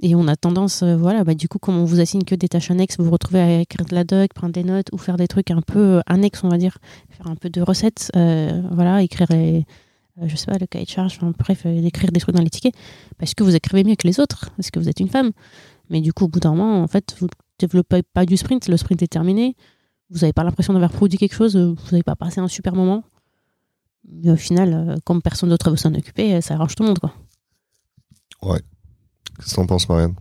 Et 0.00 0.14
on 0.14 0.28
a 0.28 0.36
tendance, 0.36 0.82
euh, 0.82 0.96
voilà, 0.96 1.24
bah, 1.24 1.34
du 1.34 1.48
coup, 1.48 1.58
comme 1.58 1.76
on 1.76 1.84
vous 1.84 1.98
assigne 1.98 2.22
que 2.22 2.36
des 2.36 2.48
tâches 2.48 2.70
annexes, 2.70 2.96
vous 2.98 3.04
vous 3.04 3.10
retrouvez 3.10 3.40
à 3.40 3.60
écrire 3.60 3.84
de 3.84 3.94
la 3.94 4.04
doc, 4.04 4.32
prendre 4.32 4.52
des 4.52 4.62
notes 4.62 4.88
ou 4.92 4.98
faire 4.98 5.16
des 5.16 5.26
trucs 5.26 5.50
un 5.50 5.60
peu 5.60 5.96
euh, 5.96 6.00
annexes, 6.06 6.44
on 6.44 6.48
va 6.48 6.56
dire, 6.58 6.78
faire 7.10 7.26
un 7.26 7.34
peu 7.34 7.50
de 7.50 7.60
recettes, 7.60 8.12
euh, 8.14 8.62
voilà, 8.70 9.02
écrire, 9.02 9.26
les, 9.30 9.64
je 10.22 10.36
sais 10.36 10.46
pas, 10.46 10.58
le 10.58 10.66
cahier 10.66 10.84
de 10.84 10.90
charge, 10.90 11.16
enfin, 11.16 11.32
bref, 11.36 11.62
euh, 11.66 11.82
écrire 11.82 12.12
des 12.12 12.20
trucs 12.20 12.34
dans 12.34 12.42
les 12.42 12.50
tickets, 12.50 12.74
parce 13.18 13.34
que 13.34 13.42
vous 13.42 13.56
écrivez 13.56 13.82
mieux 13.82 13.96
que 13.96 14.06
les 14.06 14.20
autres, 14.20 14.50
parce 14.56 14.70
que 14.70 14.78
vous 14.78 14.88
êtes 14.88 15.00
une 15.00 15.08
femme. 15.08 15.32
Mais 15.90 16.00
du 16.00 16.12
coup, 16.12 16.24
au 16.24 16.28
bout 16.28 16.40
d'un 16.40 16.54
moment, 16.54 16.80
en 16.80 16.86
fait, 16.86 17.16
vous 17.18 17.26
développez 17.58 18.04
pas 18.04 18.24
du 18.24 18.36
sprint, 18.36 18.68
le 18.68 18.76
sprint 18.76 19.02
est 19.02 19.08
terminé, 19.08 19.56
vous 20.10 20.20
n'avez 20.20 20.32
pas 20.32 20.44
l'impression 20.44 20.74
d'avoir 20.74 20.92
produit 20.92 21.18
quelque 21.18 21.34
chose, 21.34 21.56
vous 21.56 21.90
n'avez 21.90 22.04
pas 22.04 22.14
passé 22.14 22.40
un 22.40 22.48
super 22.48 22.74
moment. 22.74 23.02
Mais 24.08 24.30
au 24.30 24.36
final, 24.36 24.96
comme 25.04 25.20
personne 25.20 25.48
d'autre 25.48 25.70
veut 25.70 25.76
s'en 25.76 25.92
occuper, 25.92 26.40
ça 26.40 26.54
arrange 26.54 26.76
tout 26.76 26.84
le 26.84 26.90
monde, 26.90 26.98
quoi. 27.00 27.12
Qu'est-ce 29.38 29.50
que 29.50 29.56
t'en 29.56 29.66
penses, 29.66 29.88
Marianne? 29.88 30.14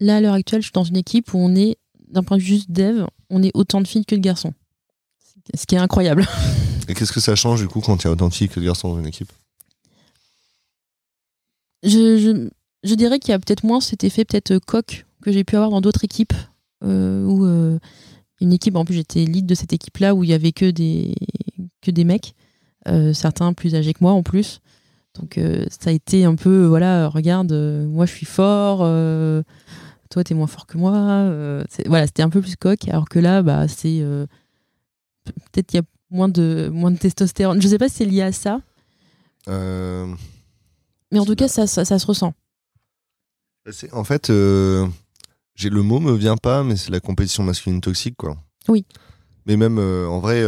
Là, 0.00 0.16
à 0.16 0.20
l'heure 0.20 0.34
actuelle, 0.34 0.60
je 0.60 0.66
suis 0.66 0.72
dans 0.72 0.84
une 0.84 0.96
équipe 0.96 1.32
où 1.34 1.38
on 1.38 1.54
est, 1.56 1.76
d'un 2.10 2.22
point 2.22 2.36
de 2.36 2.42
vue 2.42 2.48
juste 2.48 2.70
dev, 2.70 3.04
on 3.30 3.42
est 3.42 3.50
autant 3.54 3.80
de 3.80 3.86
filles 3.86 4.04
que 4.04 4.14
de 4.14 4.20
garçons. 4.20 4.52
Ce 5.54 5.66
qui 5.66 5.74
est 5.74 5.78
incroyable. 5.78 6.26
Et 6.88 6.94
qu'est-ce 6.94 7.12
que 7.12 7.20
ça 7.20 7.34
change, 7.36 7.60
du 7.60 7.68
coup, 7.68 7.80
quand 7.80 8.02
il 8.02 8.06
y 8.06 8.08
a 8.08 8.12
autant 8.12 8.28
de 8.28 8.34
filles 8.34 8.48
que 8.48 8.60
de 8.60 8.64
garçons 8.64 8.90
dans 8.94 8.98
une 9.00 9.06
équipe? 9.06 9.30
Je, 11.82 12.18
je, 12.18 12.48
je 12.84 12.94
dirais 12.94 13.18
qu'il 13.18 13.30
y 13.30 13.34
a 13.34 13.38
peut-être 13.38 13.64
moins 13.64 13.80
cet 13.80 14.04
effet 14.04 14.24
peut-être 14.24 14.50
euh, 14.52 14.60
coq 14.60 15.06
que 15.22 15.32
j'ai 15.32 15.44
pu 15.44 15.56
avoir 15.56 15.70
dans 15.70 15.80
d'autres 15.80 16.04
équipes. 16.04 16.32
euh, 16.84 17.24
où 17.24 17.44
euh, 17.44 17.78
une 18.40 18.52
équipe, 18.52 18.76
en 18.76 18.84
plus 18.84 18.94
j'étais 18.94 19.24
lead 19.24 19.46
de 19.46 19.54
cette 19.54 19.72
équipe-là 19.72 20.14
où 20.14 20.22
il 20.24 20.30
y 20.30 20.32
avait 20.32 20.52
que 20.52 20.70
des, 20.70 21.14
que 21.82 21.90
des 21.90 22.04
mecs, 22.04 22.34
euh, 22.86 23.12
certains 23.12 23.52
plus 23.52 23.74
âgés 23.74 23.92
que 23.94 23.98
moi 24.00 24.12
en 24.12 24.22
plus. 24.22 24.60
Donc 25.20 25.36
euh, 25.38 25.66
ça 25.68 25.90
a 25.90 25.92
été 25.92 26.24
un 26.24 26.34
peu, 26.36 26.64
voilà, 26.66 27.08
regarde, 27.08 27.52
euh, 27.52 27.86
moi 27.86 28.06
je 28.06 28.12
suis 28.12 28.26
fort, 28.26 28.80
euh, 28.82 29.42
toi 30.10 30.22
t'es 30.24 30.34
moins 30.34 30.46
fort 30.46 30.66
que 30.66 30.78
moi. 30.78 30.92
euh, 30.94 31.64
voilà, 31.86 32.06
c'était 32.06 32.22
un 32.22 32.30
peu 32.30 32.40
plus 32.40 32.56
coq, 32.56 32.88
alors 32.88 33.08
que 33.08 33.18
là, 33.18 33.42
bah, 33.42 33.66
c'est 33.68 34.00
pe- 35.24 35.32
peut-être 35.52 35.66
qu'il 35.66 35.78
y 35.80 35.82
a 35.82 35.86
moins 36.10 36.28
de, 36.28 36.70
moins 36.72 36.90
de 36.90 36.96
testostérone. 36.98 37.60
Je 37.60 37.68
sais 37.68 37.78
pas 37.78 37.88
si 37.88 37.96
c'est 37.96 38.04
lié 38.04 38.22
à 38.22 38.32
ça, 38.32 38.60
mais 41.10 41.18
en 41.18 41.24
tout 41.24 41.34
cas, 41.34 41.48
ça, 41.48 41.66
ça, 41.66 41.84
ça 41.84 41.98
se 41.98 42.06
ressent. 42.06 42.32
En 43.92 44.04
fait, 44.04 44.28
j'ai 44.28 45.70
le 45.70 45.82
mot 45.82 46.00
me 46.00 46.12
vient 46.12 46.36
pas, 46.36 46.62
mais 46.62 46.76
c'est 46.76 46.90
la 46.90 47.00
compétition 47.00 47.42
masculine 47.42 47.80
toxique, 47.80 48.16
quoi. 48.16 48.36
Oui. 48.68 48.84
Mais 49.46 49.56
même, 49.56 49.78
en 49.78 50.20
vrai, 50.20 50.42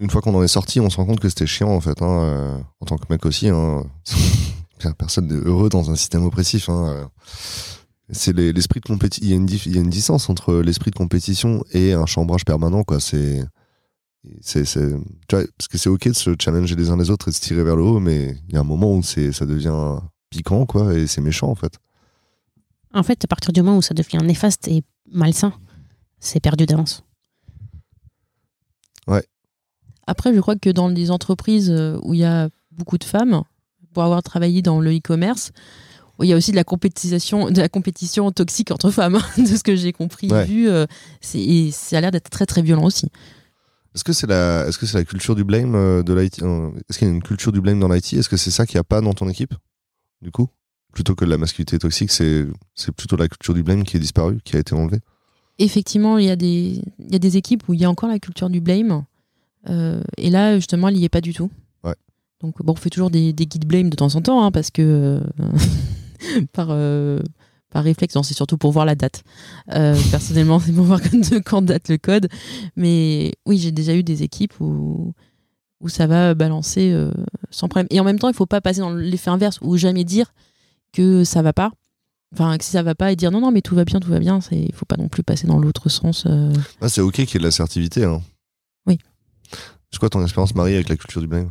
une 0.00 0.10
fois 0.10 0.20
qu'on 0.20 0.34
en 0.34 0.42
est 0.42 0.48
sorti, 0.48 0.80
on 0.80 0.90
se 0.90 0.96
rend 0.96 1.06
compte 1.06 1.20
que 1.20 1.28
c'était 1.28 1.46
chiant, 1.46 1.70
en 1.70 1.80
fait, 1.80 2.02
hein, 2.02 2.20
euh, 2.22 2.58
en 2.80 2.86
tant 2.86 2.96
que 2.96 3.04
mec 3.10 3.24
aussi. 3.26 3.48
Hein. 3.48 3.84
Personne 4.98 5.26
n'est 5.28 5.34
heureux 5.46 5.68
dans 5.68 5.90
un 5.90 5.96
système 5.96 6.24
oppressif. 6.24 6.68
Hein. 6.68 6.88
euh. 6.88 7.04
C'est 8.10 8.34
les- 8.34 8.52
l'esprit 8.52 8.80
de 8.80 8.86
compétition. 8.86 9.26
Il 9.26 9.74
y 9.74 9.78
a 9.78 9.80
une 9.82 9.90
distance 9.90 10.30
entre 10.30 10.54
l'esprit 10.54 10.90
de 10.90 10.96
compétition 10.96 11.62
et 11.72 11.92
un 11.92 12.06
chambrage 12.06 12.44
permanent, 12.44 12.82
quoi. 12.82 13.00
C'est, 13.00 13.42
parce 14.42 15.68
que 15.68 15.78
c'est 15.78 15.88
ok 15.88 16.08
de 16.08 16.12
se 16.14 16.34
challenger 16.40 16.74
les 16.74 16.90
uns 16.90 16.96
les 16.96 17.10
autres 17.10 17.28
et 17.28 17.30
de 17.30 17.36
se 17.36 17.40
tirer 17.40 17.62
vers 17.64 17.76
le 17.76 17.82
haut, 17.82 18.00
mais 18.00 18.36
il 18.48 18.54
y 18.54 18.56
a 18.56 18.60
un 18.60 18.64
moment 18.64 18.94
où 18.94 19.02
ça 19.02 19.44
devient 19.46 19.98
piquant, 20.30 20.64
quoi, 20.66 20.94
et 20.94 21.06
c'est 21.06 21.20
méchant, 21.20 21.48
en 21.48 21.54
fait. 21.54 21.74
En 22.94 23.02
fait, 23.02 23.22
à 23.24 23.26
partir 23.28 23.52
du 23.52 23.60
moment 23.62 23.76
où 23.78 23.82
ça 23.82 23.94
devient 23.94 24.18
néfaste 24.24 24.68
et 24.68 24.82
malsain, 25.12 25.52
c'est 26.18 26.40
perdu 26.40 26.64
d'avance. 26.66 27.04
Après, 30.08 30.34
je 30.34 30.40
crois 30.40 30.56
que 30.56 30.70
dans 30.70 30.88
les 30.88 31.10
entreprises 31.10 31.70
euh, 31.70 31.98
où 32.02 32.14
il 32.14 32.20
y 32.20 32.24
a 32.24 32.48
beaucoup 32.72 32.96
de 32.98 33.04
femmes, 33.04 33.42
pour 33.92 34.02
avoir 34.02 34.22
travaillé 34.22 34.62
dans 34.62 34.80
le 34.80 34.90
e-commerce, 34.96 35.52
il 36.20 36.26
y 36.28 36.32
a 36.32 36.36
aussi 36.36 36.50
de 36.50 36.56
la 36.56 36.64
compétition, 36.64 37.50
de 37.50 37.60
la 37.60 37.68
compétition 37.68 38.30
toxique 38.32 38.70
entre 38.70 38.90
femmes, 38.90 39.16
hein, 39.16 39.22
de 39.42 39.44
ce 39.46 39.62
que 39.62 39.76
j'ai 39.76 39.92
compris, 39.92 40.30
Ouais. 40.32 40.46
vu. 40.46 40.68
euh, 40.68 40.86
et 41.34 41.70
ça 41.70 41.98
a 41.98 42.00
l'air 42.00 42.10
d'être 42.10 42.30
très 42.30 42.46
très 42.46 42.62
violent 42.62 42.84
aussi. 42.84 43.06
Est-ce 43.94 44.04
que 44.04 44.12
c'est 44.12 44.26
la, 44.26 44.66
est-ce 44.66 44.78
que 44.78 44.86
c'est 44.86 44.98
la 44.98 45.04
culture 45.04 45.34
du 45.34 45.44
blame 45.44 45.74
euh, 45.74 46.02
de 46.02 46.14
l'IT 46.14 46.38
Est-ce 46.88 46.98
qu'il 46.98 47.08
y 47.08 47.10
a 47.10 47.14
une 47.14 47.22
culture 47.22 47.52
du 47.52 47.60
blame 47.60 47.80
dans 47.80 47.88
l'IT 47.88 48.14
Est-ce 48.14 48.28
que 48.28 48.36
c'est 48.36 48.50
ça 48.50 48.66
qu'il 48.66 48.76
n'y 48.76 48.80
a 48.80 48.84
pas 48.84 49.00
dans 49.00 49.12
ton 49.14 49.28
équipe 49.28 49.54
Du 50.22 50.30
coup, 50.30 50.48
plutôt 50.92 51.14
que 51.14 51.24
de 51.24 51.30
la 51.30 51.38
masculinité 51.38 51.78
toxique, 51.78 52.10
c'est, 52.10 52.46
c'est 52.74 52.92
plutôt 52.92 53.16
la 53.16 53.28
culture 53.28 53.54
du 53.54 53.62
blame 53.62 53.84
qui 53.84 53.96
est 53.96 54.00
disparue, 54.00 54.38
qui 54.44 54.56
a 54.56 54.58
été 54.60 54.74
enlevée. 54.74 55.00
Effectivement, 55.58 56.18
il 56.18 56.26
y, 56.26 56.30
a 56.30 56.36
des, 56.36 56.80
il 57.00 57.12
y 57.12 57.16
a 57.16 57.18
des 57.18 57.36
équipes 57.36 57.68
où 57.68 57.74
il 57.74 57.80
y 57.80 57.84
a 57.84 57.90
encore 57.90 58.08
la 58.08 58.18
culture 58.20 58.48
du 58.50 58.60
blame. 58.60 59.04
Euh, 59.68 60.02
et 60.16 60.30
là, 60.30 60.56
justement, 60.56 60.88
elle 60.88 60.94
n'y 60.94 61.04
est 61.04 61.08
pas 61.08 61.20
du 61.20 61.32
tout. 61.34 61.50
Ouais. 61.84 61.94
Donc, 62.40 62.62
bon, 62.62 62.72
on 62.72 62.76
fait 62.76 62.90
toujours 62.90 63.10
des, 63.10 63.32
des 63.32 63.46
guides 63.46 63.66
blame 63.66 63.90
de 63.90 63.96
temps 63.96 64.14
en 64.14 64.20
temps, 64.22 64.42
hein, 64.44 64.50
parce 64.50 64.70
que 64.70 64.82
euh, 64.82 65.20
par, 66.52 66.68
euh, 66.70 67.20
par 67.70 67.84
réflexe, 67.84 68.16
c'est 68.22 68.34
surtout 68.34 68.56
pour 68.58 68.72
voir 68.72 68.84
la 68.86 68.94
date. 68.94 69.24
Euh, 69.72 69.96
personnellement, 70.10 70.58
c'est 70.64 70.72
pour 70.72 70.84
voir 70.84 71.00
quand, 71.02 71.40
quand 71.44 71.62
date 71.62 71.88
le 71.88 71.98
code. 71.98 72.28
Mais 72.76 73.32
oui, 73.46 73.58
j'ai 73.58 73.72
déjà 73.72 73.94
eu 73.94 74.02
des 74.02 74.22
équipes 74.22 74.54
où, 74.60 75.12
où 75.80 75.88
ça 75.88 76.06
va 76.06 76.34
balancer 76.34 76.90
euh, 76.92 77.10
sans 77.50 77.68
problème. 77.68 77.88
Et 77.90 78.00
en 78.00 78.04
même 78.04 78.18
temps, 78.18 78.28
il 78.28 78.34
faut 78.34 78.46
pas 78.46 78.60
passer 78.60 78.80
dans 78.80 78.94
l'effet 78.94 79.30
inverse, 79.30 79.58
ou 79.60 79.76
jamais 79.76 80.04
dire 80.04 80.32
que 80.92 81.24
ça 81.24 81.42
va 81.42 81.52
pas. 81.52 81.72
Enfin, 82.34 82.58
que 82.58 82.64
si 82.64 82.70
ça 82.72 82.82
va 82.82 82.94
pas 82.94 83.10
et 83.10 83.16
dire 83.16 83.30
non, 83.30 83.40
non, 83.40 83.50
mais 83.50 83.62
tout 83.62 83.74
va 83.74 83.84
bien, 83.86 84.00
tout 84.00 84.10
va 84.10 84.18
bien, 84.18 84.38
il 84.52 84.72
faut 84.74 84.84
pas 84.84 84.96
non 84.98 85.08
plus 85.08 85.22
passer 85.22 85.46
dans 85.46 85.58
l'autre 85.58 85.88
sens. 85.88 86.24
euh. 86.26 86.52
Ah, 86.80 86.88
c'est 86.90 87.00
ok 87.00 87.14
qu'il 87.14 87.26
y 87.26 87.36
ait 87.36 87.38
de 87.38 87.44
l'assertivité. 87.44 88.04
Hein. 88.04 88.20
C'est 89.90 89.98
quoi 89.98 90.08
ton 90.10 90.22
expérience, 90.22 90.54
Marie, 90.54 90.74
avec 90.74 90.88
la 90.88 90.96
culture 90.96 91.20
du 91.20 91.26
blame 91.26 91.50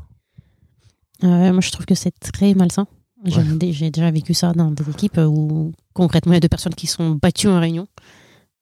Euh, 1.24 1.52
moi, 1.52 1.62
je 1.62 1.72
trouve 1.72 1.86
que 1.86 1.96
c'est 1.96 2.12
très 2.20 2.54
malsain. 2.54 2.88
J'ai 3.26 3.42
dé- 3.44 3.74
j'ai 3.74 3.90
déjà 3.90 4.12
vécu 4.12 4.34
ça 4.36 4.54
dans 4.54 4.70
des 4.70 4.88
équipes 4.92 5.18
où 5.18 5.72
concrètement 5.94 6.34
il 6.34 6.36
y 6.36 6.38
a 6.38 6.40
deux 6.40 6.48
personnes 6.48 6.76
qui 6.76 6.86
sont 6.86 7.12
battues 7.20 7.48
en 7.48 7.60
réunion. 7.60 7.88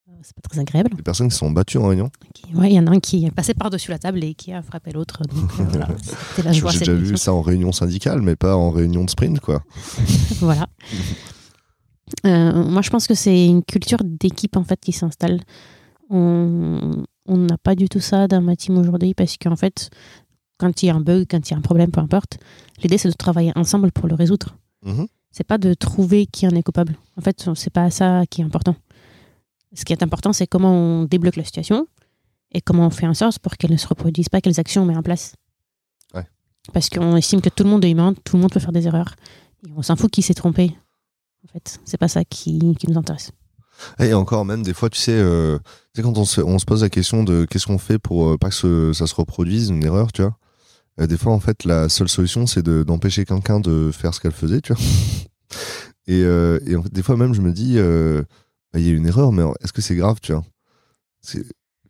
Euh, 0.09 0.13
C'est 0.23 0.33
pas 0.33 0.47
très 0.49 0.59
agréable. 0.59 0.91
Les 0.95 1.03
personnes 1.03 1.27
qui 1.27 1.35
sont 1.35 1.51
battues 1.51 1.77
en 1.77 1.87
réunion? 1.87 2.09
Ouais, 2.53 2.71
il 2.71 2.75
y 2.75 2.79
en 2.79 2.87
a 2.87 2.91
un 2.91 2.99
qui 3.01 3.25
est 3.25 3.31
passé 3.31 3.53
par-dessus 3.53 3.91
la 3.91 3.99
table 3.99 4.23
et 4.23 4.33
qui 4.33 4.53
a 4.53 4.61
frappé 4.61 4.91
l'autre. 4.93 5.21
Euh, 5.59 5.63
voilà, 5.65 5.87
la. 6.43 6.51
J'ai 6.53 6.61
déjà 6.79 6.93
vu 6.93 7.17
ça 7.17 7.33
en 7.33 7.41
réunion 7.41 7.73
syndicale, 7.73 8.21
mais 8.21 8.37
pas 8.37 8.55
en 8.55 8.71
réunion 8.71 9.03
de 9.03 9.09
sprint, 9.09 9.41
quoi. 9.41 9.61
voilà. 10.39 10.67
Euh, 12.25 12.63
moi, 12.63 12.81
je 12.81 12.89
pense 12.89 13.07
que 13.07 13.13
c'est 13.13 13.45
une 13.45 13.63
culture 13.63 13.99
d'équipe 14.03 14.55
en 14.55 14.63
fait 14.63 14.79
qui 14.79 14.93
s'installe. 14.93 15.41
On 16.09 17.03
on 17.25 17.37
n'a 17.37 17.57
pas 17.57 17.75
du 17.75 17.89
tout 17.89 17.99
ça 17.99 18.27
dans 18.27 18.41
ma 18.41 18.55
team 18.55 18.77
aujourd'hui 18.77 19.13
parce 19.13 19.37
qu'en 19.37 19.55
fait, 19.55 19.89
quand 20.57 20.83
il 20.83 20.87
y 20.87 20.89
a 20.89 20.95
un 20.95 21.01
bug, 21.01 21.25
quand 21.29 21.49
il 21.49 21.51
y 21.51 21.53
a 21.53 21.57
un 21.57 21.61
problème, 21.61 21.91
peu 21.91 21.99
importe, 21.99 22.37
l'idée 22.81 22.97
c'est 22.97 23.09
de 23.09 23.13
travailler 23.13 23.51
ensemble 23.55 23.91
pour 23.91 24.07
le 24.07 24.15
résoudre. 24.15 24.57
Mhm. 24.83 25.07
C'est 25.31 25.43
pas 25.43 25.57
de 25.57 25.73
trouver 25.73 26.27
qui 26.27 26.47
en 26.47 26.51
est 26.51 26.63
coupable. 26.63 26.97
En 27.17 27.21
fait, 27.21 27.49
c'est 27.55 27.69
pas 27.69 27.89
ça 27.89 28.23
qui 28.29 28.41
est 28.41 28.45
important. 28.45 28.75
Ce 29.73 29.83
qui 29.83 29.91
est 29.91 30.01
important, 30.01 30.31
c'est 30.31 30.47
comment 30.47 30.71
on 30.71 31.03
débloque 31.03 31.35
la 31.35 31.43
situation 31.43 31.87
et 32.53 32.61
comment 32.61 32.87
on 32.87 32.89
fait 32.89 33.07
en 33.07 33.13
sorte 33.13 33.39
pour 33.39 33.57
qu'elle 33.57 33.71
ne 33.71 33.77
se 33.77 33.87
reproduise 33.87 34.29
pas, 34.29 34.39
quelles 34.39 34.59
actions 34.59 34.83
on 34.83 34.85
met 34.85 34.95
en 34.95 35.03
place. 35.03 35.35
Ouais. 36.13 36.25
Parce 36.71 36.89
qu'on 36.89 37.17
estime 37.17 37.41
que 37.41 37.49
tout 37.49 37.63
le 37.65 37.69
monde 37.69 37.83
est 37.83 37.91
humain, 37.91 38.13
tout 38.23 38.37
le 38.37 38.41
monde 38.43 38.51
peut 38.51 38.61
faire 38.61 38.71
des 38.71 38.87
erreurs. 38.87 39.15
Et 39.67 39.71
on 39.75 39.81
s'en 39.81 39.97
fout 39.97 40.09
qui 40.09 40.21
s'est 40.21 40.33
trompé. 40.33 40.73
En 41.43 41.51
fait, 41.51 41.81
c'est 41.83 41.97
pas 41.97 42.07
ça 42.07 42.23
qui, 42.23 42.75
qui 42.75 42.89
nous 42.89 42.97
intéresse. 42.97 43.31
Et 43.99 44.13
encore, 44.13 44.45
même 44.45 44.63
des 44.63 44.73
fois, 44.73 44.89
tu 44.89 44.99
sais, 44.99 45.11
euh, 45.13 45.57
tu 45.93 45.97
sais 45.97 46.01
quand 46.01 46.17
on 46.17 46.25
se, 46.25 46.41
on 46.41 46.59
se 46.59 46.65
pose 46.65 46.81
la 46.83 46.89
question 46.89 47.23
de 47.23 47.45
qu'est-ce 47.45 47.67
qu'on 47.67 47.77
fait 47.77 47.99
pour 47.99 48.29
euh, 48.29 48.37
pas 48.37 48.49
que 48.49 48.55
ce- 48.55 48.93
ça 48.93 49.05
se 49.07 49.15
reproduise, 49.15 49.69
une 49.69 49.83
erreur, 49.83 50.11
tu 50.11 50.21
vois. 50.21 50.37
euh, 51.01 51.07
des 51.07 51.17
fois, 51.17 51.33
en 51.33 51.39
fait, 51.41 51.65
la 51.65 51.89
seule 51.89 52.07
solution, 52.09 52.47
c'est 52.47 52.63
de- 52.63 52.83
d'empêcher 52.83 53.25
quelqu'un 53.25 53.59
de 53.59 53.91
faire 53.91 54.13
ce 54.13 54.19
qu'elle 54.21 54.31
faisait, 54.31 54.61
tu 54.61 54.73
vois. 54.73 54.81
Et, 56.07 56.19
et 56.21 56.75
en 56.75 56.83
fait, 56.83 56.93
des 56.93 57.01
fois 57.01 57.17
même, 57.17 57.33
je 57.33 57.41
me 57.41 57.51
dis, 57.51 57.75
bah, 57.77 58.79
il 58.79 58.87
y 58.87 58.89
a 58.91 58.93
une 58.93 59.07
erreur, 59.07 59.31
mais 59.31 59.41
est-ce 59.61 59.73
que 59.73 59.81
c'est 59.81 59.95
grave, 59.95 60.17
tu 60.21 60.33
vois? 60.33 60.43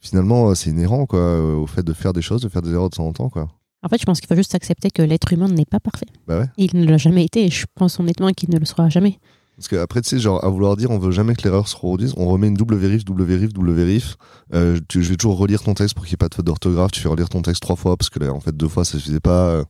Finalement, 0.01 0.53
c'est 0.55 0.69
inhérent, 0.69 1.05
quoi, 1.05 1.41
au 1.41 1.65
fait 1.67 1.83
de 1.83 1.93
faire 1.93 2.13
des 2.13 2.21
choses, 2.21 2.41
de 2.41 2.49
faire 2.49 2.61
des 2.61 2.71
erreurs 2.71 2.89
de 2.89 2.95
temps 2.95 3.07
en 3.07 3.13
temps, 3.13 3.29
quoi. 3.29 3.47
En 3.83 3.89
fait, 3.89 3.99
je 3.99 4.05
pense 4.05 4.19
qu'il 4.19 4.27
faut 4.27 4.35
juste 4.35 4.55
accepter 4.55 4.89
que 4.89 5.01
l'être 5.01 5.31
humain 5.33 5.47
n'est 5.47 5.65
pas 5.65 5.79
parfait. 5.79 6.05
Bah 6.27 6.39
ouais. 6.39 6.47
Il 6.57 6.75
ne 6.79 6.85
l'a 6.85 6.97
jamais 6.97 7.23
été 7.25 7.45
et 7.45 7.49
je 7.51 7.65
pense 7.75 7.99
honnêtement 7.99 8.31
qu'il 8.31 8.49
ne 8.51 8.57
le 8.57 8.65
sera 8.65 8.89
jamais. 8.89 9.19
Parce 9.57 9.69
qu'après, 9.69 10.01
tu 10.01 10.09
sais, 10.09 10.19
genre, 10.19 10.43
à 10.43 10.49
vouloir 10.49 10.75
dire, 10.75 10.91
on 10.91 10.99
veut 10.99 11.11
jamais 11.11 11.33
que 11.33 11.43
l'erreur 11.43 11.67
se 11.69 11.75
reproduise, 11.75 12.13
on 12.17 12.25
remet 12.27 12.47
une 12.47 12.55
double 12.55 12.75
vérif, 12.75 13.05
double 13.05 13.23
vérif, 13.23 13.53
double 13.53 13.71
vérif. 13.71 14.17
Euh, 14.53 14.77
tu- 14.89 15.01
je 15.01 15.09
vais 15.09 15.15
toujours 15.15 15.37
relire 15.37 15.63
ton 15.63 15.73
texte 15.73 15.95
pour 15.95 16.03
qu'il 16.03 16.11
n'y 16.11 16.15
ait 16.15 16.17
pas 16.17 16.27
de 16.27 16.35
faute 16.35 16.45
d'orthographe. 16.45 16.91
Tu 16.91 16.99
fais 16.99 17.07
relire 17.07 17.29
ton 17.29 17.41
texte 17.41 17.61
trois 17.61 17.77
fois 17.77 17.95
parce 17.95 18.09
que 18.09 18.19
là, 18.19 18.33
en 18.33 18.41
fait, 18.41 18.55
deux 18.55 18.67
fois, 18.67 18.83
ça 18.83 18.97
suffisait 18.97 19.21
pas. 19.21 19.47
euh. 19.47 19.63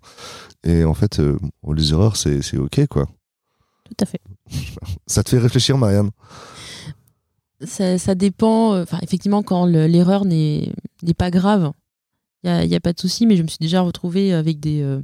Et 0.64 0.84
en 0.86 0.96
fait, 0.96 1.20
euh, 1.20 1.38
les 1.76 1.92
erreurs, 1.92 2.16
c'est 2.18 2.42
c'est 2.42 2.58
ok, 2.58 2.88
quoi. 2.88 3.06
Tout 3.86 3.96
à 4.02 4.06
fait. 4.08 4.20
Ça 5.08 5.22
te 5.24 5.30
fait 5.30 5.38
réfléchir, 5.38 5.78
Marianne? 5.78 6.10
Ça, 7.62 7.98
ça 7.98 8.16
dépend. 8.16 8.80
Enfin, 8.82 8.98
effectivement, 9.04 9.44
quand 9.44 9.66
le- 9.66 9.86
l'erreur 9.88 10.26
n'est 10.26 10.72
n'est 11.04 11.14
pas 11.14 11.30
grave, 11.32 11.72
il 12.44 12.50
n'y 12.50 12.56
a, 12.56 12.66
y 12.66 12.76
a 12.76 12.80
pas 12.80 12.94
de 12.94 13.00
souci. 13.00 13.26
Mais 13.28 13.38
je 13.38 13.44
me 13.44 13.48
suis 13.48 13.60
déjà 13.62 13.82
retrouvée 13.82 14.34
avec 14.34 14.60
des, 14.60 14.82
euh, 14.82 15.02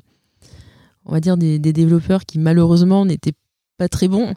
on 1.05 1.11
va 1.13 1.19
dire, 1.19 1.37
des, 1.37 1.59
des 1.59 1.73
développeurs 1.73 2.25
qui 2.25 2.39
malheureusement 2.39 3.05
n'étaient 3.05 3.33
pas 3.77 3.87
très 3.87 4.07
bons. 4.07 4.33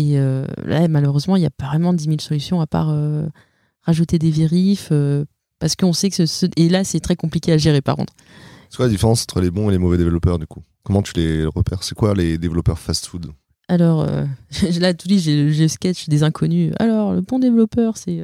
Et 0.00 0.16
euh, 0.18 0.46
là, 0.64 0.86
malheureusement, 0.86 1.34
il 1.34 1.40
n'y 1.40 1.46
a 1.46 1.50
pas 1.50 1.66
vraiment 1.66 1.92
10 1.92 2.04
000 2.04 2.16
solutions 2.20 2.60
à 2.60 2.68
part 2.68 2.90
euh, 2.90 3.26
rajouter 3.82 4.20
des 4.20 4.30
vérifs. 4.30 4.90
euh, 4.92 5.24
parce 5.58 5.74
qu'on 5.74 5.92
sait 5.92 6.08
que 6.08 6.14
ce, 6.14 6.26
ce- 6.26 6.46
Et 6.56 6.68
là, 6.68 6.84
c'est 6.84 7.00
très 7.00 7.16
compliqué 7.16 7.52
à 7.52 7.58
gérer, 7.58 7.80
par 7.80 7.96
contre. 7.96 8.12
C'est 8.70 8.76
quoi 8.76 8.86
la 8.86 8.92
différence 8.92 9.22
entre 9.22 9.40
les 9.40 9.50
bons 9.50 9.70
et 9.70 9.72
les 9.72 9.78
mauvais 9.78 9.96
développeurs, 9.98 10.38
du 10.38 10.46
coup? 10.46 10.62
Comment 10.84 11.02
tu 11.02 11.14
les 11.16 11.44
repères? 11.46 11.82
C'est 11.82 11.96
quoi 11.96 12.14
les 12.14 12.38
développeurs 12.38 12.78
fast-food? 12.78 13.32
Alors, 13.66 14.02
euh, 14.02 14.24
là, 14.80 14.94
tout 14.94 15.08
dit, 15.08 15.18
j'ai 15.18 15.52
j'ai 15.52 15.62
le 15.62 15.68
sketch 15.68 16.08
des 16.08 16.22
inconnus. 16.22 16.72
Alors, 16.78 17.12
le 17.12 17.22
bon 17.22 17.40
développeur, 17.40 17.96
c'est. 17.96 18.22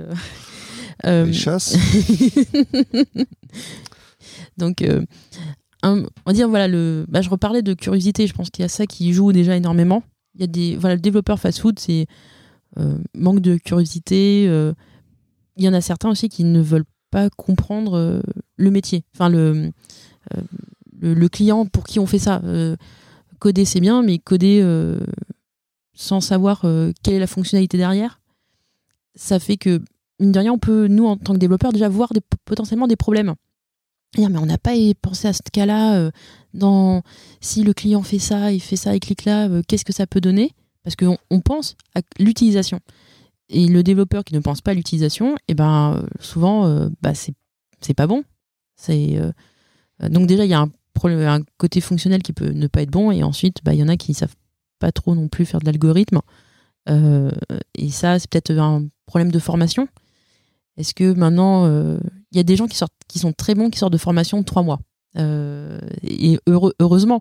Les 1.04 1.32
chasses? 1.32 1.76
Donc, 4.56 4.82
un- 5.82 6.02
on 6.02 6.06
va 6.26 6.32
dire, 6.32 6.48
voilà, 6.48 6.68
le, 6.68 7.04
bah, 7.08 7.20
je 7.20 7.28
reparlais 7.28 7.62
de 7.62 7.74
curiosité. 7.74 8.26
Je 8.26 8.32
pense 8.32 8.50
qu'il 8.50 8.62
y 8.62 8.64
a 8.64 8.68
ça 8.68 8.86
qui 8.86 9.12
joue 9.12 9.32
déjà 9.32 9.56
énormément. 9.56 10.02
Il 10.34 10.40
y 10.40 10.44
a 10.44 10.46
des, 10.46 10.76
voilà, 10.76 10.96
le 10.96 11.00
développeur 11.00 11.38
fast-food, 11.38 11.78
c'est 11.78 12.06
euh, 12.78 12.98
manque 13.14 13.40
de 13.40 13.56
curiosité. 13.56 14.46
euh, 14.48 14.72
il 15.56 15.64
y 15.64 15.68
en 15.68 15.74
a 15.74 15.80
certains 15.80 16.10
aussi 16.10 16.28
qui 16.28 16.42
ne 16.44 16.60
veulent 16.60 16.86
pas 17.10 17.30
comprendre 17.30 17.94
euh, 17.96 18.20
le 18.56 18.70
métier. 18.70 19.04
Enfin, 19.14 19.28
le, 19.28 19.70
le, 20.98 21.14
le 21.14 21.28
client 21.28 21.66
pour 21.66 21.84
qui 21.84 22.00
on 22.00 22.06
fait 22.06 22.18
ça. 22.18 22.42
Coder, 23.38 23.64
c'est 23.64 23.80
bien, 23.80 24.02
mais 24.02 24.18
coder 24.18 24.62
sans 25.92 26.20
savoir 26.20 26.62
quelle 27.02 27.14
est 27.14 27.18
la 27.18 27.26
fonctionnalité 27.26 27.76
derrière, 27.76 28.20
ça 29.14 29.38
fait 29.38 29.56
que, 29.56 29.80
mine 30.18 30.32
de 30.32 30.38
rien, 30.38 30.52
on 30.52 30.58
peut, 30.58 30.88
nous, 30.88 31.06
en 31.06 31.16
tant 31.16 31.34
que 31.34 31.38
développeurs, 31.38 31.72
déjà 31.72 31.88
voir 31.88 32.12
des, 32.12 32.22
potentiellement 32.44 32.86
des 32.88 32.96
problèmes. 32.96 33.34
Mais 34.16 34.26
on 34.26 34.46
n'a 34.46 34.58
pas 34.58 34.74
pensé 35.02 35.28
à 35.28 35.32
ce 35.32 35.40
cas-là. 35.52 35.96
euh, 35.96 36.10
dans 36.54 37.02
si 37.40 37.62
le 37.64 37.74
client 37.74 38.02
fait 38.02 38.18
ça, 38.18 38.52
il 38.52 38.60
fait 38.60 38.76
ça, 38.76 38.94
il 38.94 39.00
clique 39.00 39.24
là, 39.24 39.48
euh, 39.48 39.62
qu'est-ce 39.66 39.84
que 39.84 39.92
ça 39.92 40.06
peut 40.06 40.20
donner? 40.20 40.52
Parce 40.82 40.96
qu'on 40.96 41.18
on 41.30 41.40
pense 41.40 41.76
à 41.94 42.00
l'utilisation. 42.18 42.80
Et 43.48 43.66
le 43.66 43.82
développeur 43.82 44.24
qui 44.24 44.34
ne 44.34 44.40
pense 44.40 44.60
pas 44.60 44.70
à 44.70 44.74
l'utilisation, 44.74 45.34
et 45.48 45.54
ben 45.54 45.96
euh, 45.96 46.06
souvent, 46.20 46.66
euh, 46.66 46.88
bah, 47.02 47.12
c'est 47.14 47.34
pas 47.94 48.06
bon. 48.06 48.22
Donc 50.00 50.26
déjà 50.26 50.44
il 50.44 50.50
y 50.50 50.54
a 50.54 50.60
un 50.62 51.40
côté 51.58 51.80
fonctionnel 51.80 52.22
qui 52.22 52.32
peut 52.32 52.50
ne 52.50 52.66
pas 52.66 52.82
être 52.82 52.90
bon, 52.90 53.10
et 53.10 53.22
ensuite 53.22 53.58
bah, 53.64 53.74
il 53.74 53.80
y 53.80 53.82
en 53.82 53.88
a 53.88 53.96
qui 53.96 54.14
savent 54.14 54.34
pas 54.78 54.92
trop 54.92 55.14
non 55.14 55.28
plus 55.28 55.44
faire 55.44 55.60
de 55.60 55.66
l'algorithme. 55.66 56.20
Et 56.88 57.90
ça, 57.90 58.18
c'est 58.18 58.30
peut-être 58.30 58.52
un 58.52 58.86
problème 59.06 59.32
de 59.32 59.38
formation. 59.38 59.88
Est-ce 60.76 60.94
que 60.94 61.12
maintenant, 61.12 61.66
il 62.34 62.36
y 62.36 62.40
a 62.40 62.44
des 62.44 62.56
gens 62.56 62.66
qui, 62.66 62.76
sortent, 62.76 62.92
qui 63.08 63.18
sont 63.18 63.32
très 63.32 63.54
bons, 63.54 63.70
qui 63.70 63.78
sortent 63.78 63.92
de 63.92 63.98
formation 63.98 64.38
de 64.38 64.44
trois 64.44 64.62
mois 64.62 64.80
Euh, 65.16 65.78
Et 66.02 66.38
heureux- 66.48 66.74
heureusement. 66.80 67.20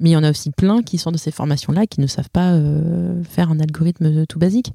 Mais 0.00 0.10
il 0.10 0.12
y 0.12 0.16
en 0.16 0.22
a 0.24 0.30
aussi 0.30 0.50
plein 0.50 0.82
qui 0.82 0.98
sortent 0.98 1.14
de 1.14 1.20
ces 1.20 1.30
formations-là 1.32 1.86
qui 1.86 2.00
ne 2.00 2.06
savent 2.06 2.30
pas 2.30 2.52
euh, 2.52 3.22
faire 3.24 3.50
un 3.50 3.58
algorithme 3.60 4.26
tout 4.26 4.38
basique. 4.38 4.72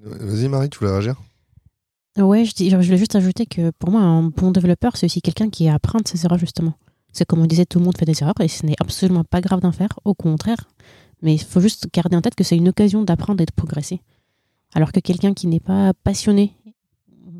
Vas-y, 0.00 0.48
Marie, 0.48 0.68
tu 0.70 0.78
voulais 0.78 0.92
réagir? 0.92 1.16
Ouais, 2.16 2.44
je, 2.44 2.52
dis, 2.54 2.70
je 2.70 2.76
voulais 2.76 2.96
juste 2.98 3.14
ajouter 3.16 3.46
que 3.46 3.70
pour 3.70 3.90
moi, 3.90 4.00
un 4.00 4.24
bon 4.24 4.50
développeur, 4.50 4.96
c'est 4.96 5.06
aussi 5.06 5.22
quelqu'un 5.22 5.50
qui 5.50 5.68
apprend 5.68 5.98
de 6.00 6.08
ses 6.08 6.24
erreurs, 6.24 6.38
justement. 6.38 6.74
C'est 7.12 7.24
comme 7.24 7.40
on 7.40 7.46
disait, 7.46 7.64
tout 7.66 7.78
le 7.78 7.84
monde 7.84 7.96
fait 7.96 8.04
des 8.04 8.22
erreurs 8.22 8.40
et 8.40 8.48
ce 8.48 8.66
n'est 8.66 8.76
absolument 8.80 9.24
pas 9.24 9.40
grave 9.40 9.60
d'en 9.60 9.72
faire, 9.72 9.98
au 10.04 10.14
contraire. 10.14 10.58
Mais 11.22 11.34
il 11.34 11.42
faut 11.42 11.60
juste 11.60 11.86
garder 11.92 12.16
en 12.16 12.20
tête 12.20 12.34
que 12.34 12.44
c'est 12.44 12.56
une 12.56 12.68
occasion 12.68 13.02
d'apprendre 13.02 13.40
et 13.42 13.46
de 13.46 13.52
progresser. 13.52 14.00
Alors 14.74 14.92
que 14.92 15.00
quelqu'un 15.00 15.34
qui 15.34 15.46
n'est 15.46 15.60
pas 15.60 15.92
passionné, 16.04 16.54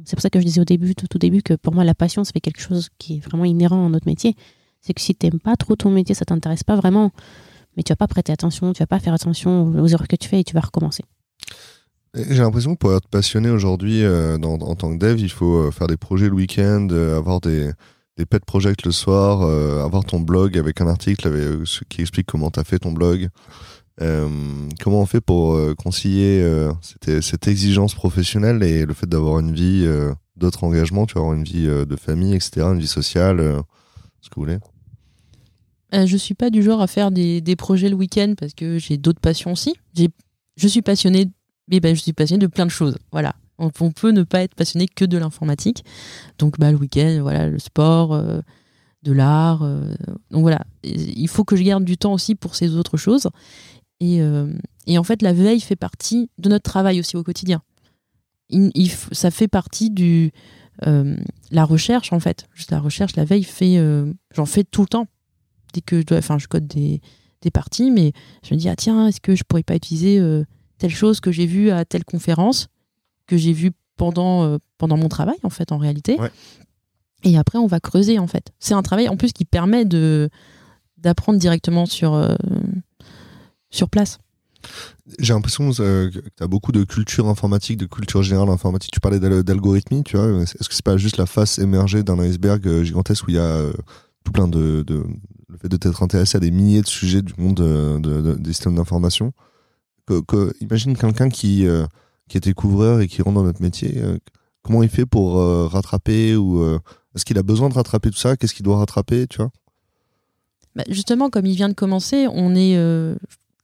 c'est 0.08 0.16
pour 0.16 0.22
ça 0.22 0.30
que 0.30 0.40
je 0.40 0.44
disais 0.46 0.60
au 0.62 0.64
début, 0.64 0.94
tout 0.94 1.06
au 1.14 1.18
début, 1.18 1.42
que 1.42 1.52
pour 1.52 1.74
moi, 1.74 1.84
la 1.84 1.94
passion, 1.94 2.24
fait 2.24 2.40
quelque 2.40 2.62
chose 2.62 2.88
qui 2.96 3.16
est 3.16 3.20
vraiment 3.20 3.44
inhérent 3.44 3.86
à 3.86 3.88
notre 3.90 4.06
métier. 4.06 4.36
C'est 4.80 4.94
que 4.94 5.02
si 5.02 5.14
tu 5.14 5.26
n'aimes 5.26 5.38
pas 5.38 5.54
trop 5.54 5.76
ton 5.76 5.90
métier, 5.90 6.14
ça 6.14 6.24
t'intéresse 6.24 6.64
pas 6.64 6.76
vraiment, 6.76 7.12
mais 7.76 7.82
tu 7.82 7.92
vas 7.92 7.96
pas 7.96 8.06
prêter 8.06 8.32
attention, 8.32 8.72
tu 8.72 8.78
vas 8.78 8.86
pas 8.86 9.00
faire 9.00 9.12
attention 9.12 9.66
aux 9.66 9.86
erreurs 9.86 10.08
que 10.08 10.16
tu 10.16 10.26
fais 10.26 10.40
et 10.40 10.44
tu 10.44 10.54
vas 10.54 10.60
recommencer. 10.60 11.04
J'ai 12.14 12.38
l'impression 12.38 12.74
que 12.74 12.78
pour 12.78 12.94
être 12.94 13.06
passionné 13.08 13.50
aujourd'hui 13.50 14.02
euh, 14.02 14.38
en 14.38 14.74
tant 14.76 14.96
que 14.96 14.98
dev, 14.98 15.20
il 15.20 15.30
faut 15.30 15.58
euh, 15.58 15.70
faire 15.70 15.88
des 15.88 15.98
projets 15.98 16.28
le 16.28 16.34
week-end, 16.34 16.88
euh, 16.90 17.18
avoir 17.18 17.42
des, 17.42 17.70
pet 18.30 18.42
projects 18.46 18.86
le 18.86 18.92
soir, 18.92 19.42
avoir 19.84 20.04
ton 20.04 20.20
blog 20.20 20.58
avec 20.58 20.80
un 20.80 20.88
article 20.88 21.62
qui 21.88 22.00
explique 22.00 22.26
comment 22.26 22.50
tu 22.50 22.58
as 22.58 22.64
fait 22.64 22.80
ton 22.80 22.90
blog. 22.90 23.28
Euh, 24.00 24.28
comment 24.80 25.00
on 25.00 25.06
fait 25.06 25.20
pour 25.20 25.54
euh, 25.54 25.74
concilier 25.74 26.40
euh, 26.42 26.72
cette, 27.20 27.48
exigence 27.48 27.94
professionnelle 27.94 28.62
et 28.62 28.84
le 28.84 28.94
fait 28.94 29.08
d'avoir 29.08 29.40
une 29.40 29.52
vie, 29.52 29.88
d'autres 30.36 30.64
engagements, 30.64 31.06
tu 31.06 31.18
avoir 31.18 31.34
une 31.34 31.44
vie 31.44 31.66
de 31.66 31.96
famille, 31.96 32.34
etc., 32.34 32.66
une 32.72 32.78
vie 32.78 32.86
sociale, 32.86 33.38
ce 34.20 34.28
que 34.28 34.36
vous 34.36 34.42
voulez? 34.42 34.58
Euh, 35.94 36.06
je 36.06 36.16
suis 36.16 36.34
pas 36.34 36.50
du 36.50 36.62
genre 36.62 36.82
à 36.82 36.86
faire 36.86 37.10
des, 37.10 37.56
projets 37.56 37.88
le 37.88 37.96
week-end 37.96 38.34
parce 38.38 38.52
que 38.52 38.78
j'ai 38.78 38.98
d'autres 38.98 39.20
passions 39.20 39.52
aussi. 39.52 39.74
Je 40.56 40.68
suis 40.68 40.82
passionnée, 40.82 41.30
mais 41.68 41.80
ben, 41.80 41.94
je 41.94 42.02
suis 42.02 42.12
passionnée 42.12 42.42
de 42.42 42.46
plein 42.46 42.66
de 42.66 42.70
choses. 42.70 42.98
Voilà. 43.10 43.34
On, 43.58 43.70
on 43.80 43.90
peut 43.90 44.10
ne 44.10 44.22
pas 44.22 44.42
être 44.42 44.54
passionné 44.54 44.86
que 44.86 45.04
de 45.04 45.18
l'informatique. 45.18 45.84
Donc 46.38 46.58
bah, 46.58 46.70
le 46.70 46.76
week-end, 46.76 47.18
voilà, 47.22 47.48
le 47.48 47.58
sport, 47.58 48.22
de 49.02 49.12
l'art. 49.12 49.60
donc 50.30 50.42
voilà. 50.42 50.60
Il 50.84 51.28
faut 51.28 51.44
que 51.44 51.56
je 51.56 51.62
garde 51.62 51.84
du 51.84 51.96
temps 51.96 52.12
aussi 52.12 52.34
pour 52.34 52.54
ces 52.54 52.76
autres 52.76 52.98
choses. 52.98 53.28
Et, 54.00 54.20
euh, 54.22 54.52
et 54.86 54.96
en 54.98 55.04
fait, 55.04 55.22
la 55.22 55.32
veille 55.32 55.60
fait 55.60 55.76
partie 55.76 56.30
de 56.38 56.48
notre 56.48 56.62
travail 56.70 57.00
aussi 57.00 57.16
au 57.16 57.22
quotidien. 57.24 57.62
Il- 58.48 58.70
il 58.74 58.88
f- 58.88 59.12
ça 59.12 59.30
fait 59.30 59.48
partie 59.48 59.90
du 59.90 60.32
euh, 60.86 61.16
la 61.50 61.64
recherche 61.64 62.12
en 62.12 62.20
fait. 62.20 62.46
Juste 62.54 62.70
la 62.70 62.78
recherche, 62.78 63.16
la 63.16 63.24
veille 63.24 63.42
fait, 63.42 63.78
euh, 63.78 64.12
j'en 64.30 64.46
fais 64.46 64.62
tout 64.62 64.82
le 64.82 64.86
temps 64.86 65.08
dès 65.72 65.80
que 65.80 66.00
je 66.00 66.06
dois, 66.06 66.18
enfin, 66.18 66.38
je 66.38 66.46
code 66.46 66.68
des, 66.68 67.00
des 67.42 67.50
parties, 67.50 67.90
mais 67.90 68.12
je 68.44 68.54
me 68.54 68.58
dis, 68.60 68.68
ah 68.68 68.76
tiens, 68.76 69.08
est-ce 69.08 69.20
que 69.20 69.34
je 69.34 69.42
pourrais 69.42 69.64
pas 69.64 69.74
utiliser 69.74 70.18
telle 70.78 70.94
chose 70.94 71.18
que 71.20 71.32
j'ai 71.32 71.46
vue 71.46 71.70
à 71.70 71.84
telle 71.84 72.04
conférence, 72.04 72.68
que 73.26 73.36
j'ai 73.36 73.52
vue 73.52 73.72
pendant, 73.96 74.56
pendant 74.78 74.96
mon 74.96 75.08
travail, 75.08 75.36
en 75.42 75.50
fait, 75.50 75.72
en 75.72 75.76
réalité. 75.78 76.16
Ouais. 76.20 76.30
Et 77.24 77.36
après, 77.36 77.58
on 77.58 77.66
va 77.66 77.80
creuser, 77.80 78.18
en 78.20 78.28
fait. 78.28 78.52
C'est 78.60 78.74
un 78.74 78.82
travail, 78.82 79.08
en 79.08 79.16
plus, 79.16 79.32
qui 79.32 79.44
permet 79.44 79.84
de 79.84 80.30
d'apprendre 80.96 81.38
directement 81.40 81.84
sur, 81.86 82.14
sur 83.70 83.88
place. 83.88 84.18
J'ai 85.18 85.32
l'impression 85.32 85.70
euh, 85.80 86.10
que 86.10 86.18
tu 86.18 86.42
as 86.42 86.46
beaucoup 86.48 86.72
de 86.72 86.84
culture 86.84 87.28
informatique, 87.28 87.76
de 87.78 87.86
culture 87.86 88.22
générale 88.22 88.48
informatique. 88.50 88.90
Tu 88.92 89.00
parlais 89.00 89.20
d'al- 89.20 89.42
d'algorithmie, 89.44 90.02
tu 90.02 90.16
vois. 90.16 90.42
Est-ce 90.42 90.68
que 90.68 90.74
c'est 90.74 90.84
pas 90.84 90.96
juste 90.96 91.16
la 91.16 91.26
face 91.26 91.58
émergée 91.58 92.02
d'un 92.02 92.18
iceberg 92.18 92.66
euh, 92.66 92.82
gigantesque 92.84 93.26
où 93.28 93.30
il 93.30 93.36
y 93.36 93.38
a 93.38 93.42
euh, 93.42 93.72
tout 94.24 94.32
plein 94.32 94.48
de, 94.48 94.82
de- 94.86 95.04
Le 95.48 95.56
fait 95.56 95.68
de 95.68 95.76
t'être 95.76 96.02
intéressé 96.02 96.36
à 96.36 96.40
des 96.40 96.50
milliers 96.50 96.82
de 96.82 96.88
sujets 96.88 97.22
du 97.22 97.32
monde 97.38 97.54
de- 97.56 97.98
de- 98.00 98.34
des 98.34 98.52
systèmes 98.52 98.74
d'information. 98.74 99.32
Que, 100.06 100.20
que- 100.20 100.52
imagine 100.60 100.96
quelqu'un 100.96 101.28
qui, 101.28 101.66
euh, 101.66 101.86
qui 102.28 102.36
était 102.36 102.52
couvreur 102.52 103.00
et 103.00 103.06
qui 103.08 103.22
rentre 103.22 103.36
dans 103.36 103.44
notre 103.44 103.62
métier. 103.62 103.94
euh, 103.98 104.18
comment 104.62 104.82
il 104.82 104.88
fait 104.90 105.06
pour 105.06 105.38
euh, 105.38 105.66
rattraper 105.68 106.34
ou 106.36 106.60
euh, 106.62 106.78
Est-ce 107.14 107.24
qu'il 107.24 107.38
a 107.38 107.42
besoin 107.42 107.68
de 107.70 107.74
rattraper 107.74 108.10
tout 108.10 108.18
ça? 108.18 108.36
Qu'est-ce 108.36 108.54
qu'il 108.54 108.64
doit 108.64 108.78
rattraper, 108.78 109.26
tu 109.28 109.38
vois? 109.38 109.50
Bah, 110.76 110.84
justement, 110.88 111.30
comme 111.30 111.46
il 111.46 111.54
vient 111.56 111.68
de 111.68 111.74
commencer, 111.74 112.26
on 112.30 112.54
est, 112.54 112.76
euh, 112.76 113.14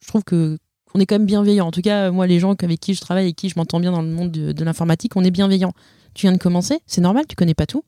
je 0.05 0.09
trouve 0.09 0.23
que 0.23 0.59
on 0.95 1.01
est 1.01 1.07
quand 1.07 1.17
même 1.17 1.27
bienveillant. 1.27 1.67
En 1.67 1.71
tout 1.73 1.81
cas, 1.81 2.11
moi, 2.13 2.27
les 2.27 2.39
gens 2.39 2.53
avec 2.53 2.79
qui 2.79 2.95
je 2.95 3.01
travaille 3.01 3.29
et 3.29 3.33
qui 3.33 3.49
je 3.49 3.55
m'entends 3.57 3.81
bien 3.81 3.91
dans 3.91 4.03
le 4.03 4.11
monde 4.11 4.31
de, 4.31 4.65
l'informatique, 4.65 5.17
on 5.17 5.25
est 5.25 5.31
bienveillant. 5.31 5.73
Tu 6.13 6.27
viens 6.27 6.33
de 6.33 6.39
commencer, 6.39 6.79
c'est 6.87 7.01
normal, 7.01 7.25
tu 7.27 7.35
connais 7.35 7.55
pas 7.55 7.67
tout, 7.67 7.83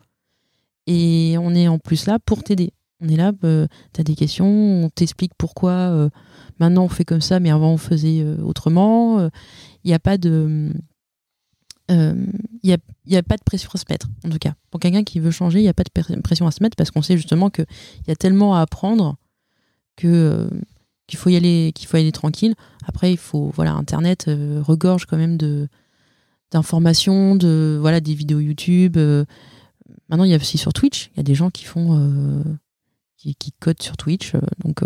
et 0.89 1.37
on 1.39 1.55
est 1.55 1.69
en 1.69 1.79
plus 1.79 2.07
là 2.07 2.19
pour 2.19 2.43
t'aider. 2.43 2.73
On 3.01 3.09
est 3.09 3.17
là, 3.17 3.33
tu 3.41 4.01
as 4.01 4.03
des 4.03 4.15
questions, 4.17 4.47
on 4.47 4.89
t'explique 4.89 5.33
pourquoi 5.37 5.73
euh, 5.73 6.09
maintenant 6.59 6.85
on 6.85 6.89
fait 6.89 7.05
comme 7.05 7.21
ça, 7.21 7.39
mais 7.39 7.51
avant 7.51 7.73
on 7.73 7.77
faisait 7.77 8.23
euh, 8.23 8.39
autrement. 8.43 9.21
Il 9.85 9.89
n'y 9.89 9.95
a 9.95 10.01
pas 10.01 10.19
de, 10.19 10.73
il 11.91 12.27
y 12.65 12.73
a, 12.73 13.19
a 13.19 13.23
pas 13.23 13.37
de 13.37 13.45
pression 13.45 13.71
à 13.75 13.79
se 13.79 13.85
mettre, 13.89 14.09
en 14.25 14.31
tout 14.31 14.39
cas. 14.39 14.55
Pour 14.71 14.81
quelqu'un 14.81 15.05
qui 15.05 15.21
veut 15.21 15.31
changer, 15.31 15.61
il 15.61 15.65
n'y 15.65 15.69
a 15.69 15.75
pas 15.75 15.85
de 15.85 16.21
pression 16.23 16.47
à 16.49 16.51
se 16.51 16.63
mettre 16.63 16.75
parce 16.75 16.91
qu'on 16.91 17.03
sait 17.03 17.17
justement 17.17 17.51
qu'il 17.51 17.67
y 18.09 18.11
a 18.11 18.17
tellement 18.17 18.57
à 18.57 18.63
apprendre 18.63 19.17
que 19.97 20.07
euh, 20.09 20.49
qu'il 21.07 21.19
faut 21.19 21.31
y 21.31 21.37
aller, 21.37 21.73
qu'il 21.75 21.87
faut 21.89 21.97
y 21.97 22.01
aller 22.01 22.13
tranquille. 22.13 22.55
Après, 22.87 23.13
il 23.13 23.17
faut, 23.19 23.51
voilà, 23.55 23.73
Internet 23.75 24.27
euh, 24.29 24.63
regorge 24.63 25.07
quand 25.07 25.17
même 25.17 25.37
de 25.37 25.69
d'informations, 26.53 27.35
de 27.37 27.77
voilà, 27.81 28.01
des 28.01 28.15
vidéos 28.15 28.39
YouTube. 28.41 28.97
euh. 28.97 29.25
maintenant, 30.09 30.25
il 30.25 30.31
y 30.31 30.35
a 30.35 30.37
aussi 30.37 30.59
sur 30.59 30.73
Twitch, 30.73 31.11
il 31.15 31.17
y 31.17 31.21
a 31.21 31.25
des 31.25 31.35
gens 31.35 31.51
qui 31.51 31.65
font, 31.65 31.99
euh, 31.99 32.43
qui, 33.17 33.35
qui 33.35 33.53
codent 33.53 33.83
sur 33.83 33.97
Twitch. 33.97 34.33
donc, 34.65 34.81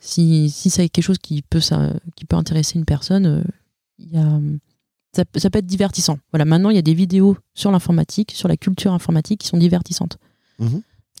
si 0.00 0.48
si 0.50 0.70
c'est 0.70 0.88
quelque 0.88 1.04
chose 1.04 1.18
qui 1.18 1.42
peut 1.42 1.60
ça, 1.60 1.92
qui 2.14 2.24
peut 2.24 2.36
intéresser 2.36 2.78
une 2.78 2.84
personne, 2.84 3.44
il 3.98 4.12
y 4.12 4.16
a 4.16 4.40
ça, 5.12 5.24
peut- 5.24 5.40
ça 5.40 5.50
peut 5.50 5.58
être 5.58 5.66
divertissant. 5.66 6.18
Voilà, 6.30 6.44
maintenant 6.44 6.70
il 6.70 6.76
y 6.76 6.78
a 6.78 6.82
des 6.82 6.94
vidéos 6.94 7.36
sur 7.54 7.72
l'informatique, 7.72 8.30
sur 8.32 8.46
la 8.46 8.56
culture 8.56 8.92
informatique 8.92 9.40
qui 9.40 9.48
sont 9.48 9.58
divertissantes. 9.58 10.18
Mhm. 10.60 10.70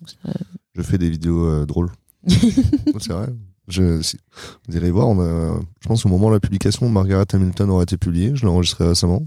Donc, 0.00 0.34
Je 0.76 0.82
fais 0.82 0.98
des 0.98 1.10
vidéos 1.10 1.66
drôles. 1.66 1.90
c'est 2.28 3.08
vrai. 3.12 3.28
Je, 3.68 4.00
si- 4.02 4.18
vous 4.66 4.76
irez 4.76 4.90
voir, 4.90 5.08
on 5.08 5.20
a, 5.20 5.60
je 5.80 5.88
pense 5.88 6.04
au 6.06 6.08
moment 6.08 6.28
de 6.28 6.34
la 6.34 6.40
publication, 6.40 6.88
Margaret 6.88 7.26
Hamilton 7.32 7.70
aura 7.70 7.82
été 7.82 7.96
publiée. 7.96 8.32
Je 8.34 8.42
l'ai 8.42 8.48
enregistré 8.48 8.86
récemment. 8.88 9.22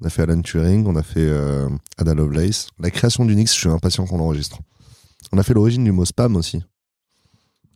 On 0.00 0.06
a 0.06 0.10
fait 0.10 0.22
Alan 0.22 0.40
Turing, 0.40 0.86
on 0.86 0.96
a 0.96 1.02
fait 1.02 1.20
euh, 1.20 1.68
Ada 1.96 2.14
Lovelace. 2.14 2.68
La 2.78 2.90
création 2.90 3.24
d'Unix, 3.24 3.52
je 3.54 3.58
suis 3.60 3.68
impatient 3.68 4.06
qu'on 4.06 4.18
l'enregistre. 4.18 4.58
On 5.32 5.38
a 5.38 5.42
fait 5.42 5.52
l'origine 5.54 5.84
du 5.84 5.92
mot 5.92 6.04
spam 6.04 6.36
aussi, 6.36 6.62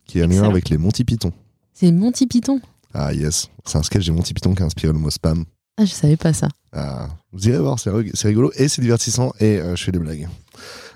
qui 0.07 0.19
est 0.19 0.23
un 0.23 0.27
lien 0.27 0.43
avec 0.43 0.69
les 0.69 0.77
Monty 0.77 1.03
Python. 1.03 1.31
C'est 1.73 1.91
Monty 1.91 2.25
Python. 2.27 2.59
Ah 2.93 3.13
yes, 3.13 3.47
c'est 3.65 3.77
un 3.77 3.83
sketch 3.83 4.05
des 4.05 4.11
Monty 4.11 4.33
Python 4.33 4.53
qui 4.55 4.63
a 4.63 4.65
inspiré 4.65 4.91
le 4.93 4.99
mot 4.99 5.09
spam. 5.09 5.45
Ah, 5.77 5.85
je 5.85 5.91
savais 5.91 6.17
pas 6.17 6.33
ça. 6.33 6.47
Ah, 6.71 7.09
vous 7.31 7.47
irez 7.47 7.59
voir, 7.59 7.77
c'est 7.79 7.89
rigolo 8.27 8.51
et 8.55 8.67
c'est 8.67 8.81
divertissant 8.81 9.33
et 9.39 9.59
euh, 9.59 9.75
je 9.75 9.83
fais 9.83 9.91
des 9.91 9.99
blagues. 9.99 10.27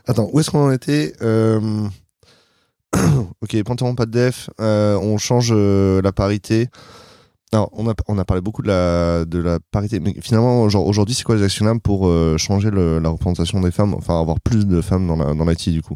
Attends, 0.07 0.29
où 0.31 0.39
est-ce 0.39 0.49
qu'on 0.51 0.65
en 0.67 0.71
était 0.71 1.13
Euh, 1.21 1.87
Ok, 3.41 3.61
Panthéon, 3.63 3.95
pas 3.95 4.05
de 4.05 4.11
def. 4.11 4.49
Euh, 4.59 4.97
on 4.97 5.17
change 5.17 5.49
euh, 5.51 6.01
la 6.01 6.11
parité. 6.11 6.67
Alors, 7.53 7.69
on 7.73 7.89
a, 7.89 7.93
on 8.07 8.17
a 8.17 8.25
parlé 8.25 8.41
beaucoup 8.41 8.61
de 8.61 8.67
la, 8.67 9.23
de 9.25 9.39
la 9.39 9.59
parité, 9.71 9.99
mais 10.01 10.13
finalement, 10.21 10.63
aujourd'hui, 10.63 11.15
c'est 11.15 11.23
quoi 11.23 11.35
les 11.35 11.43
actionnables 11.43 11.79
pour 11.79 12.07
euh, 12.07 12.37
changer 12.37 12.69
la 12.71 13.09
représentation 13.09 13.61
des 13.61 13.71
femmes, 13.71 13.93
enfin 13.93 14.19
avoir 14.19 14.39
plus 14.41 14.67
de 14.67 14.81
femmes 14.81 15.07
dans 15.07 15.15
la- 15.15 15.33
dans 15.33 15.45
l'IT 15.45 15.69
du 15.69 15.81
coup? 15.81 15.95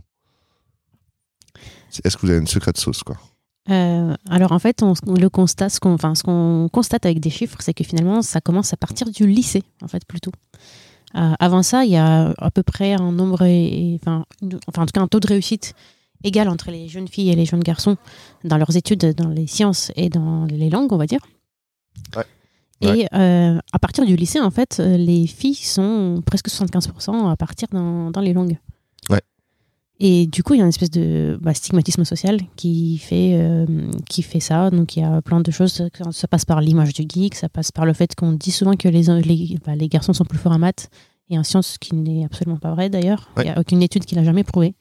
Est-ce 2.05 2.15
que 2.15 2.21
vous 2.25 2.29
avez 2.31 2.39
une 2.39 2.47
secrète 2.47 2.77
sauce 2.77 3.03
quoi? 3.03 3.17
Alors 4.29 4.51
en 4.53 4.59
fait, 4.59 4.81
on, 4.81 4.93
le 5.07 5.29
constate, 5.29 5.71
ce 5.71 5.79
qu'on, 5.79 5.93
enfin, 5.93 6.13
constate 6.71 7.05
avec 7.05 7.19
des 7.19 7.29
chiffres, 7.29 7.57
c'est 7.59 7.73
que 7.73 7.83
finalement, 7.83 8.21
ça 8.21 8.39
commence 8.41 8.71
à 8.73 8.77
partir 8.77 9.09
du 9.09 9.27
lycée, 9.27 9.63
en 9.83 9.87
fait, 9.89 10.05
plutôt. 10.05 10.31
Avant 11.13 11.63
ça, 11.63 11.83
il 11.83 11.91
y 11.91 11.97
a 11.97 12.33
à 12.37 12.51
peu 12.51 12.63
près 12.63 12.93
un 12.93 13.11
nombre, 13.11 13.43
et- 13.43 13.99
enfin, 14.01 14.25
enfin, 14.67 14.83
en 14.83 14.85
tout 14.85 14.93
cas, 14.93 15.01
un 15.01 15.07
taux 15.07 15.19
de 15.19 15.27
réussite 15.27 15.73
égal 16.23 16.47
entre 16.49 16.71
les 16.71 16.87
jeunes 16.87 17.07
filles 17.07 17.29
et 17.29 17.35
les 17.35 17.45
jeunes 17.45 17.61
garçons 17.63 17.97
dans 18.43 18.57
leurs 18.57 18.75
études, 18.77 19.13
dans 19.15 19.29
les 19.29 19.47
sciences 19.47 19.91
et 19.95 20.09
dans 20.09 20.45
les 20.45 20.69
langues, 20.69 20.91
on 20.93 20.97
va 20.97 21.05
dire. 21.07 21.21
Ouais. 22.15 22.23
Et 22.81 23.05
euh, 23.13 23.59
à 23.73 23.79
partir 23.79 24.05
du 24.05 24.15
lycée, 24.15 24.39
en 24.39 24.49
fait, 24.49 24.77
euh, 24.79 24.97
les 24.97 25.27
filles 25.27 25.53
sont 25.55 26.23
presque 26.25 26.47
75% 26.49 27.29
à 27.29 27.35
partir 27.37 27.67
dans, 27.71 28.09
dans 28.09 28.21
les 28.21 28.33
langues. 28.33 28.57
Ouais. 29.09 29.21
Et 29.99 30.25
du 30.25 30.41
coup, 30.41 30.55
il 30.55 30.57
y 30.57 30.61
a 30.61 30.63
une 30.63 30.69
espèce 30.69 30.89
de 30.89 31.37
bah, 31.41 31.53
stigmatisme 31.53 32.03
social 32.05 32.39
qui 32.55 32.97
fait, 32.97 33.33
euh, 33.35 33.67
qui 34.09 34.23
fait 34.23 34.39
ça. 34.39 34.71
Donc, 34.71 34.95
il 34.97 35.01
y 35.01 35.03
a 35.03 35.21
plein 35.21 35.41
de 35.41 35.51
choses. 35.51 35.83
Ça 36.11 36.27
passe 36.27 36.43
par 36.43 36.59
l'image 36.59 36.93
du 36.93 37.03
geek, 37.07 37.35
ça 37.35 37.49
passe 37.49 37.71
par 37.71 37.85
le 37.85 37.93
fait 37.93 38.15
qu'on 38.15 38.31
dit 38.31 38.49
souvent 38.51 38.73
que 38.73 38.87
les, 38.87 39.03
les, 39.21 39.57
bah, 39.63 39.75
les 39.75 39.87
garçons 39.87 40.13
sont 40.13 40.25
plus 40.25 40.39
forts 40.39 40.53
en 40.53 40.59
maths 40.59 40.89
et 41.29 41.37
en 41.37 41.43
sciences, 41.43 41.73
ce 41.73 41.77
qui 41.79 41.93
n'est 41.93 42.25
absolument 42.25 42.57
pas 42.57 42.73
vrai 42.73 42.89
d'ailleurs. 42.89 43.29
Il 43.35 43.39
Ouais. 43.39 43.45
n'y 43.45 43.51
a 43.51 43.59
aucune 43.59 43.83
étude 43.83 44.05
qui 44.05 44.15
l'a 44.15 44.23
jamais 44.23 44.43
prouvé. 44.43 44.73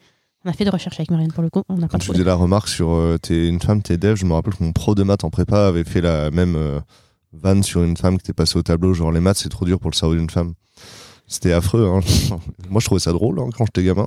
On 0.45 0.49
a 0.51 0.53
fait 0.55 0.65
des 0.65 0.71
recherches 0.71 0.99
avec 0.99 1.11
Marianne 1.11 1.33
pour 1.33 1.43
le 1.43 1.51
coup, 1.51 1.63
on 1.69 1.77
pas 1.77 1.99
tu 1.99 2.07
faisais 2.07 2.25
la 2.25 2.35
remarque 2.35 2.69
sur 2.69 2.91
euh, 2.93 3.19
t'es 3.19 3.47
une 3.49 3.61
femme, 3.61 3.83
t'es 3.83 3.99
dev, 3.99 4.15
je 4.17 4.25
me 4.25 4.33
rappelle 4.33 4.55
que 4.55 4.65
mon 4.65 4.73
pro 4.73 4.95
de 4.95 5.03
maths 5.03 5.25
en 5.25 5.31
prépa 5.31 5.67
avait 5.67 5.85
fait 5.85 6.01
la 6.01 6.31
même 6.31 6.57
euh, 6.57 6.81
vanne 7.35 7.63
sur 7.63 7.83
une 7.83 7.97
femme 7.97 8.17
qui 8.17 8.23
était 8.23 8.33
passée 8.33 8.59
au 8.59 8.63
tableau, 8.63 8.95
genre 8.95 9.13
les 9.13 9.21
maths 9.21 9.37
c'est 9.39 9.51
trop 9.51 9.67
dur 9.67 9.79
pour 9.79 9.91
le 9.91 9.97
cerveau 9.97 10.15
d'une 10.15 10.31
femme. 10.31 10.55
C'était 11.27 11.53
affreux. 11.53 11.87
Hein. 11.87 12.01
Moi 12.71 12.81
je 12.81 12.87
trouvais 12.87 13.01
ça 13.01 13.13
drôle 13.13 13.39
hein, 13.39 13.51
quand 13.57 13.67
j'étais 13.67 13.85
gamin. 13.85 14.07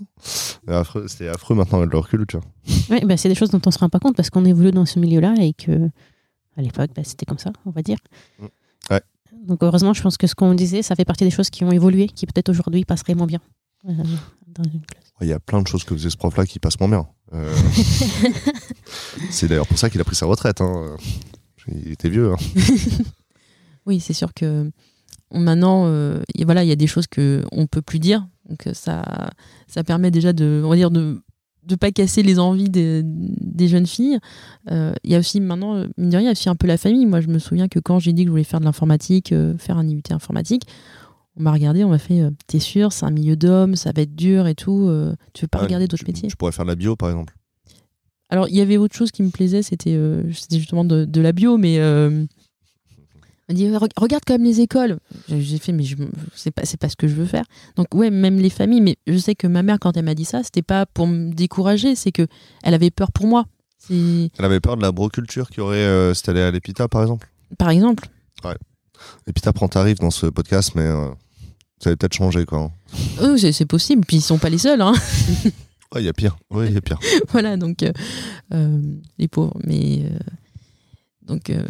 Affreux- 0.68 1.08
C'était 1.08 1.28
affreux 1.28 1.56
maintenant 1.56 1.78
avec 1.80 1.92
le 1.92 2.00
recul, 2.00 2.26
tu 2.28 2.38
vois. 2.38 2.46
Ouais, 2.90 3.06
bah, 3.06 3.16
c'est 3.16 3.30
des 3.30 3.36
choses 3.36 3.52
dont 3.52 3.62
on 3.66 3.72
se 3.72 3.78
rend 3.80 3.90
pas 3.90 4.00
compte 4.00 4.16
parce 4.16 4.30
qu'on 4.32 4.44
évolue 4.44 4.72
dans 4.72 4.86
ce 4.86 5.00
milieu-là 5.00 5.36
et 5.40 5.54
que 5.54 5.90
à 6.58 6.62
l'époque, 6.62 6.90
bah, 6.96 7.04
c'était 7.06 7.26
comme 7.26 7.38
ça, 7.40 7.52
on 7.66 7.70
va 7.72 7.82
dire. 7.82 7.98
Ouais. 8.90 9.02
Donc 9.46 9.62
heureusement, 9.64 9.94
je 9.94 10.02
pense 10.02 10.18
que 10.18 10.28
ce 10.28 10.36
qu'on 10.36 10.54
disait, 10.54 10.82
ça 10.82 10.96
fait 10.96 11.06
partie 11.06 11.24
des 11.24 11.30
choses 11.32 11.50
qui 11.50 11.64
ont 11.64 11.72
évolué, 11.72 12.08
qui 12.08 12.26
peut-être 12.26 12.50
aujourd'hui 12.50 12.84
passeraient 12.86 13.16
moins 13.16 13.28
bien 13.28 13.40
euh, 13.88 13.94
dans 14.48 14.64
une 14.64 14.82
classe. 14.82 15.04
Il 15.22 15.28
y 15.28 15.34
a 15.34 15.40
plein 15.40 15.62
de 15.62 15.68
choses 15.68 15.84
que 15.84 15.96
faisait 15.96 16.10
ce 16.10 16.18
prof-là 16.18 16.46
qui 16.46 16.60
passent 16.60 16.80
moins 16.80 16.90
bien. 16.90 17.08
Euh, 17.34 17.54
c'est 19.30 19.48
d'ailleurs 19.48 19.68
pour 19.68 19.78
ça 19.78 19.90
qu'il 19.90 20.02
a 20.02 20.04
pris 20.04 20.16
sa 20.16 20.26
retraite. 20.26 20.62
Hein. 20.62 20.96
Il 21.68 21.92
était 21.92 22.10
vieux. 22.10 22.32
Hein. 22.34 22.38
Oui, 23.86 24.00
c'est 24.00 24.14
sûr 24.14 24.34
que 24.34 24.72
on- 25.30 25.42
maintenant, 25.42 25.88
euh, 25.88 26.22
voilà, 26.46 26.64
il 26.64 26.70
y 26.70 26.72
a 26.72 26.76
des 26.78 26.88
choses 26.88 27.06
que 27.08 27.44
on 27.52 27.68
peut 27.68 27.82
plus 27.82 28.00
dire. 28.00 28.26
Donc 28.50 28.66
euh, 28.68 28.74
ça, 28.74 29.30
ça 29.68 29.84
permet 29.84 30.10
déjà 30.10 30.32
de, 30.32 30.62
on 30.64 30.70
va 30.70 30.76
dire 30.78 30.90
de 30.92 31.22
de 31.66 31.76
pas 31.76 31.92
casser 31.92 32.24
les 32.24 32.40
envies 32.40 32.70
des, 32.70 33.02
des 33.04 33.68
jeunes 33.70 33.86
filles. 33.88 34.20
Euh, 34.72 34.94
Il 35.04 35.12
y 35.12 35.16
a 35.16 35.20
aussi 35.20 35.40
maintenant, 35.42 35.76
euh, 35.76 35.88
mine 35.98 36.10
de 36.10 36.16
rien, 36.18 36.22
il 36.24 36.26
y 36.26 36.30
a 36.30 36.32
aussi 36.32 36.48
un 36.50 36.56
peu 36.56 36.68
la 36.68 36.78
famille. 36.78 37.06
Moi, 37.06 37.20
je 37.22 37.28
me 37.28 37.40
souviens 37.40 37.68
que 37.70 37.80
quand 37.80 38.00
j'ai 38.00 38.12
dit 38.14 38.24
que 38.24 38.28
je 38.28 38.32
voulais 38.32 38.44
faire 38.46 38.60
de 38.62 38.66
l'informatique, 38.66 39.32
euh, 39.34 39.58
faire 39.58 39.78
un 39.78 39.88
IUT 39.88 40.02
informatique, 40.12 40.64
on 41.38 41.44
m'a 41.44 41.52
regardé, 41.52 41.84
on 41.84 41.90
m'a 41.90 41.98
fait, 42.00 42.22
euh, 42.22 42.30
t'es 42.48 42.60
sûr, 42.60 42.92
c'est 42.94 43.06
un 43.06 43.12
milieu 43.12 43.36
d'hommes, 43.36 43.76
ça 43.76 43.92
va 43.96 44.02
être 44.04 44.16
dur 44.16 44.48
et 44.48 44.56
tout. 44.56 44.88
euh, 44.88 45.16
tu 45.34 45.44
veux 45.46 45.48
pas 45.48 45.60
Ouais, 45.60 45.66
regarder 45.66 45.88
d'autres 45.88 46.06
métiers 46.08 46.30
Tu 46.30 46.36
pourrais 46.36 46.52
faire 46.52 46.66
de 46.66 46.70
la 46.72 46.76
bio 46.76 46.96
par 46.96 47.10
exemple. 47.10 47.34
Alors, 48.30 48.48
il 48.50 48.56
y 48.56 48.62
avait 48.62 48.78
autre 48.78 48.96
chose 48.96 49.12
qui 49.12 49.22
me 49.24 49.30
plaisait, 49.30 49.62
c'était 49.62 49.94
euh, 49.94 50.24
justement 50.50 50.86
de, 50.86 51.06
de 51.06 51.22
la 51.22 51.32
bio, 51.34 51.58
mais 51.58 51.78
euh, 51.80 52.26
on 53.50 53.54
m'a 53.54 53.56
dit 53.56 53.68
Re- 53.68 53.90
regarde 53.98 54.24
quand 54.26 54.34
même 54.36 54.44
les 54.44 54.62
écoles. 54.62 54.98
J'ai 55.28 55.58
fait, 55.60 55.72
mais 55.72 55.84
je 55.84 55.96
c'est 56.34 56.50
pas 56.52 56.64
pas 56.80 56.90
ce 56.90 56.96
que 56.96 57.08
je 57.08 57.14
veux 57.16 57.26
faire. 57.26 57.46
Donc 57.76 57.94
ouais, 57.94 58.10
même 58.10 58.38
les 58.40 58.50
familles, 58.50 58.82
mais 58.82 58.96
je 59.08 59.18
sais 59.18 59.36
que 59.36 59.46
ma 59.48 59.62
mère 59.64 59.78
quand 59.80 59.96
elle 59.98 60.06
m'a 60.06 60.16
dit 60.16 60.26
ça, 60.26 60.42
c'était 60.44 60.62
pas 60.64 60.86
pour 60.86 61.06
me 61.08 61.32
décourager, 61.32 61.96
c'est 61.96 62.12
que 62.12 62.26
elle 62.64 62.74
avait 62.74 62.90
peur 62.92 63.12
pour 63.12 63.28
moi. 63.28 63.46
Elle 63.90 64.30
avait 64.40 64.62
peur 64.62 64.78
de 64.78 64.82
la 64.82 64.92
broculture 64.94 65.50
qui 65.50 65.60
aurait 65.60 65.78
euh, 65.78 66.14
si 66.14 66.24
t'allais 66.24 66.42
à 66.42 66.52
l'EPITA 66.52 66.88
par 66.88 67.02
exemple. 67.02 67.30
par 67.58 67.70
exemple. 67.70 68.08
L'EPITA 69.28 69.54
prend 69.54 69.68
tarif 69.68 70.00
dans 70.00 70.12
ce 70.12 70.26
podcast, 70.28 70.74
mais 70.76 70.84
euh, 70.84 71.10
ça 71.80 71.90
avait 71.90 71.96
peut-être 71.96 72.14
changé 72.14 72.46
quoi. 72.46 72.72
Eux, 73.22 73.38
c'est 73.38 73.52
c'est 73.52 73.66
possible. 73.66 74.06
Puis 74.06 74.18
ils 74.18 74.22
sont 74.22 74.38
pas 74.38 74.50
les 74.50 74.58
seuls. 74.58 74.82
Hein. 74.82 74.94
Ouais, 75.94 76.02
il 76.02 76.06
y 76.06 76.10
a 76.10 76.14
pire. 76.14 76.38
Oui, 76.50 76.66
il 76.70 76.74
y 76.74 76.78
a 76.78 76.82
pire. 76.82 76.98
voilà, 77.30 77.56
donc 77.56 77.84
euh, 77.84 77.92
euh, 78.52 78.82
les 79.20 79.28
pauvres. 79.28 79.56
Mais 79.64 80.02
euh, 80.04 80.18
donc 81.28 81.52
euh, 81.52 81.64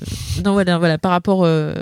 non, 0.45 0.53
voilà, 0.53 0.77
voilà, 0.77 0.97
par 0.97 1.11
rapport 1.11 1.43
euh, 1.43 1.73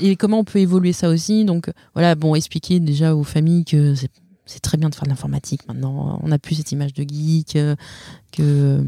et 0.00 0.16
comment 0.16 0.40
on 0.40 0.44
peut 0.44 0.58
évoluer 0.58 0.92
ça 0.92 1.08
aussi. 1.08 1.44
Donc 1.44 1.68
euh, 1.68 1.72
voilà, 1.94 2.16
bon, 2.16 2.34
expliquer 2.34 2.80
déjà 2.80 3.14
aux 3.14 3.22
familles 3.22 3.64
que 3.64 3.94
c'est 3.94 4.10
c'est 4.46 4.60
très 4.60 4.76
bien 4.76 4.90
de 4.90 4.94
faire 4.94 5.04
de 5.04 5.08
l'informatique 5.08 5.66
maintenant. 5.68 6.18
On 6.22 6.28
n'a 6.28 6.38
plus 6.38 6.56
cette 6.56 6.72
image 6.72 6.92
de 6.92 7.02
geek 7.02 7.56
euh, 7.56 7.76
que 8.32 8.84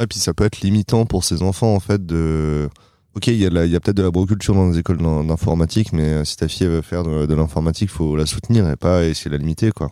Et 0.00 0.06
puis 0.06 0.18
ça 0.18 0.34
peut 0.34 0.44
être 0.44 0.60
limitant 0.60 1.06
pour 1.06 1.22
ces 1.22 1.42
enfants 1.42 1.74
en 1.74 1.80
fait 1.80 2.04
de. 2.04 2.68
Ok, 3.16 3.28
il 3.28 3.36
y 3.38 3.46
a, 3.46 3.50
peut-être 3.80 3.96
de 3.96 4.02
la 4.02 4.10
broculture 4.10 4.54
dans 4.54 4.68
les 4.68 4.78
écoles 4.78 4.98
d'in- 4.98 5.24
d'informatique, 5.24 5.92
mais 5.94 6.02
euh, 6.02 6.24
si 6.24 6.36
ta 6.36 6.48
fille 6.48 6.66
veut 6.66 6.82
faire 6.82 7.02
de, 7.02 7.24
de 7.24 7.34
l'informatique, 7.34 7.88
faut 7.88 8.14
la 8.14 8.26
soutenir 8.26 8.68
et 8.68 8.76
pas 8.76 9.04
essayer 9.04 9.30
de 9.30 9.36
la 9.36 9.40
limiter 9.40 9.70
quoi. 9.72 9.90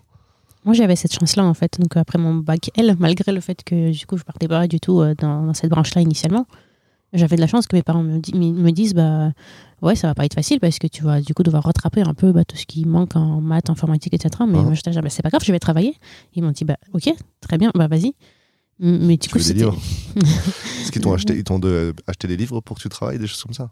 Moi, 0.67 0.75
j'avais 0.75 0.97
cette 0.97 1.13
chance-là, 1.19 1.45
en 1.45 1.53
fait. 1.55 1.79
Donc, 1.79 1.97
après 1.97 2.19
mon 2.19 2.35
bac 2.37 2.71
L, 2.77 2.97
malgré 2.99 3.33
le 3.33 3.41
fait 3.41 3.63
que, 3.65 3.91
du 3.91 4.07
coup, 4.07 4.17
je 4.17 4.25
partais 4.25 4.49
pas 4.49 4.67
du 4.67 4.81
tout 4.81 5.01
euh, 5.01 5.15
dans, 5.19 5.43
dans 5.45 5.53
cette 5.55 5.71
branche-là 5.71 6.01
initialement, 6.01 6.47
j'avais 7.13 7.37
de 7.37 7.41
la 7.43 7.47
chance 7.47 7.67
que 7.67 7.77
mes 7.77 7.83
parents 7.83 8.03
me, 8.03 8.19
di- 8.19 8.35
me 8.35 8.51
me 8.51 8.71
disent, 8.73 8.95
bah, 8.95 9.31
ouais, 9.83 9.95
ça 9.95 10.07
va 10.09 10.15
pas 10.15 10.25
être 10.25 10.35
facile 10.35 10.61
parce 10.61 10.79
que 10.79 10.87
tu 10.87 11.03
vas, 11.05 11.21
du 11.21 11.33
coup, 11.35 11.43
devoir 11.43 11.65
rattraper 11.65 12.01
un 12.03 12.15
peu 12.15 12.33
bah, 12.33 12.45
tout 12.45 12.57
ce 12.57 12.65
qui 12.67 12.85
manque 12.87 13.15
en 13.17 13.41
maths, 13.43 13.69
informatique, 13.71 14.15
etc. 14.15 14.31
Mais 14.41 14.59
Mhm. 14.59 14.65
moi, 14.65 14.75
là, 14.87 15.01
bah, 15.03 15.09
c'est 15.11 15.23
pas 15.23 15.29
grave, 15.31 15.43
je 15.45 15.53
vais 15.53 15.59
travailler. 15.59 15.95
Ils 16.35 16.43
m'ont 16.43 16.51
dit, 16.51 16.65
bah, 16.65 16.77
ok, 16.95 17.11
très 17.41 17.57
bien, 17.59 17.71
bah, 17.75 17.87
vas-y. 17.89 18.15
Mais 18.81 19.15
du 19.17 19.19
Tu 19.19 19.31
coup, 19.31 19.39
veux 19.39 19.45
des 19.45 19.55
livres 19.55 19.77
Est-ce 20.17 20.91
qu'ils 20.93 21.03
t'ont 21.03 21.13
acheté, 21.15 21.35
ils 21.37 21.45
t'ont 21.45 21.59
de- 21.59 21.95
acheté 22.07 22.27
des 22.29 22.37
livres 22.37 22.61
pour 22.61 22.77
que 22.77 22.83
tu 22.83 22.89
travailles, 22.89 23.19
des 23.19 23.27
choses 23.27 23.43
comme 23.43 23.55
ça 23.55 23.71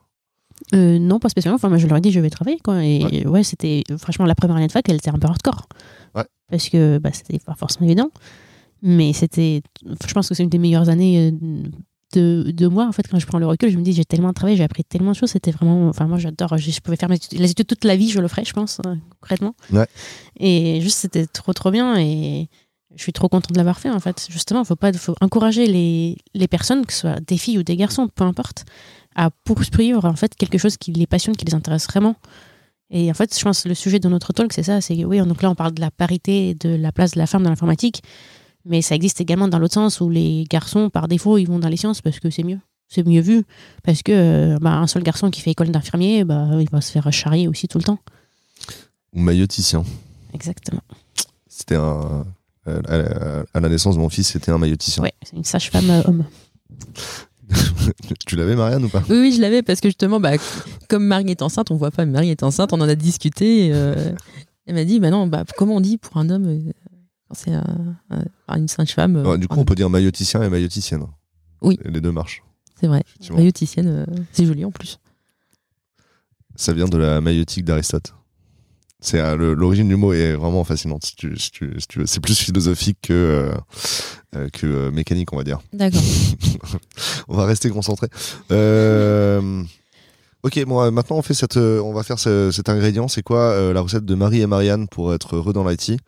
Euh, 0.74 0.98
non, 0.98 1.18
pas 1.18 1.28
spécialement. 1.28 1.56
Enfin, 1.56 1.68
moi, 1.68 1.78
je 1.78 1.86
leur 1.86 1.98
ai 1.98 2.00
dit, 2.00 2.12
je 2.12 2.20
vais 2.20 2.30
travailler, 2.30 2.58
quoi. 2.62 2.84
Et 2.84 3.26
ouais, 3.26 3.42
c'était 3.42 3.82
franchement 3.98 4.26
la 4.26 4.34
première 4.34 4.56
année 4.56 4.66
de 4.68 4.72
fac, 4.72 4.88
elle 4.88 4.96
était 4.96 5.10
un 5.10 5.18
peu 5.18 5.26
hardcore. 5.28 5.66
Ouais. 6.14 6.24
Parce 6.50 6.68
que 6.68 6.98
bah, 6.98 7.10
c'était 7.12 7.38
pas 7.40 7.54
forcément 7.54 7.86
évident. 7.86 8.10
Mais 8.82 9.12
c'était, 9.12 9.62
je 9.84 10.12
pense 10.12 10.28
que 10.28 10.34
c'est 10.34 10.42
une 10.42 10.48
des 10.48 10.58
meilleures 10.58 10.88
années 10.88 11.30
euh, 11.30 11.62
de, 12.14 12.50
de 12.50 12.66
moi. 12.66 12.86
En 12.86 12.92
fait, 12.92 13.06
quand 13.08 13.18
je 13.18 13.26
prends 13.26 13.38
le 13.38 13.46
recul, 13.46 13.70
je 13.70 13.78
me 13.78 13.82
dis, 13.82 13.92
j'ai 13.92 14.04
tellement 14.04 14.32
travaillé, 14.32 14.56
j'ai 14.56 14.64
appris 14.64 14.82
tellement 14.84 15.12
de 15.12 15.16
choses. 15.16 15.30
C'était 15.30 15.52
vraiment, 15.52 15.88
enfin, 15.88 16.06
moi, 16.06 16.18
j'adore. 16.18 16.56
Je, 16.58 16.70
je 16.70 16.80
pouvais 16.80 16.96
faire 16.96 17.08
mes 17.08 17.14
études- 17.16 17.38
les 17.38 17.50
études 17.50 17.66
toute 17.68 17.84
la 17.84 17.96
vie, 17.96 18.08
je 18.10 18.18
le 18.20 18.26
ferais, 18.28 18.44
je 18.44 18.52
pense, 18.52 18.80
euh, 18.86 18.94
concrètement. 19.20 19.54
Ouais. 19.72 19.86
Et 20.38 20.80
juste, 20.80 20.98
c'était 20.98 21.26
trop, 21.26 21.52
trop 21.52 21.70
bien. 21.70 21.96
Et 21.98 22.48
je 22.96 23.02
suis 23.02 23.12
trop 23.12 23.28
contente 23.28 23.52
de 23.52 23.56
l'avoir 23.56 23.78
fait, 23.78 23.90
en 23.90 24.00
fait. 24.00 24.26
Justement, 24.30 24.64
faut 24.64 24.76
pas, 24.76 24.92
faut 24.92 25.14
encourager 25.20 25.66
les, 25.66 26.16
les 26.34 26.48
personnes, 26.48 26.84
que 26.84 26.92
ce 26.92 27.00
soit 27.00 27.20
des 27.20 27.38
filles 27.38 27.58
ou 27.58 27.62
des 27.62 27.76
garçons, 27.76 28.08
peu 28.08 28.24
importe, 28.24 28.64
à 29.14 29.30
poursuivre 29.30 30.04
en 30.04 30.16
fait 30.16 30.34
quelque 30.34 30.58
chose 30.58 30.76
qui 30.76 30.92
les 30.92 31.06
passionne, 31.06 31.36
qui 31.36 31.44
les 31.44 31.54
intéresse 31.54 31.86
vraiment. 31.86 32.16
Et 32.90 33.10
en 33.10 33.14
fait, 33.14 33.36
je 33.36 33.42
pense 33.42 33.62
que 33.62 33.68
le 33.68 33.74
sujet 33.74 33.98
de 33.98 34.08
notre 34.08 34.32
talk, 34.32 34.52
c'est 34.52 34.62
ça. 34.62 34.80
C'est 34.80 34.96
que 34.96 35.04
oui, 35.04 35.18
donc 35.20 35.42
là, 35.42 35.50
on 35.50 35.54
parle 35.54 35.72
de 35.72 35.80
la 35.80 35.90
parité 35.90 36.50
et 36.50 36.54
de 36.54 36.68
la 36.68 36.92
place 36.92 37.12
de 37.12 37.18
la 37.18 37.26
femme 37.26 37.42
dans 37.42 37.50
l'informatique. 37.50 38.02
Mais 38.64 38.82
ça 38.82 38.94
existe 38.94 39.20
également 39.20 39.48
dans 39.48 39.58
l'autre 39.58 39.74
sens 39.74 40.00
où 40.00 40.10
les 40.10 40.44
garçons, 40.48 40.90
par 40.90 41.08
défaut, 41.08 41.38
ils 41.38 41.46
vont 41.46 41.58
dans 41.58 41.68
les 41.68 41.78
sciences 41.78 42.00
parce 42.00 42.20
que 42.20 42.30
c'est 42.30 42.44
mieux. 42.44 42.60
c'est 42.88 43.04
mieux 43.06 43.22
vu 43.22 43.44
parce 43.82 44.02
que 44.02 44.12
euh, 44.12 44.58
bah, 44.60 44.74
un 44.74 44.86
seul 44.86 45.02
garçon 45.02 45.30
qui 45.30 45.40
fait 45.40 45.50
école 45.50 45.70
d'infirmier, 45.70 46.24
bah, 46.24 46.48
il 46.60 46.68
va 46.70 46.80
se 46.80 46.92
faire 46.92 47.10
charrier 47.12 47.48
aussi 47.48 47.66
tout 47.66 47.78
le 47.78 47.84
temps. 47.84 47.98
Ou 49.14 49.20
mailloticien. 49.20 49.84
Exactement. 50.34 50.82
C'était 51.48 51.76
un. 51.76 52.24
Euh, 52.68 53.44
À 53.54 53.60
la 53.60 53.68
naissance 53.68 53.96
de 53.96 54.00
mon 54.00 54.08
fils, 54.08 54.28
c'était 54.28 54.50
un 54.50 54.58
mailloticien. 54.58 55.02
Ouais, 55.02 55.12
c'est 55.22 55.36
une 55.36 55.44
sage-femme 55.44 55.90
euh, 55.90 56.02
homme. 56.06 56.24
tu 58.26 58.36
l'avais, 58.36 58.56
Marianne, 58.56 58.84
ou 58.84 58.88
pas? 58.88 59.02
Oui, 59.08 59.18
oui, 59.18 59.32
je 59.36 59.40
l'avais 59.40 59.62
parce 59.62 59.80
que 59.80 59.88
justement, 59.88 60.20
bah, 60.20 60.32
comme 60.88 61.04
Marie 61.06 61.30
est 61.30 61.42
enceinte, 61.42 61.70
on 61.70 61.76
voit 61.76 61.90
pas, 61.90 62.04
mais 62.06 62.12
Marie 62.12 62.30
est 62.30 62.42
enceinte, 62.42 62.72
on 62.72 62.80
en 62.80 62.88
a 62.88 62.94
discuté. 62.94 63.66
et, 63.66 63.70
euh, 63.74 64.12
elle 64.66 64.74
m'a 64.76 64.84
dit, 64.84 65.00
bah 65.00 65.10
non, 65.10 65.26
bah, 65.26 65.44
comment 65.56 65.76
on 65.76 65.80
dit 65.80 65.98
pour 65.98 66.16
un 66.18 66.30
homme 66.30 66.72
c'est 67.34 67.52
un- 67.52 67.96
un- 68.48 68.56
une 68.58 68.68
sage-femme 68.68 69.16
Ouais, 69.26 69.38
Du 69.38 69.48
coup, 69.48 69.58
on 69.58 69.64
peut 69.64 69.74
dire 69.74 69.88
mailloticien 69.90 70.42
et 70.42 70.48
mailloticienne. 70.50 71.04
Oui. 71.62 71.78
Les 71.84 72.00
deux 72.00 72.12
marchent. 72.12 72.42
C'est 72.78 72.86
vrai. 72.86 73.02
Mailloticienne, 73.30 74.06
c'est 74.32 74.44
joli 74.44 74.64
en 74.64 74.70
plus. 74.70 74.98
Ça 76.56 76.72
vient 76.72 76.86
de 76.86 76.98
la 76.98 77.20
maillotique 77.20 77.64
d'Aristote. 77.64 78.14
C'est 79.04 79.18
euh, 79.20 79.54
l'origine 79.56 79.88
du 79.88 79.96
mot 79.96 80.12
est 80.12 80.32
vraiment 80.34 80.62
fascinante. 80.62 81.04
Si 81.04 81.16
tu, 81.16 81.36
si 81.36 81.50
tu- 81.50 81.74
si 81.80 81.86
tu 81.88 81.98
veux. 81.98 82.06
C'est 82.06 82.20
plus 82.20 82.38
philosophique 82.38 82.98
que 83.02 83.12
euh, 83.12 83.52
euh, 84.36 84.48
que 84.50 84.64
euh, 84.66 84.90
mécanique, 84.92 85.32
on 85.32 85.36
va 85.36 85.42
dire. 85.44 85.58
D'accord. 85.72 86.00
on 87.28 87.36
va 87.36 87.44
rester 87.44 87.68
concentré. 87.68 88.06
Euh, 88.52 89.62
ok, 90.44 90.64
bon, 90.66 90.90
maintenant 90.92 91.16
on 91.16 91.22
fait 91.22 91.34
cette, 91.34 91.56
on 91.56 91.92
va 91.92 92.02
faire 92.04 92.18
ce- 92.20 92.50
cet 92.52 92.68
ingrédient. 92.68 93.08
C'est 93.08 93.22
quoi 93.22 93.72
la 93.72 93.80
recette 93.80 94.04
de 94.04 94.14
Marie 94.14 94.40
et 94.40 94.46
Marianne 94.46 94.86
pour 94.88 95.12
être 95.12 95.36
heureux 95.36 95.52
dans 95.52 95.68
l'IT 95.68 95.98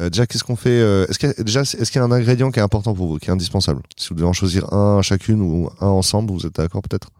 Déjà, 0.00 0.26
qu'est-ce 0.28 0.44
qu'on 0.44 0.54
fait 0.54 0.78
Est-ce 0.78 1.18
qu'il 1.18 1.28
y 1.28 1.34
qu'il 1.84 1.96
y 1.96 1.98
a 1.98 2.04
un 2.04 2.12
ingrédient 2.12 2.52
qui 2.52 2.60
est 2.60 2.62
important 2.62 2.94
pour 2.94 3.08
vous, 3.08 3.18
qui 3.18 3.30
est 3.30 3.32
indispensable? 3.32 3.82
Si 3.96 4.08
vous 4.10 4.14
devez 4.14 4.28
en 4.28 4.32
choisir 4.32 4.72
un 4.72 5.02
chacune 5.02 5.42
ou 5.42 5.68
un 5.80 5.88
ensemble, 5.88 6.32
vous 6.32 6.46
êtes 6.46 6.54
d'accord 6.54 6.82
peut-être? 6.82 7.10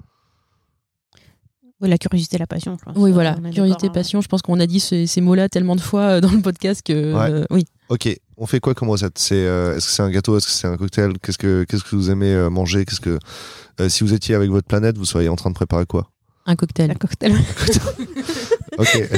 Oui, 1.80 1.88
la 1.88 1.96
curiosité, 1.98 2.38
la 2.38 2.46
passion. 2.46 2.76
je 2.78 2.84
pense. 2.84 2.94
Oui, 2.96 3.12
voilà. 3.12 3.36
On 3.40 3.44
est 3.44 3.50
Curiosité, 3.52 3.86
hein. 3.86 3.90
passion. 3.94 4.20
Je 4.20 4.26
pense 4.28 4.42
qu'on 4.42 4.58
a 4.58 4.66
dit 4.66 4.80
ces, 4.80 5.06
ces 5.06 5.20
mots-là 5.20 5.48
tellement 5.48 5.76
de 5.76 5.80
fois 5.80 6.00
euh, 6.02 6.20
dans 6.20 6.30
le 6.32 6.40
podcast 6.42 6.82
que. 6.84 7.14
Ouais. 7.14 7.30
euh, 7.30 7.44
oui. 7.50 7.64
Ok, 7.88 8.08
on 8.36 8.46
fait 8.46 8.58
quoi 8.60 8.74
comme 8.74 8.90
recette? 8.90 9.16
C'est 9.18 9.34
euh, 9.36 9.76
est-ce 9.76 9.86
que 9.86 9.92
c'est 9.92 10.02
un 10.02 10.10
gâteau? 10.10 10.36
Est-ce 10.36 10.46
que 10.46 10.52
c'est 10.52 10.66
un 10.66 10.76
cocktail? 10.76 11.12
Qu'est-ce 11.22 11.38
que 11.38 11.64
qu'est-ce 11.64 11.84
que 11.84 11.94
vous 11.96 12.10
aimez 12.10 12.32
euh, 12.34 12.50
manger? 12.50 12.84
Qu'est-ce 12.84 13.00
que 13.00 13.18
euh, 13.80 13.88
si 13.88 14.02
vous 14.04 14.12
étiez 14.12 14.34
avec 14.34 14.50
votre 14.50 14.66
planète, 14.66 14.98
vous 14.98 15.04
seriez 15.04 15.28
en 15.28 15.36
train 15.36 15.50
de 15.50 15.54
préparer 15.54 15.86
quoi? 15.86 16.10
Un 16.46 16.56
cocktail. 16.56 16.88
La 16.88 16.94
cocktail. 16.96 17.34
Ok. 18.78 19.10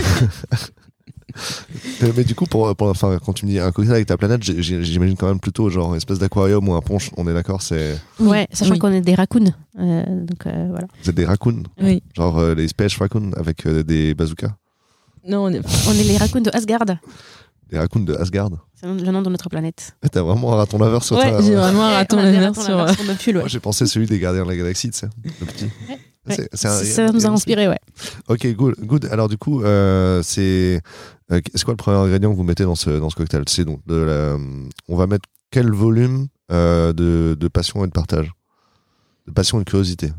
Mais 2.16 2.24
du 2.24 2.34
coup, 2.34 2.46
pour, 2.46 2.74
pour- 2.76 2.88
enfin, 2.88 3.18
quand 3.24 3.32
tu 3.32 3.46
me 3.46 3.50
dis 3.50 3.58
un 3.58 3.70
cocktail 3.72 3.94
avec 3.96 4.06
ta 4.06 4.16
planète, 4.16 4.42
j'imagine 4.42 5.16
quand 5.16 5.28
même 5.28 5.40
plutôt 5.40 5.68
genre 5.70 5.90
une 5.90 5.96
espèce 5.96 6.18
d'aquarium 6.18 6.66
ou 6.68 6.74
un 6.74 6.80
punch. 6.80 7.10
On 7.16 7.26
est 7.28 7.34
d'accord, 7.34 7.62
c'est 7.62 7.98
Ouais, 8.18 8.46
sachant 8.52 8.72
oui. 8.72 8.78
qu'on 8.78 8.92
est 8.92 9.00
des 9.00 9.14
raccoons. 9.14 9.52
Euh, 9.78 10.04
donc 10.24 10.46
euh, 10.46 10.66
voilà. 10.70 10.86
vous 11.02 11.10
êtes 11.10 11.16
des 11.16 11.24
raccoons, 11.24 11.62
Oui. 11.80 12.02
genre 12.16 12.38
euh, 12.38 12.54
les 12.54 12.68
space 12.68 12.96
raccoons 12.96 13.30
avec 13.36 13.66
euh, 13.66 13.82
des 13.82 14.14
bazookas, 14.14 14.54
Non, 15.26 15.44
on 15.44 15.48
est. 15.50 15.60
On 15.88 15.92
est 15.92 16.04
les 16.04 16.16
raccoons 16.16 16.40
de 16.40 16.50
Asgard. 16.52 16.84
les 17.70 17.78
raccoons 17.78 18.00
de 18.00 18.14
Asgard. 18.14 18.50
C'est 18.74 18.86
le 18.86 19.12
nom 19.12 19.20
de 19.22 19.28
notre 19.30 19.48
planète. 19.50 19.94
Ah, 20.02 20.08
T'as 20.08 20.22
vraiment 20.22 20.54
un 20.54 20.56
raton 20.56 20.78
laveur 20.78 21.04
sur 21.04 21.16
Ouais, 21.18 21.30
ta. 21.30 21.42
j'ai 21.42 21.54
vraiment 21.54 21.84
un 21.84 21.92
raton 21.92 22.16
laveur 22.16 22.54
sur. 22.54 22.62
sur. 23.20 23.34
Moi, 23.34 23.48
j'ai 23.48 23.60
pensé 23.60 23.86
celui 23.86 24.06
des 24.06 24.18
gardiens 24.18 24.44
de 24.44 24.48
la 24.48 24.56
galaxie, 24.56 24.90
tu 24.90 24.98
sais, 24.98 25.08
le 25.22 25.46
petit. 25.46 25.64
Ouais. 25.88 25.98
C'est- 26.28 26.48
c'est 26.52 26.68
un- 26.68 26.84
Ça 26.84 27.10
nous 27.12 27.26
a 27.26 27.30
inspiré, 27.30 27.66
ouais. 27.68 27.78
Ok, 28.28 28.46
good. 28.54 28.74
good. 28.80 29.06
Alors 29.06 29.28
du 29.28 29.38
coup, 29.38 29.62
euh, 29.62 30.22
c'est 30.22 30.80
euh, 31.32 31.40
c'est 31.54 31.64
quoi 31.64 31.72
le 31.72 31.76
premier 31.78 31.96
ingrédient 31.96 32.30
que 32.30 32.36
vous 32.36 32.42
mettez 32.44 32.64
dans 32.64 32.74
ce 32.74 32.90
dans 32.90 33.08
ce 33.10 33.16
cocktail? 33.16 33.42
C'est 33.48 33.64
donc 33.64 33.80
de 33.86 33.94
la. 33.96 34.36
On 34.88 34.96
va 34.96 35.06
mettre 35.06 35.28
quel 35.50 35.70
volume 35.72 36.28
euh, 36.52 36.92
de, 36.92 37.36
de 37.38 37.48
passion 37.48 37.84
et 37.84 37.86
de 37.88 37.92
partage, 37.92 38.30
de 39.26 39.32
passion 39.32 39.60
et 39.60 39.64
de 39.64 39.68
curiosité? 39.70 40.12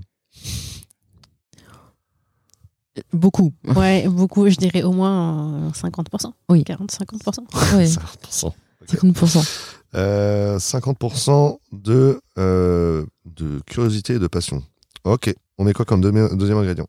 Beaucoup. 3.14 3.54
Ouais, 3.76 4.08
beaucoup, 4.08 4.50
je 4.50 4.56
dirais 4.56 4.84
au 4.84 4.92
moins 4.92 5.68
euh, 5.68 5.70
50%. 5.72 6.32
Oui. 6.50 6.64
40-50%. 6.68 7.78
Ouais. 7.78 7.86
50%. 7.86 8.52
50%. 8.88 9.68
Euh, 9.96 10.58
50% 10.58 11.58
de 11.72 12.20
euh, 12.38 13.06
de 13.26 13.60
curiosité 13.68 14.14
et 14.16 14.20
de 14.20 14.28
passion. 14.28 14.64
Ok. 15.04 15.34
On 15.62 15.68
est 15.68 15.74
quoi 15.74 15.86
comme 15.86 16.02
deuxième, 16.02 16.36
deuxième 16.38 16.58
ingrédient? 16.58 16.88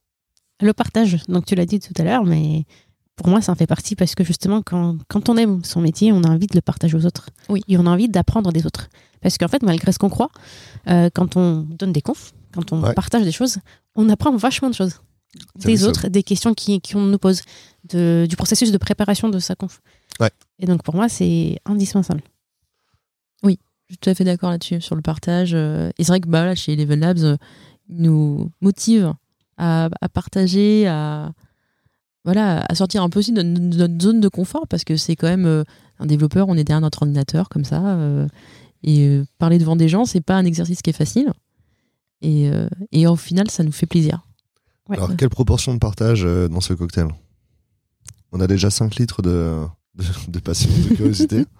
Le 0.62 0.72
partage, 0.72 1.18
donc 1.28 1.44
tu 1.44 1.54
l'as 1.54 1.66
dit 1.66 1.78
tout 1.78 1.92
à 1.98 2.04
l'heure, 2.04 2.24
mais 2.24 2.64
pour 3.16 3.28
moi, 3.28 3.42
ça 3.42 3.52
en 3.52 3.54
fait 3.54 3.66
partie 3.66 3.96
parce 3.96 4.14
que 4.14 4.24
justement, 4.24 4.62
quand, 4.62 4.96
quand 5.08 5.28
on 5.28 5.36
aime 5.36 5.62
son 5.64 5.80
métier, 5.80 6.12
on 6.12 6.22
a 6.24 6.28
envie 6.28 6.46
de 6.46 6.54
le 6.54 6.62
partager 6.62 6.96
aux 6.96 7.04
autres. 7.04 7.28
Oui. 7.48 7.62
Et 7.68 7.76
on 7.76 7.86
a 7.86 7.90
envie 7.90 8.08
d'apprendre 8.08 8.50
des 8.52 8.64
autres. 8.64 8.88
Parce 9.20 9.36
qu'en 9.38 9.48
fait, 9.48 9.62
malgré 9.62 9.92
ce 9.92 9.98
qu'on 9.98 10.08
croit, 10.08 10.30
euh, 10.88 11.10
quand 11.14 11.36
on 11.36 11.60
donne 11.68 11.92
des 11.92 12.00
confs, 12.00 12.32
quand 12.54 12.72
on 12.72 12.82
Ouais. 12.82 12.94
partage 12.94 13.24
des 13.24 13.32
choses, 13.32 13.58
on 13.94 14.08
apprend 14.08 14.34
vachement 14.36 14.70
de 14.70 14.74
choses. 14.74 15.00
Des 15.56 15.78
ça 15.78 15.86
autres, 15.88 16.08
des 16.08 16.22
questions 16.22 16.54
qui, 16.54 16.80
qui 16.80 16.96
nous 16.96 17.18
pose, 17.18 17.42
de, 17.90 18.26
du 18.28 18.36
processus 18.36 18.72
de 18.72 18.78
préparation 18.78 19.28
de 19.28 19.38
sa 19.38 19.54
conf. 19.54 19.80
Ouais. 20.20 20.30
Et 20.60 20.66
donc 20.66 20.82
pour 20.82 20.94
moi, 20.94 21.08
c'est 21.08 21.58
indispensable. 21.66 22.22
Je 23.88 23.94
suis 23.94 23.98
tout 23.98 24.08
à 24.10 24.14
fait 24.14 24.24
d'accord 24.24 24.48
là-dessus, 24.48 24.80
sur 24.80 24.94
le 24.96 25.02
partage. 25.02 25.50
euh, 25.52 25.90
Et 25.98 26.04
c'est 26.04 26.12
vrai 26.12 26.20
que 26.20 26.28
bah, 26.28 26.46
là, 26.46 26.54
chez 26.54 26.72
Eleven 26.72 27.00
Labs, 27.00 27.18
euh, 27.24 27.36
nous 27.96 28.50
motive 28.60 29.12
à, 29.58 29.88
à 30.00 30.08
partager, 30.08 30.86
à, 30.86 31.32
voilà, 32.24 32.64
à 32.68 32.74
sortir 32.74 33.02
un 33.02 33.08
peu 33.10 33.18
aussi 33.20 33.32
de 33.32 33.42
notre, 33.42 33.60
de 33.70 33.76
notre 33.86 34.02
zone 34.02 34.20
de 34.20 34.28
confort, 34.28 34.66
parce 34.68 34.84
que 34.84 34.96
c'est 34.96 35.16
quand 35.16 35.28
même 35.28 35.46
euh, 35.46 35.64
un 35.98 36.06
développeur, 36.06 36.48
on 36.48 36.54
est 36.56 36.64
derrière 36.64 36.80
notre 36.80 37.02
ordinateur 37.02 37.48
comme 37.48 37.64
ça. 37.64 37.82
euh, 37.96 38.26
et 38.84 39.06
euh, 39.06 39.24
parler 39.38 39.58
devant 39.58 39.76
des 39.76 39.88
gens, 39.88 40.04
c'est 40.04 40.20
pas 40.20 40.36
un 40.36 40.44
exercice 40.44 40.82
qui 40.82 40.90
est 40.90 40.94
facile. 40.94 41.32
Et, 42.20 42.48
euh, 42.50 42.68
et 42.90 43.06
au 43.06 43.16
final, 43.16 43.50
ça 43.50 43.62
nous 43.62 43.70
fait 43.72 43.86
plaisir. 43.86 44.22
Ouais. 44.88 44.96
Alors, 44.96 45.14
quelle 45.16 45.28
proportion 45.30 45.72
de 45.74 45.78
partage 45.78 46.24
euh, 46.24 46.48
dans 46.48 46.60
ce 46.60 46.72
cocktail? 46.74 47.06
On 48.32 48.40
a 48.40 48.46
déjà 48.48 48.70
5 48.70 48.96
litres 48.96 49.22
de, 49.22 49.58
de, 49.94 50.04
de 50.28 50.38
passion, 50.40 50.70
de 50.90 50.94
curiosité. 50.96 51.44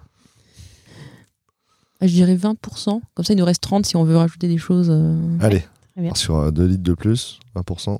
Ah, 2.01 2.07
Je 2.07 2.13
dirais 2.13 2.35
20%. 2.35 2.99
Comme 3.13 3.25
ça, 3.25 3.33
il 3.33 3.37
nous 3.37 3.45
reste 3.45 3.61
30 3.61 3.85
si 3.85 3.95
on 3.95 4.03
veut 4.03 4.17
rajouter 4.17 4.47
des 4.49 4.57
choses. 4.57 4.87
euh. 4.89 5.15
Allez, 5.39 5.63
bien. 6.01 6.15
sur 6.15 6.51
2 6.51 6.65
litres 6.65 6.83
de 6.83 6.93
plus, 6.93 7.39
20%. 7.55 7.99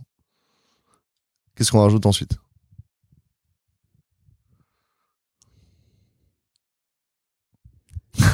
Qu'est-ce 1.56 1.72
qu'on 1.72 1.82
rajoute 1.82 2.06
ensuite? 2.06 2.38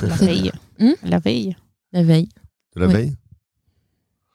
La 0.01 0.16
veille. 0.16 0.51
Hmm? 0.80 0.93
La 1.03 1.20
veille. 1.20 1.57
La 1.91 2.03
veille. 2.03 2.30
De 2.74 2.80
la 2.80 2.88
Ouais. 2.88 2.93
veille? 2.93 3.16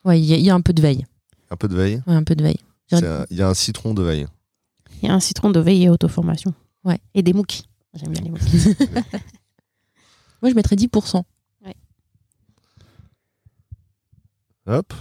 Ouais, 0.05 0.21
il 0.21 0.27
y, 0.27 0.35
a- 0.35 0.37
il 0.37 0.45
y 0.45 0.51
a 0.51 0.55
un 0.55 0.61
peu 0.61 0.75
de 0.75 0.83
veille. 0.83 1.07
Un 1.49 1.57
peu 1.57 1.69
de 1.69 1.75
veille? 1.75 2.03
Ouais, 2.07 2.13
un 2.15 2.23
peu 2.23 2.35
de 2.37 2.43
veille. 2.43 2.59
Il 2.93 3.37
y 3.39 3.41
a 3.41 3.49
un 3.49 3.55
citron 3.55 3.95
de 3.95 4.03
veille. 4.03 4.27
Il 5.01 5.09
y 5.09 5.11
a 5.11 5.15
un 5.15 5.21
citron 5.21 5.49
de 5.51 5.59
veille 5.61 5.85
et 5.85 5.89
auto-formation. 5.89 6.53
Ouais. 6.85 6.99
Et 7.15 7.23
des 7.23 7.33
mookies. 7.33 7.67
J'aime 7.95 8.13
bien 8.13 8.21
les 8.21 8.29
mookies. 8.29 8.59
Moi, 10.43 10.51
je 10.51 10.55
mettrais 10.55 10.77
10%. 10.77 11.23
Hop. 14.67 14.93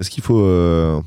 Est-ce 0.00 0.10
qu'il 0.10 0.22
faut, 0.22 0.40
euh, 0.40 1.00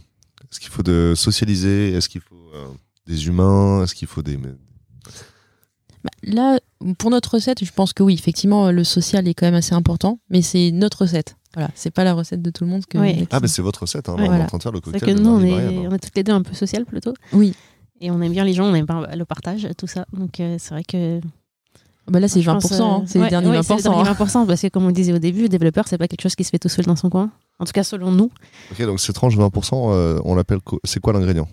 est-ce 0.51 0.59
qu'il 0.59 0.69
faut 0.69 0.83
de 0.83 1.13
socialiser? 1.15 1.93
Est-ce 1.93 2.07
qu'il 2.09 2.21
faut 2.21 2.35
euh, 2.53 2.67
des 3.07 3.27
humains? 3.27 3.83
Est-ce 3.83 3.95
qu'il 3.95 4.07
faut 4.07 4.21
des 4.21 4.37
Bah, 4.37 6.09
là, 6.23 6.59
pour 6.97 7.09
notre 7.09 7.33
recette, 7.35 7.63
je 7.63 7.71
pense 7.71 7.93
que 7.93 8.03
oui, 8.03 8.13
effectivement, 8.13 8.71
le 8.71 8.83
social 8.83 9.27
est 9.27 9.33
quand 9.33 9.45
même 9.45 9.55
assez 9.55 9.73
important, 9.73 10.19
mais 10.29 10.41
c'est 10.41 10.71
notre 10.71 11.01
recette. 11.01 11.35
Voilà, 11.55 11.69
c'est 11.75 11.91
pas 11.91 12.03
la 12.03 12.13
recette 12.13 12.41
de 12.41 12.49
tout 12.49 12.63
le 12.63 12.69
monde 12.71 12.85
que. 12.85 12.97
Ouais. 12.97 13.27
Ah, 13.31 13.39
mais 13.39 13.47
c'est 13.47 13.61
votre 13.61 13.81
recette. 13.83 14.09
Hein, 14.09 14.13
Ouais. 14.15 14.21
on 14.21 14.23
est 14.23 14.27
Voilà. 14.27 14.43
en 14.45 14.47
train 14.47 14.57
de 14.57 14.63
faire 14.63 14.71
le 14.71 14.79
cocktail. 14.81 15.01
que 15.01 15.17
de 15.17 15.21
nous, 15.23 15.29
on 15.29 15.41
est, 15.43 15.53
hein. 15.53 15.87
on 15.89 15.93
est 15.93 15.99
toutes 15.99 16.15
les 16.15 16.23
deux 16.23 16.31
un 16.33 16.41
peu 16.41 16.53
sociales 16.55 16.85
plutôt. 16.85 17.13
Oui. 17.31 17.53
Et 18.01 18.09
on 18.11 18.21
aime 18.21 18.31
bien 18.31 18.43
les 18.43 18.53
gens, 18.53 18.65
on 18.65 18.73
aime 18.75 18.85
bien 18.85 19.05
le 19.15 19.23
partage, 19.25 19.67
tout 19.77 19.87
ça. 19.87 20.05
Donc 20.13 20.39
euh, 20.39 20.57
c'est 20.59 20.71
vrai 20.71 20.83
que. 20.83 21.21
Bah 22.07 22.19
là, 22.19 22.27
c'est 22.27 22.41
je 22.41 22.49
20%, 22.49 22.53
pense, 22.59 22.71
hein, 22.73 22.99
euh, 23.01 23.05
c'est 23.07 23.17
ouais, 23.19 23.25
le 23.25 23.29
dernier 23.29 23.47
ouais, 23.49 23.59
20%. 23.59 23.63
c'est 23.63 23.75
le 23.75 23.81
dernier 23.83 24.09
hein. 24.09 24.13
20%, 24.13 24.45
parce 24.45 24.61
que 24.61 24.67
comme 24.67 24.83
on 24.83 24.87
le 24.87 24.93
disait 24.93 25.13
au 25.13 25.19
début, 25.19 25.47
développeur, 25.47 25.87
c'est 25.87 25.97
pas 25.97 26.07
quelque 26.09 26.21
chose 26.21 26.35
qui 26.35 26.43
se 26.43 26.49
fait 26.49 26.59
tout 26.59 26.67
seul 26.69 26.83
dans 26.85 26.97
son 26.97 27.09
coin. 27.09 27.31
En 27.59 27.65
tout 27.65 27.71
cas, 27.71 27.83
selon 27.83 28.11
nous. 28.11 28.29
Ok, 28.71 28.81
donc 28.85 28.99
cette 28.99 29.15
tranche 29.15 29.35
de 29.37 29.41
20%, 29.41 29.91
euh, 29.93 30.19
on 30.25 30.35
l'appelle. 30.35 30.59
co- 30.59 30.81
C'est 30.83 30.99
quoi 30.99 31.13
l'ingrédient? 31.13 31.47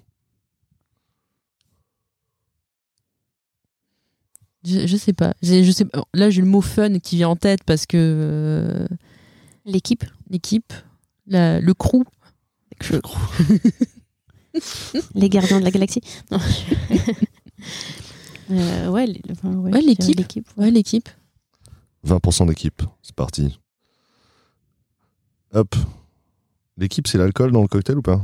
Je, 4.65 4.87
je 4.87 4.97
sais 4.97 5.13
pas. 5.13 5.35
J'ai- 5.43 5.65
Je 5.65 5.71
sais 5.73 5.85
pas. 5.85 6.05
Là, 6.15 6.31
j'ai 6.31 6.43
le 6.43 6.47
mot 6.49 6.61
fun 6.61 6.99
qui 6.99 7.17
vient 7.17 7.29
en 7.31 7.37
tête 7.37 7.65
parce 7.65 7.87
que 7.87 7.97
euh, 7.97 8.87
L'équipe. 9.65 10.05
l'équipe, 10.29 10.73
la- 11.27 11.61
le 11.61 11.75
crew. 11.75 12.03
Je 12.81 12.97
crois. 12.97 13.21
Les 15.15 15.29
gardiens 15.29 15.61
de 15.61 15.65
la 15.65 15.71
galaxie. 15.71 16.01
Non. 16.31 16.39
Euh, 18.51 18.89
ouais, 18.89 19.07
enfin, 19.31 19.53
ouais, 19.55 19.81
l'équipe. 19.81 20.17
l'équipe. 20.17 20.49
Ouais, 20.57 20.71
l'équipe. 20.71 21.09
20% 22.07 22.47
d'équipe. 22.47 22.83
C'est 23.03 23.15
parti. 23.15 23.59
Hop. 25.53 25.75
L'équipe, 26.77 27.07
c'est 27.07 27.19
l'alcool 27.19 27.53
dans 27.53 27.63
le 27.63 27.69
cocktail 27.69 27.99
ou 27.99 28.03
pas? 28.03 28.21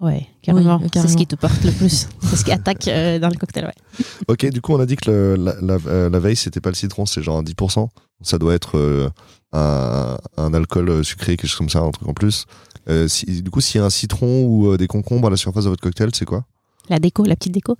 Ouais, 0.00 0.26
carrément. 0.42 0.78
Oui, 0.80 0.88
c'est 0.92 1.08
ce 1.08 1.16
qui 1.16 1.26
te 1.26 1.34
porte 1.34 1.62
le 1.64 1.72
plus. 1.72 2.06
c'est 2.22 2.36
ce 2.36 2.44
qui 2.44 2.52
attaque 2.52 2.86
euh, 2.88 3.18
dans 3.18 3.28
le 3.28 3.34
cocktail, 3.34 3.64
ouais. 3.64 4.04
Ok, 4.28 4.46
du 4.46 4.60
coup, 4.60 4.72
on 4.72 4.80
a 4.80 4.86
dit 4.86 4.94
que 4.96 5.10
le- 5.10 5.34
la, 5.36 5.54
la, 5.60 5.78
euh, 5.86 6.08
la 6.08 6.18
veille, 6.20 6.36
c'était 6.36 6.60
pas 6.60 6.70
le 6.70 6.76
citron, 6.76 7.04
c'est 7.04 7.20
genre 7.22 7.42
10%. 7.42 7.88
Ça 8.22 8.38
doit 8.38 8.54
être 8.54 8.78
euh, 8.78 9.10
un, 9.52 10.16
un 10.36 10.54
alcool 10.54 10.88
euh, 10.88 11.02
sucré, 11.02 11.36
quelque 11.36 11.48
chose 11.50 11.58
comme 11.58 11.68
ça, 11.68 11.80
un 11.80 11.90
truc 11.90 12.08
en 12.08 12.14
plus. 12.14 12.46
Euh, 12.88 13.08
si, 13.08 13.42
du 13.42 13.50
coup, 13.50 13.60
s'il 13.60 13.80
y 13.80 13.82
a 13.82 13.86
un 13.86 13.90
citron 13.90 14.44
ou 14.44 14.68
euh, 14.72 14.76
des 14.76 14.86
concombres 14.86 15.26
à 15.26 15.30
la 15.30 15.36
surface 15.36 15.64
de 15.64 15.68
votre 15.70 15.82
cocktail, 15.82 16.10
c'est 16.14 16.24
quoi? 16.24 16.44
La 16.88 17.00
déco, 17.00 17.24
la 17.24 17.34
petite 17.36 17.52
déco. 17.52 17.76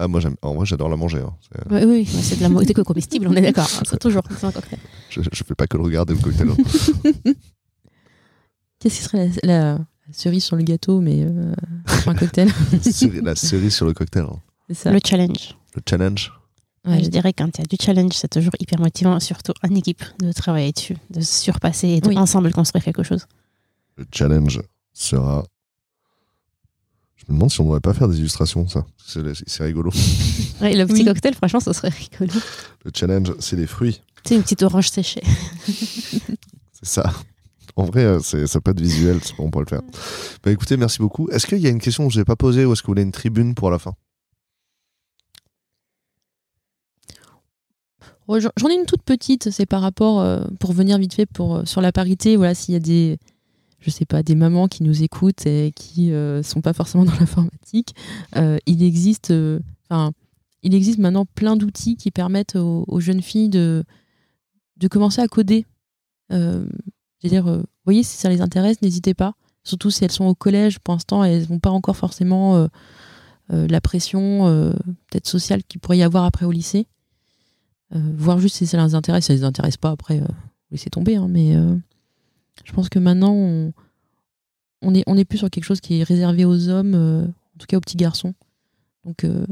Euh, 0.00 0.04
Ah, 0.04 0.08
moi, 0.08 0.20
j'aime, 0.20 0.36
en 0.42 0.54
vrai, 0.54 0.64
j'adore 0.66 0.88
la 0.88 0.96
manger. 0.96 1.18
hein. 1.18 1.34
C'est- 1.42 1.70
Ouais, 1.72 1.84
oui, 1.84 2.06
oui, 2.12 2.22
c'est 2.22 2.36
de 2.36 2.42
la 2.42 2.48
mo- 2.48 2.62
déco 2.62 2.82
comestible, 2.84 3.26
on 3.28 3.34
est 3.34 3.42
d'accord. 3.42 3.68
hein, 3.78 3.82
c'est 3.86 3.98
toujours 3.98 4.22
un 4.42 4.50
cocktail. 4.50 4.78
Je, 5.10 5.20
je 5.30 5.44
fais 5.44 5.54
pas 5.54 5.66
que 5.66 5.76
le 5.76 5.82
regarder 5.84 6.14
le 6.14 6.20
cocktail. 6.20 6.48
hein. 6.50 6.56
Qu'est-ce 8.78 8.96
qui 8.96 9.02
serait 9.04 9.30
la, 9.42 9.74
la 9.74 9.78
cerise 10.12 10.44
sur 10.44 10.56
le 10.56 10.62
gâteau, 10.62 11.00
mais 11.00 11.22
euh, 11.22 11.52
un 12.06 12.14
cocktail? 12.14 12.48
La 13.22 13.34
cerise 13.36 13.74
sur 13.74 13.84
le 13.86 13.92
cocktail. 13.92 14.24
hein. 14.24 14.38
C'est 14.68 14.74
ça. 14.74 14.90
Le 14.92 15.00
challenge. 15.04 15.54
Le 15.76 15.82
challenge? 15.88 16.32
Ouais, 16.86 17.04
je 17.04 17.10
dirais 17.10 17.34
quand 17.34 17.58
il 17.58 17.60
y 17.60 17.64
a 17.64 17.66
du 17.66 17.76
challenge, 17.78 18.12
c'est 18.14 18.28
toujours 18.28 18.54
hyper 18.58 18.80
motivant, 18.80 19.20
surtout 19.20 19.52
en 19.62 19.74
équipe, 19.74 20.02
de 20.18 20.32
travailler 20.32 20.72
dessus, 20.72 20.96
de 21.10 21.20
se 21.20 21.42
surpasser 21.42 21.88
et 21.88 22.00
de 22.00 22.08
Oui. 22.08 22.16
ensemble 22.16 22.50
construire 22.52 22.82
quelque 22.82 23.02
chose. 23.02 23.26
Le 23.98 24.06
challenge 24.12 24.62
sera. 24.94 25.44
Je 27.30 27.32
me 27.32 27.38
demande 27.38 27.52
si 27.52 27.60
on 27.60 27.64
devrait 27.64 27.78
pas 27.78 27.94
faire 27.94 28.08
des 28.08 28.18
illustrations, 28.18 28.66
ça. 28.66 28.84
C'est, 29.06 29.20
c'est 29.46 29.62
rigolo. 29.62 29.92
Ouais, 30.60 30.74
le 30.74 30.84
petit 30.84 31.02
Oui. 31.02 31.04
cocktail, 31.04 31.32
franchement, 31.34 31.60
ce 31.60 31.72
serait 31.72 31.88
rigolo. 31.90 32.32
Le 32.84 32.90
challenge, 32.92 33.32
c'est 33.38 33.54
les 33.54 33.68
fruits. 33.68 34.02
Sais, 34.26 34.34
une 34.34 34.42
petite 34.42 34.62
orange 34.64 34.90
séchée. 34.90 35.22
C'est 35.66 36.84
ça. 36.84 37.12
En 37.76 37.84
vrai, 37.84 38.04
euh, 38.04 38.18
c'est, 38.20 38.46
ça 38.46 38.60
peut 38.60 38.72
être 38.72 38.80
visuel, 38.80 39.20
c'est 39.22 39.32
on 39.38 39.50
pourrait 39.50 39.64
le 39.64 39.68
faire. 39.70 39.82
Bah 40.42 40.50
écoutez, 40.50 40.76
merci 40.76 40.98
beaucoup. 40.98 41.28
Est-ce 41.30 41.46
qu'il 41.46 41.58
y 41.58 41.66
a 41.66 41.70
une 41.70 41.78
question 41.78 42.08
que 42.08 42.12
je 42.12 42.18
n'ai 42.18 42.24
pas 42.24 42.36
posée 42.36 42.64
ou 42.64 42.72
est-ce 42.72 42.82
que 42.82 42.86
vous 42.88 42.92
voulez 42.92 43.02
une 43.02 43.12
tribune 43.12 43.54
pour 43.54 43.70
la 43.70 43.78
fin? 43.78 43.94
J'en 48.28 48.50
j'en 48.56 48.68
ai 48.68 48.74
une 48.74 48.86
toute 48.86 49.02
petite, 49.02 49.50
c'est 49.50 49.66
par 49.66 49.82
rapport, 49.82 50.20
euh, 50.20 50.42
pour 50.58 50.72
venir 50.72 50.98
vite 50.98 51.14
fait 51.14 51.26
pour, 51.26 51.56
euh, 51.56 51.64
sur 51.64 51.80
la 51.80 51.92
parité, 51.92 52.36
voilà, 52.36 52.54
s'il 52.54 52.74
y 52.74 52.76
a 52.76 52.80
des, 52.80 53.18
je 53.80 53.90
sais 53.90 54.04
pas, 54.04 54.22
des 54.22 54.34
mamans 54.34 54.68
qui 54.68 54.82
nous 54.82 55.02
écoutent 55.02 55.46
et 55.46 55.72
qui 55.74 56.12
euh, 56.12 56.42
sont 56.42 56.60
pas 56.60 56.72
forcément 56.72 57.04
dans 57.04 57.14
l'informatique, 57.20 57.94
euh, 58.36 58.58
il 58.66 58.82
existe, 58.82 59.30
euh, 59.30 59.58
enfin, 59.88 60.12
il 60.62 60.74
existe 60.74 60.98
maintenant 60.98 61.24
plein 61.26 61.56
d'outils 61.56 61.96
qui 61.96 62.10
permettent 62.10 62.56
aux, 62.56 63.00
jeunes 63.00 63.22
filles 63.22 63.48
de, 63.48 63.84
de 64.76 64.88
commencer 64.88 65.22
à 65.22 65.28
coder. 65.28 65.66
Je 66.30 66.36
veux 67.24 67.30
dire, 67.30 67.46
euh, 67.48 67.58
vous 67.58 67.84
voyez, 67.84 68.02
si 68.02 68.16
ça 68.16 68.28
les 68.28 68.40
intéresse, 68.42 68.82
n'hésitez 68.82 69.14
pas. 69.14 69.34
Surtout 69.64 69.90
si 69.90 70.04
elles 70.04 70.12
sont 70.12 70.26
au 70.26 70.34
collège, 70.34 70.78
pour 70.78 70.94
l'instant, 70.94 71.24
elles 71.24 71.46
n'ont 71.50 71.58
pas 71.58 71.70
encore 71.70 71.96
forcément 71.96 72.68
la 73.50 73.80
pression 73.82 74.44
peut-être 75.10 75.28
sociale 75.28 75.62
qu'il 75.64 75.80
pourrait 75.80 75.98
y 75.98 76.02
avoir 76.02 76.24
après 76.24 76.46
au 76.46 76.50
lycée. 76.50 76.86
Voir 77.90 78.38
juste 78.38 78.56
si 78.56 78.66
ça 78.66 78.82
les 78.82 78.94
intéresse. 78.94 79.24
Si 79.24 79.28
ça 79.28 79.34
les 79.34 79.44
intéresse 79.44 79.76
pas, 79.76 79.90
après, 79.90 80.22
laissez 80.70 80.88
tomber. 80.88 81.16
hein, 81.16 81.26
mais 81.28 81.56
je 82.64 82.72
pense 82.72 82.88
que 82.88 82.98
maintenant, 82.98 83.32
on, 83.32 83.72
on, 84.82 84.94
est, 84.94 85.04
on 85.06 85.16
est 85.16 85.24
plus 85.24 85.38
sur 85.38 85.50
quelque 85.50 85.64
chose 85.64 85.80
qui 85.80 86.00
est 86.00 86.02
réservé 86.02 86.44
aux 86.44 86.68
hommes, 86.68 86.94
euh, 86.94 87.24
en 87.26 87.58
tout 87.58 87.66
cas 87.66 87.76
aux 87.76 87.80
petits 87.80 87.96
garçons. 87.96 88.34
Donc, 89.04 89.24
euh, 89.24 89.46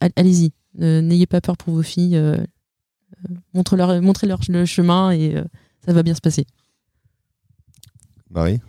all- 0.00 0.12
allez-y. 0.16 0.52
Euh, 0.80 1.00
N'ayez 1.00 1.26
pas 1.26 1.40
peur 1.40 1.56
pour 1.56 1.74
vos 1.74 1.82
filles. 1.82 2.16
euh, 2.16 2.36
euh, 2.36 3.34
montrez-leur 3.54 4.00
montrez-leur 4.02 4.40
le 4.48 4.64
chemin 4.66 5.10
et 5.10 5.34
euh, 5.36 5.44
ça 5.84 5.92
va 5.92 6.02
bien 6.02 6.14
se 6.14 6.20
passer. 6.20 6.46
Marie? 8.30 8.60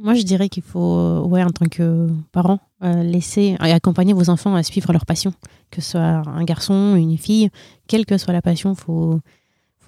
Moi, 0.00 0.14
je 0.14 0.22
dirais 0.22 0.48
qu'il 0.48 0.62
faut, 0.62 1.22
ouais, 1.26 1.42
en 1.42 1.50
tant 1.50 1.66
que 1.66 2.08
parent, 2.30 2.60
euh, 2.84 3.02
laisser 3.02 3.56
et 3.60 3.72
accompagner 3.72 4.12
vos 4.12 4.30
enfants 4.30 4.54
à 4.54 4.62
suivre 4.62 4.92
leur 4.92 5.04
passion. 5.04 5.32
Que 5.70 5.80
ce 5.80 5.90
soit 5.92 6.00
un 6.28 6.44
garçon, 6.44 6.94
une 6.94 7.18
fille, 7.18 7.50
quelle 7.88 8.06
que 8.06 8.16
soit 8.16 8.32
la 8.32 8.40
passion, 8.42 8.76
faut, 8.76 9.20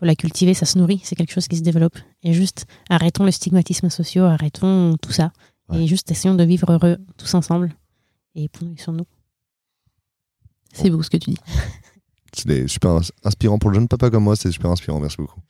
faut 0.01 0.07
la 0.07 0.17
cultiver, 0.17 0.55
ça 0.55 0.67
se 0.67 0.79
nourrit, 0.79 1.01
c'est 1.05 1.15
quelque 1.15 1.33
chose 1.33 1.47
qui 1.47 1.57
se 1.57 1.63
développe. 1.63 1.97
Et 2.25 2.33
juste, 2.33 2.67
arrêtons 2.89 3.25
le 3.25 3.31
stigmatisme 3.31 3.89
social, 3.91 4.25
arrêtons 4.25 4.97
tout 5.01 5.13
ça. 5.13 5.31
Ouais. 5.69 5.85
Et 5.85 5.87
juste 5.87 6.11
essayons 6.11 6.35
de 6.35 6.43
vivre 6.43 6.73
heureux 6.73 6.97
tous 7.17 7.33
ensemble. 7.35 7.73
Et 8.35 8.49
sur 8.77 8.93
nous. 8.93 9.05
C'est 10.73 10.89
beau 10.91 11.03
ce 11.03 11.11
que 11.11 11.17
tu 11.19 11.31
dis. 11.31 11.39
C'est 12.33 12.67
super 12.69 12.91
ins- 12.93 13.11
inspirant 13.25 13.59
pour 13.59 13.71
le 13.71 13.75
jeune 13.75 13.89
papa 13.89 14.09
comme 14.09 14.23
moi, 14.23 14.37
c'est 14.37 14.53
super 14.53 14.71
inspirant. 14.71 15.01
Merci 15.01 15.17
beaucoup. 15.19 15.41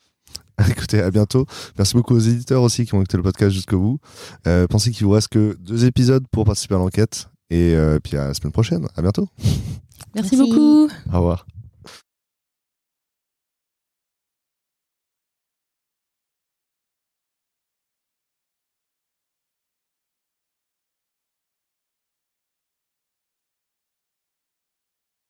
Écoutez, 0.70 1.00
à 1.02 1.10
bientôt. 1.10 1.44
Merci 1.76 1.94
beaucoup 1.94 2.14
aux 2.14 2.18
éditeurs 2.20 2.62
aussi 2.62 2.86
qui 2.86 2.94
ont 2.94 3.00
écouté 3.00 3.18
le 3.18 3.22
podcast 3.22 3.52
jusqu'au 3.54 3.78
bout. 3.78 3.98
Euh, 4.46 4.66
pensez 4.66 4.90
qu'il 4.90 5.04
vous 5.06 5.12
reste 5.12 5.28
que 5.28 5.56
deux 5.60 5.84
épisodes 5.84 6.24
pour 6.30 6.44
participer 6.46 6.74
à 6.76 6.78
l'enquête. 6.78 7.28
Et 7.50 7.74
euh, 7.74 7.98
puis 8.02 8.16
à 8.16 8.28
la 8.28 8.34
semaine 8.34 8.52
prochaine. 8.52 8.88
À 8.96 9.02
bientôt. 9.02 9.28
Merci 10.14 10.36
Merci. 10.36 10.36
beaucoup. 10.38 10.88
Au 11.12 11.16
revoir. 11.18 11.46